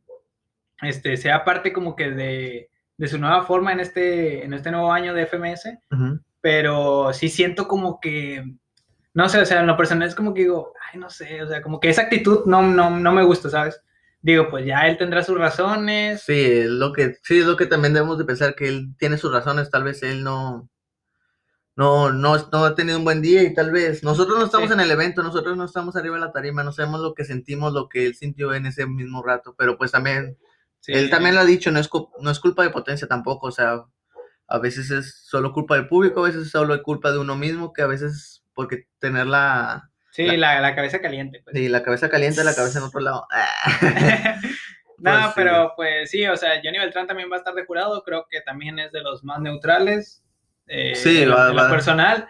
este, 0.82 1.18
sea 1.18 1.44
parte 1.46 1.72
como 1.74 1.96
que 1.96 2.10
de, 2.12 2.70
de 2.98 3.08
su 3.08 3.18
nueva 3.18 3.44
forma 3.44 3.72
en 3.74 3.80
este, 3.80 4.44
en 4.46 4.54
este 4.54 4.72
nuevo 4.72 4.92
año 4.92 5.14
de 5.14 5.26
FMS, 5.26 5.70
pero 6.42 7.12
sí 7.14 7.30
siento 7.30 7.68
como 7.68 8.00
que, 8.00 8.44
no 9.14 9.30
sé, 9.30 9.40
o 9.40 9.46
sea, 9.46 9.62
en 9.62 9.68
lo 9.68 9.78
personal 9.78 10.08
es 10.08 10.16
como 10.16 10.34
que 10.34 10.42
digo, 10.42 10.74
ay, 10.92 11.00
no 11.00 11.10
sé, 11.10 11.42
o 11.42 11.48
sea, 11.48 11.62
como 11.62 11.80
que 11.80 11.90
esa 11.90 12.04
actitud 12.04 12.46
no, 12.46 12.62
no, 12.62 12.90
no 12.90 13.12
me 13.12 13.24
gusta, 13.24 13.50
¿sabes? 13.50 13.82
Digo, 14.22 14.48
pues 14.50 14.66
ya 14.66 14.88
él 14.88 14.98
tendrá 14.98 15.22
sus 15.24 15.38
razones. 15.38 16.22
Sí, 16.22 16.34
es 16.40 16.70
lo 16.70 16.94
que, 16.94 17.18
sí, 17.24 17.40
es 17.40 17.46
lo 17.46 17.58
que 17.58 17.66
también 17.66 17.94
debemos 17.94 18.18
de 18.18 18.26
pensar 18.26 18.56
que 18.56 18.68
él 18.70 18.96
tiene 18.98 19.18
sus 19.18 19.34
razones, 19.34 19.70
tal 19.70 19.84
vez 19.84 20.02
él 20.04 20.24
no, 20.24 20.70
no, 21.76 22.12
no, 22.12 22.38
no 22.52 22.66
ha 22.66 22.76
tenido 22.76 23.00
un 23.00 23.04
buen 23.04 23.22
día 23.22 23.44
y 23.44 23.54
tal 23.54 23.72
vez 23.72 24.04
nosotros 24.04 24.38
no 24.38 24.46
estamos 24.46 24.68
Sí. 24.70 24.74
en 24.74 24.80
el 24.80 24.92
evento, 24.92 25.24
nosotros 25.24 25.58
no 25.58 25.66
estamos 25.66 25.96
arriba 25.96 26.16
de 26.16 26.22
la 26.22 26.32
tarima, 26.32 26.64
no 26.64 26.72
sabemos 26.72 27.02
lo 27.02 27.14
que 27.16 27.26
sentimos, 27.26 27.74
lo 27.74 27.90
que 27.90 28.06
él 28.06 28.16
sintió 28.16 28.54
en 28.54 28.66
ese 28.68 28.86
mismo 28.86 29.24
rato, 29.24 29.56
pero 29.58 29.78
pues 29.78 29.92
también, 29.92 30.38
Sí. 30.86 30.92
él 30.94 31.10
también 31.10 31.34
lo 31.36 31.42
ha 31.42 31.46
dicho, 31.46 31.72
no 31.72 31.80
es, 31.80 31.90
no 32.20 32.30
es 32.30 32.40
culpa 32.42 32.62
de 32.64 32.70
potencia 32.70 33.08
tampoco, 33.08 33.48
o 33.48 33.52
sea, 33.52 33.84
a 34.48 34.60
veces 34.60 34.92
es 34.92 35.22
solo 35.26 35.54
culpa 35.54 35.76
del 35.76 35.88
público, 35.88 36.20
a 36.20 36.28
veces 36.28 36.42
es 36.44 36.52
solo 36.52 36.82
culpa 36.84 37.12
de 37.12 37.20
uno 37.20 37.38
mismo, 37.38 37.72
que 37.72 37.82
a 37.84 37.88
veces 37.88 38.44
porque 38.54 38.88
tener 39.00 39.26
la, 39.28 39.90
Sí, 40.12 40.28
la, 40.38 40.60
la 40.60 40.76
cabeza 40.76 41.00
caliente. 41.02 41.40
Pues. 41.44 41.56
sí, 41.56 41.70
la 41.70 41.82
cabeza 41.84 42.10
caliente, 42.10 42.44
la 42.44 42.54
cabeza 42.54 42.80
en 42.80 42.86
otro 42.86 43.00
lado. 43.00 43.26
no, 44.98 45.12
Pues 45.12 45.26
sí. 45.26 45.32
pero 45.36 45.74
pues 45.76 46.10
sí, 46.12 46.26
o 46.28 46.36
sea, 46.38 46.60
Johnny 46.64 46.80
Beltrán 46.80 47.08
también 47.08 47.30
va 47.32 47.36
a 47.36 47.40
estar 47.40 47.54
de 47.54 47.66
jurado, 47.66 48.04
creo 48.04 48.28
que 48.30 48.42
también 48.42 48.78
es 48.80 48.92
de 48.92 49.02
los 49.02 49.24
más 49.24 49.40
neutrales. 49.40 50.24
eh, 50.68 50.94
Sí, 50.96 51.26
lo- 51.26 51.36
va- 51.36 51.50
en 51.50 51.56
lo 51.56 51.64
va. 51.64 51.70
personal. 51.70 52.28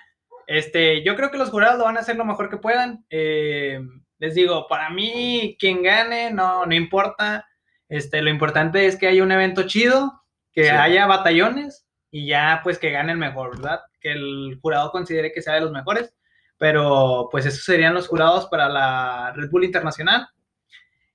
Este, 0.48 1.04
yo 1.04 1.16
creo 1.16 1.32
que 1.32 1.38
los 1.38 1.50
jurados 1.50 1.78
lo 1.80 1.86
van 1.86 1.98
a 1.98 2.02
hacer 2.02 2.16
lo 2.18 2.26
mejor 2.26 2.50
que 2.50 2.58
puedan. 2.58 3.06
Eh, 3.10 3.80
les 4.20 4.36
digo, 4.36 4.68
para 4.68 4.90
mí, 4.90 5.56
quien 5.60 5.82
gane, 5.84 6.32
no, 6.32 6.66
no 6.66 6.74
importa. 6.76 7.46
Este, 7.94 8.24
lo 8.24 8.32
importante 8.32 8.88
es 8.88 8.96
que 8.98 9.06
haya 9.06 9.22
un 9.22 9.32
evento 9.32 9.68
chido, 9.68 10.24
que 10.52 10.64
Sí. 10.64 10.70
haya 10.72 11.06
batallones 11.06 11.86
y 12.10 12.26
ya 12.26 12.62
pues 12.64 12.80
que 12.80 12.90
gane 12.90 13.12
el 13.12 13.20
mejor, 13.20 13.56
¿verdad? 13.56 13.82
Que 14.02 14.14
el 14.14 14.58
jurado 14.60 14.90
considere 14.90 15.32
que 15.32 15.44
sea 15.44 15.54
de 15.54 15.62
los 15.62 15.72
mejores. 15.72 16.12
Pero 16.58 17.30
pues 17.32 17.46
esos 17.46 17.64
serían 17.64 17.94
los 17.94 18.08
jurados 18.08 18.48
para 18.48 18.68
la 18.68 19.32
Red 19.36 19.52
Bull 19.52 19.66
Internacional. 19.66 20.28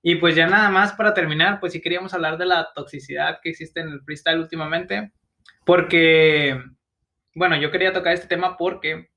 Y 0.02 0.14
pues 0.16 0.36
ya 0.36 0.46
nada 0.46 0.70
más 0.70 0.92
para 0.92 1.14
terminar, 1.14 1.58
pues 1.58 1.72
sí 1.72 1.80
queríamos 1.80 2.14
hablar 2.14 2.38
de 2.38 2.46
la 2.46 2.68
toxicidad 2.72 3.40
que 3.42 3.50
existe 3.50 3.80
en 3.80 3.88
el 3.88 4.00
freestyle 4.02 4.38
últimamente. 4.38 5.12
Porque, 5.64 6.62
bueno, 7.34 7.56
yo 7.56 7.72
quería 7.72 7.92
tocar 7.92 8.12
este 8.12 8.28
tema 8.28 8.56
porque, 8.56 9.08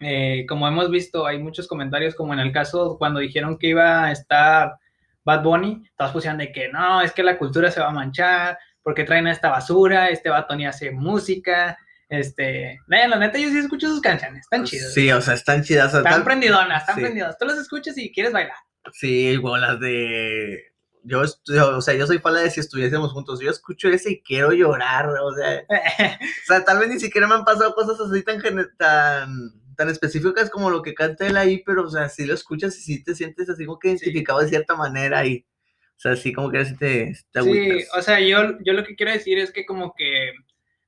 eh, 0.00 0.44
como 0.46 0.68
hemos 0.68 0.90
visto, 0.90 1.24
hay 1.24 1.38
muchos 1.38 1.68
comentarios, 1.68 2.14
como 2.14 2.34
en 2.34 2.40
el 2.40 2.52
caso 2.52 2.98
cuando 2.98 3.20
dijeron 3.20 3.56
que 3.56 3.68
iba 3.68 4.04
a 4.04 4.12
estar 4.12 4.74
Bad 5.26 5.42
Bunny, 5.42 5.82
todos 5.98 6.12
pusieron 6.12 6.38
de 6.38 6.52
que 6.52 6.68
no, 6.68 7.02
es 7.02 7.12
que 7.12 7.24
la 7.24 7.36
cultura 7.36 7.70
se 7.70 7.80
va 7.80 7.88
a 7.88 7.92
manchar, 7.92 8.58
porque 8.82 9.02
traen 9.04 9.26
esta 9.26 9.50
basura, 9.50 10.08
este 10.08 10.30
vato 10.30 10.54
ni 10.54 10.64
hace 10.64 10.92
música, 10.92 11.76
este, 12.08 12.78
la 12.86 13.08
la 13.08 13.18
neta 13.18 13.36
yo 13.36 13.48
sí 13.48 13.58
escucho 13.58 13.88
sus 13.88 14.00
canciones, 14.00 14.42
están 14.42 14.64
chidas. 14.64 14.94
Sí, 14.94 15.10
o 15.10 15.20
sea, 15.20 15.34
están 15.34 15.64
chidas. 15.64 15.92
Están 15.92 16.04
tal- 16.04 16.24
prendidonas, 16.24 16.82
están 16.82 16.94
sí. 16.94 17.00
prendidonas. 17.00 17.36
Tú 17.36 17.46
las 17.46 17.58
escuchas 17.58 17.98
y 17.98 18.12
quieres 18.12 18.32
bailar. 18.32 18.56
Sí, 18.92 19.26
igual 19.26 19.62
las 19.62 19.80
de. 19.80 20.72
Yo, 21.02 21.22
yo, 21.46 21.76
o 21.76 21.80
sea, 21.80 21.94
yo 21.94 22.06
soy 22.06 22.18
fan 22.18 22.34
de 22.34 22.48
si 22.50 22.60
estuviésemos 22.60 23.12
juntos. 23.12 23.40
Yo 23.40 23.50
escucho 23.50 23.88
ese 23.88 24.12
y 24.12 24.22
quiero 24.22 24.52
llorar, 24.52 25.08
o 25.08 25.34
sea, 25.34 25.62
o 26.20 26.46
sea, 26.46 26.64
tal 26.64 26.78
vez 26.78 26.88
ni 26.88 27.00
siquiera 27.00 27.26
me 27.26 27.34
han 27.34 27.44
pasado 27.44 27.74
cosas 27.74 27.98
así 28.00 28.22
tan, 28.22 28.40
tan, 28.78 29.28
tan 29.76 29.88
específicas 29.88 30.50
como 30.50 30.70
lo 30.70 30.82
que 30.82 30.94
canta 30.94 31.26
él 31.26 31.36
ahí, 31.36 31.62
pero, 31.64 31.84
o 31.84 31.90
sea, 31.90 32.08
si 32.08 32.26
lo 32.26 32.34
escuchas 32.34 32.76
y 32.78 32.80
si 32.82 33.04
te 33.04 33.14
sientes 33.14 33.48
así 33.48 33.64
como 33.64 33.78
que 33.78 33.88
identificado 33.88 34.40
de 34.40 34.48
cierta 34.48 34.74
manera 34.74 35.24
y, 35.26 35.46
o 35.96 35.98
sea, 35.98 36.12
así 36.12 36.32
como 36.32 36.50
que 36.50 36.58
así 36.58 36.76
te, 36.76 37.14
te 37.30 37.42
Sí, 37.42 37.84
o 37.96 38.02
sea, 38.02 38.20
yo, 38.20 38.58
yo 38.60 38.72
lo 38.72 38.84
que 38.84 38.96
quiero 38.96 39.12
decir 39.12 39.38
es 39.38 39.52
que 39.52 39.64
como 39.64 39.94
que 39.96 40.32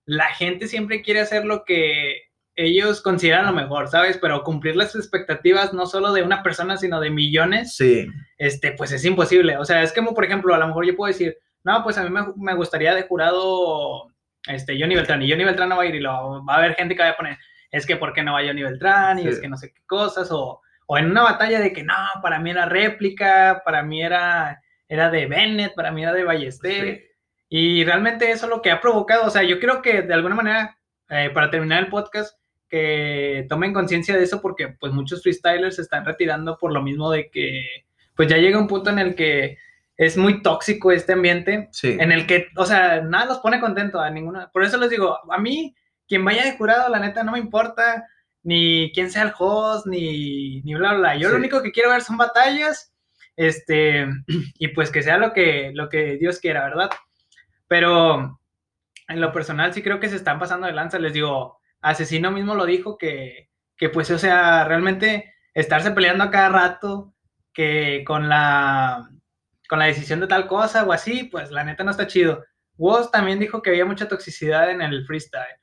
la 0.04 0.26
gente 0.34 0.68
siempre 0.68 1.02
quiere 1.02 1.20
hacer 1.20 1.44
lo 1.44 1.64
que 1.64 2.22
ellos 2.54 3.00
consideran 3.00 3.46
lo 3.46 3.52
mejor, 3.52 3.88
¿sabes? 3.88 4.18
Pero 4.20 4.42
cumplir 4.42 4.74
las 4.74 4.96
expectativas 4.96 5.72
no 5.72 5.86
solo 5.86 6.12
de 6.12 6.22
una 6.22 6.42
persona, 6.42 6.76
sino 6.76 7.00
de 7.00 7.10
millones, 7.10 7.76
Sí, 7.76 8.08
este, 8.36 8.72
pues 8.72 8.90
es 8.90 9.04
imposible. 9.04 9.56
O 9.58 9.64
sea, 9.64 9.82
es 9.82 9.92
como, 9.92 10.12
por 10.12 10.24
ejemplo, 10.24 10.54
a 10.54 10.58
lo 10.58 10.66
mejor 10.66 10.84
yo 10.84 10.96
puedo 10.96 11.12
decir, 11.12 11.38
no, 11.62 11.84
pues 11.84 11.98
a 11.98 12.02
mí 12.02 12.10
me, 12.10 12.22
me 12.36 12.54
gustaría 12.54 12.94
de 12.94 13.02
jurado 13.02 14.10
este, 14.48 14.78
Johnny 14.80 14.94
Beltrán, 14.94 15.22
y 15.22 15.30
Johnny 15.30 15.44
Beltrán 15.44 15.68
no 15.68 15.76
va 15.76 15.82
a 15.82 15.86
ir, 15.86 15.94
y 15.94 16.00
lo, 16.00 16.44
va 16.44 16.54
a 16.54 16.56
haber 16.58 16.74
gente 16.74 16.96
que 16.96 17.02
va 17.02 17.10
a 17.10 17.16
poner, 17.16 17.38
es 17.70 17.86
que 17.86 17.96
¿por 17.96 18.12
qué 18.12 18.22
no 18.22 18.32
va 18.34 18.42
Johnny 18.44 18.62
Beltrán? 18.62 19.18
Y 19.18 19.22
Sí. 19.22 19.28
es 19.28 19.40
que 19.40 19.48
no 19.48 19.56
sé 19.56 19.72
qué 19.72 19.80
cosas, 19.86 20.30
o, 20.30 20.60
o 20.86 20.98
en 20.98 21.10
una 21.10 21.22
batalla 21.22 21.60
de 21.60 21.72
que 21.72 21.82
no, 21.82 21.94
para 22.22 22.38
mí 22.38 22.50
era 22.50 22.66
réplica, 22.66 23.62
para 23.64 23.82
mí 23.82 24.02
era, 24.02 24.62
era 24.88 25.10
de 25.10 25.26
Bennett, 25.26 25.74
para 25.74 25.90
mí 25.92 26.02
era 26.02 26.12
de 26.12 26.24
Ballester. 26.24 27.04
Y 27.50 27.84
realmente 27.84 28.30
eso 28.30 28.46
es 28.46 28.50
lo 28.50 28.60
que 28.62 28.70
ha 28.70 28.80
provocado, 28.80 29.24
o 29.26 29.30
sea, 29.30 29.42
yo 29.42 29.58
creo 29.58 29.80
que 29.82 30.02
de 30.02 30.14
alguna 30.14 30.34
manera, 30.34 30.78
eh, 31.08 31.30
para 31.32 31.50
terminar 31.50 31.82
el 31.84 31.88
podcast, 31.88 32.38
que 32.68 33.46
tomen 33.48 33.72
conciencia 33.72 34.14
de 34.14 34.24
eso 34.24 34.42
porque 34.42 34.68
pues 34.78 34.92
muchos 34.92 35.22
freestylers 35.22 35.76
se 35.76 35.82
están 35.82 36.04
retirando 36.04 36.58
por 36.58 36.70
lo 36.70 36.82
mismo 36.82 37.10
de 37.10 37.30
que 37.30 37.64
pues 38.14 38.28
ya 38.28 38.36
llega 38.36 38.58
un 38.58 38.66
punto 38.68 38.90
en 38.90 38.98
el 38.98 39.14
que 39.14 39.56
es 39.96 40.18
muy 40.18 40.42
tóxico 40.42 40.92
este 40.92 41.14
ambiente, 41.14 41.70
en 41.82 42.12
el 42.12 42.26
que, 42.26 42.48
o 42.56 42.66
sea, 42.66 43.00
nada 43.00 43.24
los 43.24 43.38
pone 43.38 43.58
contento 43.58 43.98
a 44.00 44.10
ninguna. 44.10 44.50
Por 44.52 44.64
eso 44.64 44.76
les 44.76 44.90
digo, 44.90 45.18
a 45.32 45.38
mí, 45.38 45.74
quien 46.08 46.24
vaya 46.24 46.44
de 46.44 46.56
jurado, 46.56 46.88
la 46.88 46.98
neta, 46.98 47.22
no 47.22 47.32
me 47.32 47.38
importa 47.38 48.06
ni 48.42 48.90
quién 48.92 49.10
sea 49.10 49.22
el 49.22 49.32
host, 49.38 49.86
ni, 49.86 50.62
ni 50.62 50.74
bla, 50.74 50.94
bla. 50.94 51.16
Yo 51.16 51.28
lo 51.28 51.36
único 51.36 51.62
que 51.62 51.72
quiero 51.72 51.90
ver 51.90 52.02
son 52.02 52.16
batallas, 52.16 52.94
este, 53.36 54.06
y 54.58 54.68
pues 54.68 54.90
que 54.90 55.02
sea 55.02 55.18
lo 55.18 55.32
que, 55.32 55.70
lo 55.74 55.88
que 55.88 56.16
Dios 56.16 56.38
quiera, 56.40 56.64
¿verdad? 56.64 56.90
Pero 57.68 58.40
en 59.08 59.20
lo 59.20 59.32
personal 59.32 59.72
sí 59.74 59.82
creo 59.82 60.00
que 60.00 60.08
se 60.08 60.16
están 60.16 60.38
pasando 60.38 60.66
de 60.66 60.72
lanza. 60.72 60.98
Les 60.98 61.12
digo, 61.12 61.58
Asesino 61.80 62.30
mismo 62.30 62.54
lo 62.54 62.64
dijo 62.64 62.98
que, 62.98 63.50
que 63.76 63.88
pues, 63.88 64.10
o 64.10 64.18
sea, 64.18 64.64
realmente 64.64 65.34
estarse 65.54 65.90
peleando 65.90 66.24
a 66.24 66.30
cada 66.30 66.48
rato, 66.48 67.14
que 67.52 68.04
con 68.06 68.28
la, 68.28 69.10
con 69.68 69.78
la 69.78 69.86
decisión 69.86 70.20
de 70.20 70.26
tal 70.26 70.46
cosa 70.46 70.84
o 70.84 70.92
así, 70.92 71.24
pues 71.24 71.50
la 71.50 71.64
neta 71.64 71.84
no 71.84 71.90
está 71.90 72.06
chido. 72.06 72.44
Woz 72.76 73.10
también 73.10 73.40
dijo 73.40 73.60
que 73.62 73.70
había 73.70 73.84
mucha 73.84 74.08
toxicidad 74.08 74.70
en 74.70 74.80
el 74.80 75.04
freestyle. 75.04 75.58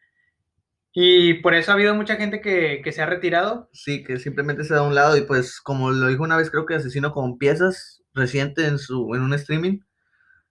Y 0.97 1.35
por 1.35 1.53
eso 1.53 1.71
ha 1.71 1.73
habido 1.73 1.93
mucha 1.93 2.15
gente 2.15 2.39
que, 2.39 2.81
que, 2.81 2.93
se 2.93 3.01
ha 3.01 3.05
retirado. 3.05 3.69
Sí, 3.73 4.01
que 4.05 4.17
simplemente 4.17 4.63
se 4.63 4.73
da 4.73 4.79
a 4.79 4.83
un 4.83 4.95
lado 4.95 5.17
y 5.17 5.23
pues 5.23 5.59
como 5.59 5.91
lo 5.91 6.07
dijo 6.07 6.23
una 6.23 6.37
vez 6.37 6.49
creo 6.49 6.65
que 6.65 6.75
Asesino 6.75 7.11
con 7.11 7.37
piezas 7.37 8.01
reciente 8.13 8.65
en 8.65 8.79
su 8.79 9.13
en 9.13 9.21
un 9.21 9.33
streaming, 9.33 9.79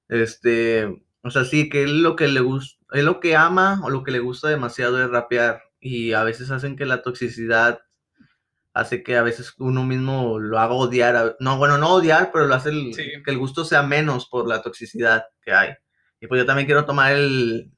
este, 0.08 0.84
o 1.22 1.30
sea, 1.30 1.44
sí 1.46 1.70
que 1.70 1.84
él 1.84 2.02
lo 2.02 2.14
que 2.14 2.28
le 2.28 2.40
gusta, 2.40 2.78
él 2.92 3.06
lo 3.06 3.20
que 3.20 3.36
ama 3.36 3.80
o 3.84 3.88
lo 3.88 4.04
que 4.04 4.10
le 4.10 4.18
gusta 4.18 4.50
demasiado 4.50 5.02
es 5.02 5.08
rapear 5.08 5.62
y 5.80 6.12
a 6.12 6.24
veces 6.24 6.50
hacen 6.50 6.76
que 6.76 6.84
la 6.84 7.00
toxicidad 7.00 7.80
hace 8.74 9.02
que 9.02 9.16
a 9.16 9.22
veces 9.22 9.54
uno 9.58 9.82
mismo 9.84 10.38
lo 10.38 10.58
haga 10.58 10.74
odiar, 10.74 11.36
no, 11.40 11.56
bueno, 11.56 11.78
no 11.78 11.94
odiar, 11.94 12.30
pero 12.32 12.46
lo 12.46 12.54
hace 12.54 12.70
que 13.24 13.30
el 13.30 13.38
gusto 13.38 13.64
sea 13.64 13.82
menos 13.82 14.28
por 14.28 14.46
la 14.46 14.60
toxicidad 14.60 15.24
que 15.42 15.52
hay. 15.52 15.70
Y 16.20 16.26
pues 16.26 16.40
yo 16.40 16.46
también 16.46 16.66
quiero 16.66 16.84
tomar 16.84 17.12
el, 17.12 17.73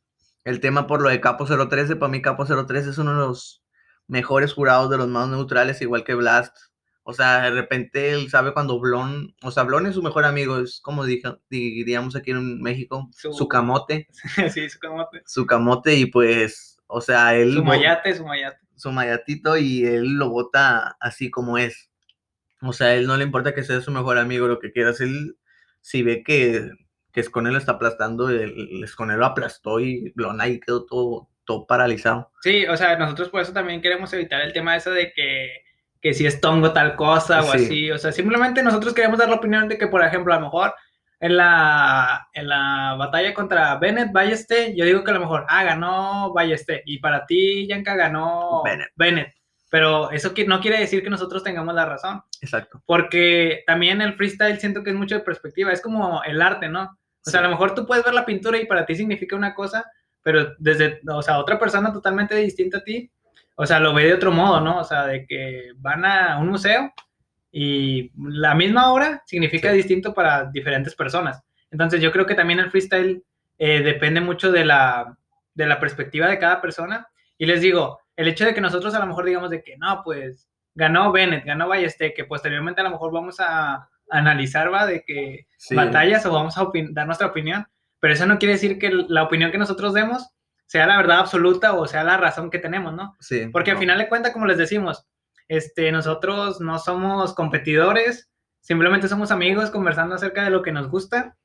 el 0.46 0.60
tema 0.60 0.86
por 0.86 1.02
lo 1.02 1.08
de 1.08 1.20
Capo 1.20 1.44
013. 1.44 1.96
Para 1.96 2.10
mí 2.10 2.22
Capo 2.22 2.46
013 2.46 2.90
es 2.90 2.98
uno 2.98 3.10
de 3.10 3.16
los 3.18 3.64
mejores 4.06 4.52
jurados 4.52 4.88
de 4.88 4.96
los 4.96 5.08
más 5.08 5.28
neutrales, 5.28 5.82
igual 5.82 6.04
que 6.04 6.14
Blast. 6.14 6.56
O 7.02 7.12
sea, 7.12 7.42
de 7.42 7.50
repente 7.50 8.12
él 8.12 8.30
sabe 8.30 8.52
cuando 8.52 8.78
Blon, 8.78 9.34
o 9.42 9.50
sea, 9.50 9.64
Blon 9.64 9.86
es 9.86 9.94
su 9.94 10.02
mejor 10.04 10.24
amigo, 10.24 10.58
es 10.58 10.80
como 10.80 11.04
diríamos 11.04 12.14
aquí 12.14 12.30
en 12.30 12.62
México, 12.62 13.08
su, 13.10 13.48
camote. 13.48 14.06
sí, 14.54 14.70
su 14.70 14.78
camote. 14.78 15.22
Su 15.26 15.46
camote 15.46 15.96
y 15.96 16.06
pues, 16.06 16.78
o 16.86 17.00
sea, 17.00 17.34
él... 17.34 17.54
Su 17.54 17.64
mayate, 17.64 18.14
su 18.14 18.24
mayate. 18.24 18.58
Su 18.76 18.92
mayatito 18.92 19.56
y 19.56 19.84
él 19.84 20.14
lo 20.14 20.30
vota 20.30 20.96
así 21.00 21.28
como 21.28 21.58
es. 21.58 21.90
O 22.62 22.72
sea, 22.72 22.88
a 22.88 22.94
él 22.94 23.08
no 23.08 23.16
le 23.16 23.24
importa 23.24 23.52
que 23.52 23.64
sea 23.64 23.80
su 23.80 23.90
mejor 23.90 24.16
amigo, 24.16 24.46
lo 24.46 24.60
que 24.60 24.70
quieras, 24.70 25.00
él 25.00 25.36
si 25.80 26.02
ve 26.02 26.22
que 26.22 26.70
que 27.16 27.22
Esconel 27.22 27.54
lo 27.54 27.58
está 27.58 27.72
aplastando, 27.72 28.28
el, 28.28 28.84
Esconel 28.84 29.20
lo 29.20 29.24
aplastó 29.24 29.80
y 29.80 30.12
Blon 30.14 30.38
ahí 30.38 30.60
quedó 30.60 30.84
todo, 30.84 31.30
todo 31.46 31.66
paralizado. 31.66 32.30
Sí, 32.42 32.66
o 32.66 32.76
sea, 32.76 32.98
nosotros 32.98 33.30
por 33.30 33.40
eso 33.40 33.54
también 33.54 33.80
queremos 33.80 34.12
evitar 34.12 34.42
el 34.42 34.52
tema 34.52 34.76
ese 34.76 34.90
de 34.90 35.14
que, 35.14 35.62
que 36.02 36.12
si 36.12 36.26
es 36.26 36.42
tongo 36.42 36.74
tal 36.74 36.94
cosa 36.94 37.42
o 37.42 37.52
así, 37.52 37.90
o 37.90 37.96
sea, 37.96 38.12
simplemente 38.12 38.62
nosotros 38.62 38.92
queremos 38.92 39.18
dar 39.18 39.30
la 39.30 39.36
opinión 39.36 39.66
de 39.66 39.78
que, 39.78 39.86
por 39.86 40.04
ejemplo, 40.04 40.34
a 40.34 40.36
lo 40.36 40.42
mejor 40.42 40.74
en 41.18 41.38
la, 41.38 42.28
en 42.34 42.50
la 42.50 42.96
batalla 42.98 43.32
contra 43.32 43.76
Bennett 43.76 44.12
Balleste, 44.12 44.76
yo 44.76 44.84
digo 44.84 45.02
que 45.02 45.10
a 45.10 45.14
lo 45.14 45.20
mejor, 45.20 45.46
ah, 45.48 45.64
ganó 45.64 46.34
Balleste, 46.34 46.82
y 46.84 46.98
para 46.98 47.24
ti, 47.24 47.66
Yanka, 47.66 47.96
ganó 47.96 48.62
Bennett. 48.62 48.90
Bennett. 48.94 49.34
Pero 49.70 50.10
eso 50.10 50.34
no 50.46 50.60
quiere 50.60 50.80
decir 50.80 51.02
que 51.02 51.08
nosotros 51.08 51.42
tengamos 51.42 51.74
la 51.74 51.86
razón. 51.86 52.22
Exacto. 52.42 52.82
Porque 52.84 53.64
también 53.66 54.02
el 54.02 54.16
freestyle 54.16 54.60
siento 54.60 54.84
que 54.84 54.90
es 54.90 54.96
mucho 54.96 55.14
de 55.14 55.22
perspectiva, 55.22 55.72
es 55.72 55.80
como 55.80 56.22
el 56.24 56.42
arte, 56.42 56.68
¿no? 56.68 56.98
O 57.26 57.30
sea, 57.30 57.40
a 57.40 57.42
lo 57.42 57.50
mejor 57.50 57.74
tú 57.74 57.86
puedes 57.86 58.04
ver 58.04 58.14
la 58.14 58.24
pintura 58.24 58.56
y 58.58 58.66
para 58.66 58.86
ti 58.86 58.94
significa 58.94 59.34
una 59.34 59.54
cosa, 59.54 59.90
pero 60.22 60.54
desde, 60.58 61.00
o 61.08 61.22
sea, 61.22 61.38
otra 61.38 61.58
persona 61.58 61.92
totalmente 61.92 62.36
distinta 62.36 62.78
a 62.78 62.84
ti, 62.84 63.10
o 63.56 63.66
sea, 63.66 63.80
lo 63.80 63.92
ve 63.92 64.04
de 64.04 64.14
otro 64.14 64.30
modo, 64.30 64.60
¿no? 64.60 64.78
O 64.78 64.84
sea, 64.84 65.06
de 65.06 65.26
que 65.26 65.72
van 65.76 66.04
a 66.04 66.38
un 66.38 66.48
museo 66.48 66.92
y 67.50 68.12
la 68.16 68.54
misma 68.54 68.92
obra 68.92 69.22
significa 69.26 69.72
distinto 69.72 70.14
para 70.14 70.50
diferentes 70.50 70.94
personas. 70.94 71.42
Entonces, 71.70 72.00
yo 72.00 72.12
creo 72.12 72.26
que 72.26 72.34
también 72.34 72.60
el 72.60 72.70
freestyle 72.70 73.24
eh, 73.58 73.80
depende 73.82 74.20
mucho 74.20 74.52
de 74.52 74.64
la, 74.64 75.16
de 75.54 75.66
la 75.66 75.80
perspectiva 75.80 76.28
de 76.28 76.38
cada 76.38 76.60
persona. 76.60 77.08
Y 77.38 77.46
les 77.46 77.60
digo, 77.60 77.98
el 78.14 78.28
hecho 78.28 78.44
de 78.44 78.54
que 78.54 78.60
nosotros 78.60 78.94
a 78.94 79.00
lo 79.00 79.06
mejor 79.06 79.24
digamos 79.24 79.50
de 79.50 79.62
que 79.62 79.76
no, 79.78 80.02
pues 80.04 80.48
ganó 80.74 81.10
Bennett, 81.10 81.44
ganó 81.44 81.66
Balleste, 81.66 82.14
que 82.14 82.24
posteriormente 82.24 82.82
a 82.82 82.84
lo 82.84 82.90
mejor 82.90 83.10
vamos 83.10 83.36
a, 83.40 83.88
analizar, 84.10 84.72
va, 84.72 84.86
de 84.86 85.02
que 85.06 85.46
batallas 85.70 86.26
o 86.26 86.32
vamos 86.32 86.56
a 86.58 86.68
dar 86.90 87.06
nuestra 87.06 87.28
opinión, 87.28 87.66
pero 88.00 88.14
eso 88.14 88.26
no 88.26 88.38
quiere 88.38 88.54
decir 88.54 88.78
que 88.78 88.90
la 88.90 89.22
opinión 89.22 89.50
que 89.50 89.58
nosotros 89.58 89.94
demos 89.94 90.28
sea 90.66 90.86
la 90.86 90.96
verdad 90.96 91.20
absoluta 91.20 91.74
o 91.74 91.86
sea 91.86 92.04
la 92.04 92.16
razón 92.16 92.50
que 92.50 92.58
tenemos, 92.58 92.94
¿no? 92.94 93.16
Sí. 93.20 93.48
Porque 93.52 93.70
al 93.70 93.78
final 93.78 93.98
de 93.98 94.08
cuentas, 94.08 94.32
como 94.32 94.46
les 94.46 94.58
decimos, 94.58 95.06
este, 95.48 95.92
nosotros 95.92 96.60
no 96.60 96.78
somos 96.78 97.34
competidores, 97.34 98.30
simplemente 98.60 99.08
somos 99.08 99.30
amigos 99.30 99.70
conversando 99.70 100.14
acerca 100.16 100.44
de 100.44 100.50
lo 100.50 100.62
que 100.62 100.72
nos 100.72 100.88
gusta 100.88 101.36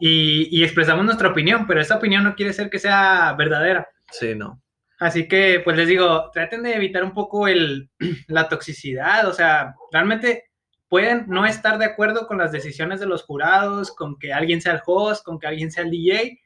y, 0.00 0.48
y 0.56 0.64
expresamos 0.64 1.04
nuestra 1.04 1.28
opinión, 1.28 1.66
pero 1.66 1.80
esa 1.80 1.96
opinión 1.96 2.24
no 2.24 2.34
quiere 2.34 2.52
ser 2.52 2.70
que 2.70 2.78
sea 2.78 3.34
verdadera. 3.36 3.88
Sí, 4.10 4.34
no. 4.34 4.62
Así 4.98 5.28
que, 5.28 5.60
pues 5.62 5.76
les 5.76 5.86
digo, 5.86 6.30
traten 6.32 6.64
de 6.64 6.74
evitar 6.74 7.04
un 7.04 7.14
poco 7.14 7.46
el, 7.46 7.90
la 8.26 8.48
toxicidad, 8.48 9.26
o 9.28 9.32
sea, 9.32 9.74
realmente 9.92 10.47
pueden 10.88 11.26
no 11.28 11.46
estar 11.46 11.78
de 11.78 11.84
acuerdo 11.84 12.26
con 12.26 12.38
las 12.38 12.52
decisiones 12.52 13.00
de 13.00 13.06
los 13.06 13.22
jurados, 13.24 13.94
con 13.94 14.18
que 14.18 14.32
alguien 14.32 14.60
sea 14.60 14.74
el 14.74 14.82
host, 14.84 15.24
con 15.24 15.38
que 15.38 15.46
alguien 15.46 15.70
sea 15.70 15.84
el 15.84 15.90
DJ, 15.90 16.40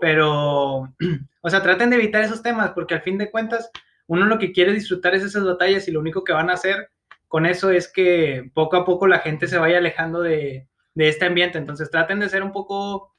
pero, 0.00 0.92
o 1.40 1.50
sea, 1.50 1.62
traten 1.62 1.90
de 1.90 1.96
evitar 1.96 2.22
esos 2.22 2.42
temas, 2.42 2.72
porque 2.72 2.94
al 2.94 3.02
fin 3.02 3.18
de 3.18 3.30
cuentas, 3.30 3.70
uno 4.06 4.26
lo 4.26 4.38
que 4.38 4.52
quiere 4.52 4.72
disfrutar 4.72 5.14
es 5.14 5.22
esas 5.22 5.44
batallas 5.44 5.88
y 5.88 5.92
lo 5.92 6.00
único 6.00 6.24
que 6.24 6.32
van 6.32 6.50
a 6.50 6.54
hacer 6.54 6.90
con 7.28 7.46
eso 7.46 7.70
es 7.70 7.90
que 7.90 8.50
poco 8.54 8.76
a 8.76 8.84
poco 8.84 9.06
la 9.06 9.20
gente 9.20 9.48
se 9.48 9.58
vaya 9.58 9.78
alejando 9.78 10.20
de, 10.20 10.68
de 10.94 11.08
este 11.08 11.24
ambiente. 11.24 11.58
Entonces, 11.58 11.90
traten 11.90 12.20
de 12.20 12.28
ser 12.28 12.42
un 12.42 12.52
poco, 12.52 13.14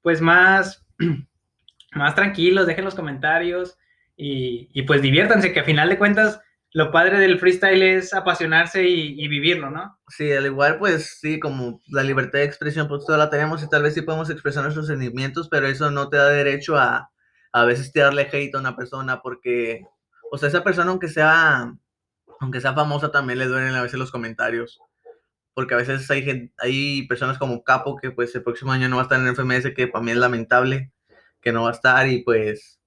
pues, 0.00 0.20
más, 0.20 0.86
más 1.92 2.14
tranquilos, 2.14 2.66
dejen 2.66 2.84
los 2.84 2.94
comentarios 2.94 3.76
y, 4.16 4.68
y 4.72 4.82
pues 4.82 5.02
diviértanse, 5.02 5.52
que 5.52 5.60
a 5.60 5.64
final 5.64 5.88
de 5.88 5.98
cuentas 5.98 6.40
lo 6.78 6.92
padre 6.92 7.18
del 7.18 7.40
freestyle 7.40 7.82
es 7.82 8.14
apasionarse 8.14 8.84
y, 8.86 9.26
vivirlo, 9.26 9.68
¿no? 9.68 9.98
Sí, 10.06 10.30
al 10.30 10.46
igual, 10.46 10.78
pues 10.78 11.18
sí, 11.20 11.40
como 11.40 11.80
la 11.88 12.04
libertad 12.04 12.38
de 12.38 12.44
expresión, 12.44 12.86
pues 12.86 13.04
toda 13.04 13.18
la 13.18 13.30
tenemos 13.30 13.64
y 13.64 13.68
tal 13.68 13.82
vez 13.82 13.94
sí 13.94 14.02
podemos 14.02 14.30
expresar 14.30 14.62
nuestros 14.62 14.86
sentimientos, 14.86 15.48
pero 15.48 15.66
eso 15.66 15.90
no 15.90 16.08
te 16.08 16.18
da 16.18 16.28
derecho 16.28 16.76
a 16.76 17.10
a 17.52 17.64
veces 17.64 17.90
tirarle 17.90 18.28
hate 18.32 18.54
a 18.54 18.60
una 18.60 18.76
persona 18.76 19.22
porque, 19.22 19.82
o 20.30 20.38
sea, 20.38 20.50
esa 20.50 20.62
persona 20.62 20.92
aunque 20.92 21.08
sea, 21.08 21.74
aunque 22.38 22.60
sea 22.60 22.74
famosa 22.74 23.10
también 23.10 23.40
le 23.40 23.46
duelen 23.46 23.74
a 23.74 23.82
veces 23.82 23.98
los 23.98 24.12
comentarios. 24.12 24.78
Porque 25.54 25.74
a 25.74 25.78
veces 25.78 26.08
hay, 26.12 26.22
gente, 26.22 26.54
hay 26.58 27.08
personas 27.08 27.38
como 27.38 27.64
Capo 27.64 27.96
que 27.96 28.12
pues 28.12 28.32
el 28.36 28.44
próximo 28.44 28.70
año 28.70 28.88
no 28.88 28.98
va 28.98 29.02
a 29.02 29.06
estar 29.06 29.18
en 29.18 29.26
el 29.26 29.34
FMS, 29.34 29.74
que 29.74 29.88
para 29.88 30.04
mí 30.04 30.12
es 30.12 30.16
lamentable 30.16 30.92
que 31.40 31.50
no 31.50 31.64
va 31.64 31.70
a 31.70 31.72
estar 31.72 32.06
y 32.06 32.22
pues 32.22 32.77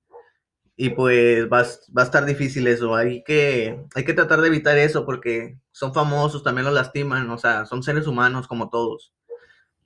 y 0.84 0.90
pues 0.90 1.44
va, 1.44 1.62
va, 1.96 2.02
a 2.02 2.06
estar 2.06 2.26
difícil 2.26 2.66
eso. 2.66 2.96
Hay 2.96 3.24
que, 3.24 3.86
hay 3.94 4.04
que 4.04 4.16
tratar 4.16 4.42
de 4.42 4.48
evitar 4.48 4.80
eso 4.80 5.06
porque 5.06 5.60
son 5.72 5.94
famosos, 5.94 6.44
también 6.44 6.66
los 6.66 6.74
lastiman, 6.74 7.30
o 7.30 7.38
sea, 7.38 7.68
son 7.68 7.84
seres 7.84 8.08
humanos 8.08 8.48
como 8.48 8.68
todos. 8.72 9.14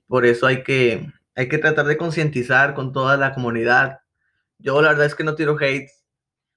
Por 0.06 0.24
eso 0.24 0.46
hay 0.46 0.62
que, 0.62 1.06
hay 1.34 1.50
que 1.50 1.58
tratar 1.58 1.84
de 1.84 1.98
concientizar 1.98 2.72
con 2.72 2.94
toda 2.94 3.18
la 3.18 3.34
comunidad. 3.34 3.98
Yo 4.58 4.80
la 4.80 4.88
verdad 4.88 5.04
es 5.04 5.14
que 5.14 5.22
no 5.22 5.34
tiro 5.34 5.58
hate. 5.60 5.90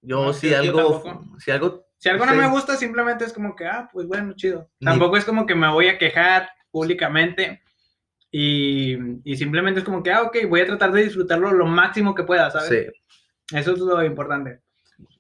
Yo 0.02 0.32
si 0.32 0.54
algo, 0.54 1.04
si 1.38 1.52
algo... 1.52 1.86
Si 1.98 2.08
algo 2.08 2.26
no 2.26 2.34
me 2.34 2.48
gusta, 2.48 2.78
simplemente 2.78 3.26
es 3.26 3.34
como 3.34 3.58
que, 3.58 3.66
ah, 3.66 3.90
pues 3.92 4.08
bueno, 4.08 4.32
chido. 4.38 4.70
Tampoco 4.80 5.18
es 5.18 5.26
como 5.26 5.46
que 5.46 5.56
me 5.56 5.70
voy 5.70 5.90
a 5.90 5.98
quejar 5.98 6.48
públicamente. 6.72 7.62
Y, 8.32 8.96
y, 9.26 9.36
simplemente 9.36 9.82
es 9.82 9.86
como 9.86 10.02
que, 10.02 10.14
ah, 10.14 10.22
ok, 10.22 10.38
voy 10.48 10.62
a 10.62 10.66
tratar 10.66 10.94
de 10.94 11.04
disfrutarlo 11.04 11.52
lo 11.52 11.66
máximo 11.66 12.16
que 12.16 12.24
pueda, 12.24 12.50
¿sabes? 12.52 12.70
Sí. 12.70 13.00
Eso 13.54 13.72
es 13.74 13.80
lo 13.80 14.04
importante. 14.04 14.62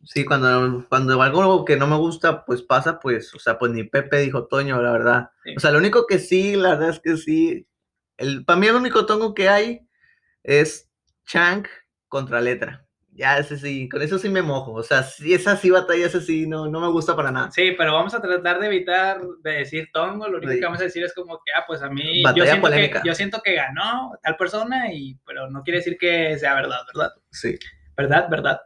Sí, 0.04 0.26
cuando, 0.26 0.86
cuando 0.90 1.22
algo 1.22 1.64
que 1.64 1.78
no 1.78 1.88
me 1.88 1.96
gusta, 1.96 2.44
pues 2.46 2.62
pasa, 2.62 3.00
pues, 3.00 3.34
o 3.34 3.40
sea, 3.40 3.58
pues 3.58 3.72
ni 3.72 3.84
Pepe 3.84 4.18
dijo 4.20 4.46
Toño, 4.48 4.82
la 4.82 4.92
verdad. 4.92 5.32
O 5.56 5.60
sea, 5.60 5.72
lo 5.72 5.78
único 5.78 6.06
que 6.06 6.20
sí, 6.20 6.56
la 6.56 6.72
verdad 6.72 6.90
es 6.90 7.00
que 7.00 7.16
sí, 7.16 7.68
el, 8.18 8.44
para 8.44 8.60
mí 8.60 8.68
el 8.68 8.76
único 8.76 9.06
tongo 9.06 9.34
que 9.34 9.48
hay 9.48 9.88
es 10.44 10.90
Chank 11.26 11.68
contra 12.10 12.42
letra. 12.42 12.86
ya 13.12 13.38
ese 13.38 13.58
sí, 13.58 13.88
con 13.90 14.02
eso 14.02 14.18
sí 14.20 14.28
me 14.30 14.42
mojo. 14.42 14.74
O 14.74 14.84
sea, 14.84 15.04
si 15.04 15.34
es 15.34 15.48
así 15.48 15.70
batalla, 15.70 16.06
ese 16.08 16.22
sí, 16.22 16.46
no, 16.48 16.68
no 16.68 16.80
me 16.82 16.88
gusta 16.90 17.16
para 17.16 17.32
nada. 17.32 17.52
Sí, 17.52 17.74
pero 17.78 17.94
vamos 17.94 18.14
a 18.14 18.22
tratar 18.22 18.60
de 18.60 18.68
evitar 18.68 19.22
de 19.44 19.52
decir 19.52 19.90
tongo. 19.94 20.28
Lo 20.28 20.38
único 20.38 20.52
Sí. 20.54 20.60
que 20.60 20.66
vamos 20.66 20.80
a 20.82 20.86
decir 20.86 21.04
es 21.04 21.14
como 21.14 21.38
que, 21.46 21.52
ah, 21.54 21.64
pues 21.68 21.82
a 21.82 21.90
mí, 21.90 22.22
yo 22.22 22.24
Batalla 22.24 22.46
siento, 22.46 22.56
que, 22.56 22.62
polémica. 22.74 23.02
yo 23.06 23.14
siento 23.16 23.42
que 23.44 23.56
ganó 23.56 24.12
tal 24.24 24.36
persona, 24.38 24.92
y, 24.94 25.16
pero 25.26 25.50
no 25.50 25.64
quiere 25.64 25.80
decir 25.80 25.98
que 25.98 26.38
sea 26.40 26.56
verdad, 26.56 26.80
¿verdad? 26.94 27.12
Sí. 27.32 27.58
¿Verdad? 28.00 28.30
¿Verdad? 28.30 28.62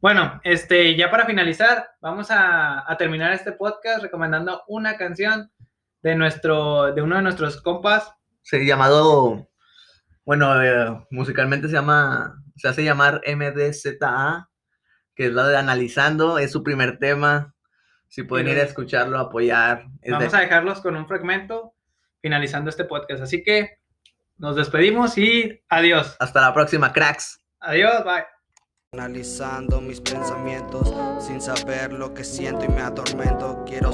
Bueno, 0.00 0.40
este, 0.44 0.94
ya 0.94 1.10
para 1.10 1.26
finalizar, 1.26 1.90
vamos 2.00 2.30
a, 2.30 2.88
a 2.88 2.96
terminar 2.96 3.32
este 3.32 3.50
podcast 3.50 4.02
recomendando 4.02 4.62
una 4.68 4.96
canción 4.96 5.50
de 6.00 6.14
nuestro, 6.14 6.92
de 6.94 7.02
uno 7.02 7.16
de 7.16 7.22
nuestros 7.22 7.60
compas. 7.60 8.08
Sí, 8.42 8.64
llamado, 8.64 9.48
bueno, 10.24 10.62
eh, 10.62 11.06
musicalmente 11.10 11.66
se 11.66 11.74
llama, 11.74 12.40
se 12.54 12.68
hace 12.68 12.84
llamar 12.84 13.20
MDZA, 13.26 14.48
que 15.16 15.26
es 15.26 15.32
la 15.32 15.48
de 15.48 15.56
Analizando, 15.56 16.38
es 16.38 16.52
su 16.52 16.62
primer 16.62 16.98
tema. 17.00 17.52
Si 18.06 18.22
pueden 18.22 18.46
ir 18.48 18.58
a 18.58 18.62
escucharlo, 18.62 19.18
apoyar. 19.18 19.86
es 20.02 20.10
de- 20.12 20.12
Vamos 20.12 20.34
a 20.34 20.40
dejarlos 20.40 20.80
con 20.82 20.94
un 20.94 21.08
fragmento 21.08 21.74
finalizando 22.20 22.70
este 22.70 22.84
podcast. 22.84 23.22
Así 23.24 23.42
que 23.42 23.78
nos 24.38 24.54
despedimos 24.54 25.18
y 25.18 25.64
adiós. 25.68 26.16
Hasta 26.20 26.40
la 26.42 26.54
próxima, 26.54 26.92
cracks. 26.92 27.40
Adiós, 27.58 28.04
bye. 28.04 28.31
Analizando 28.94 29.80
mis 29.80 30.02
pensamientos 30.02 30.92
sin 31.18 31.40
saber 31.40 31.94
lo 31.94 32.12
que 32.12 32.24
siento 32.24 32.66
y 32.66 32.68
me 32.68 32.82
atormento. 32.82 33.64
Quiero 33.64 33.90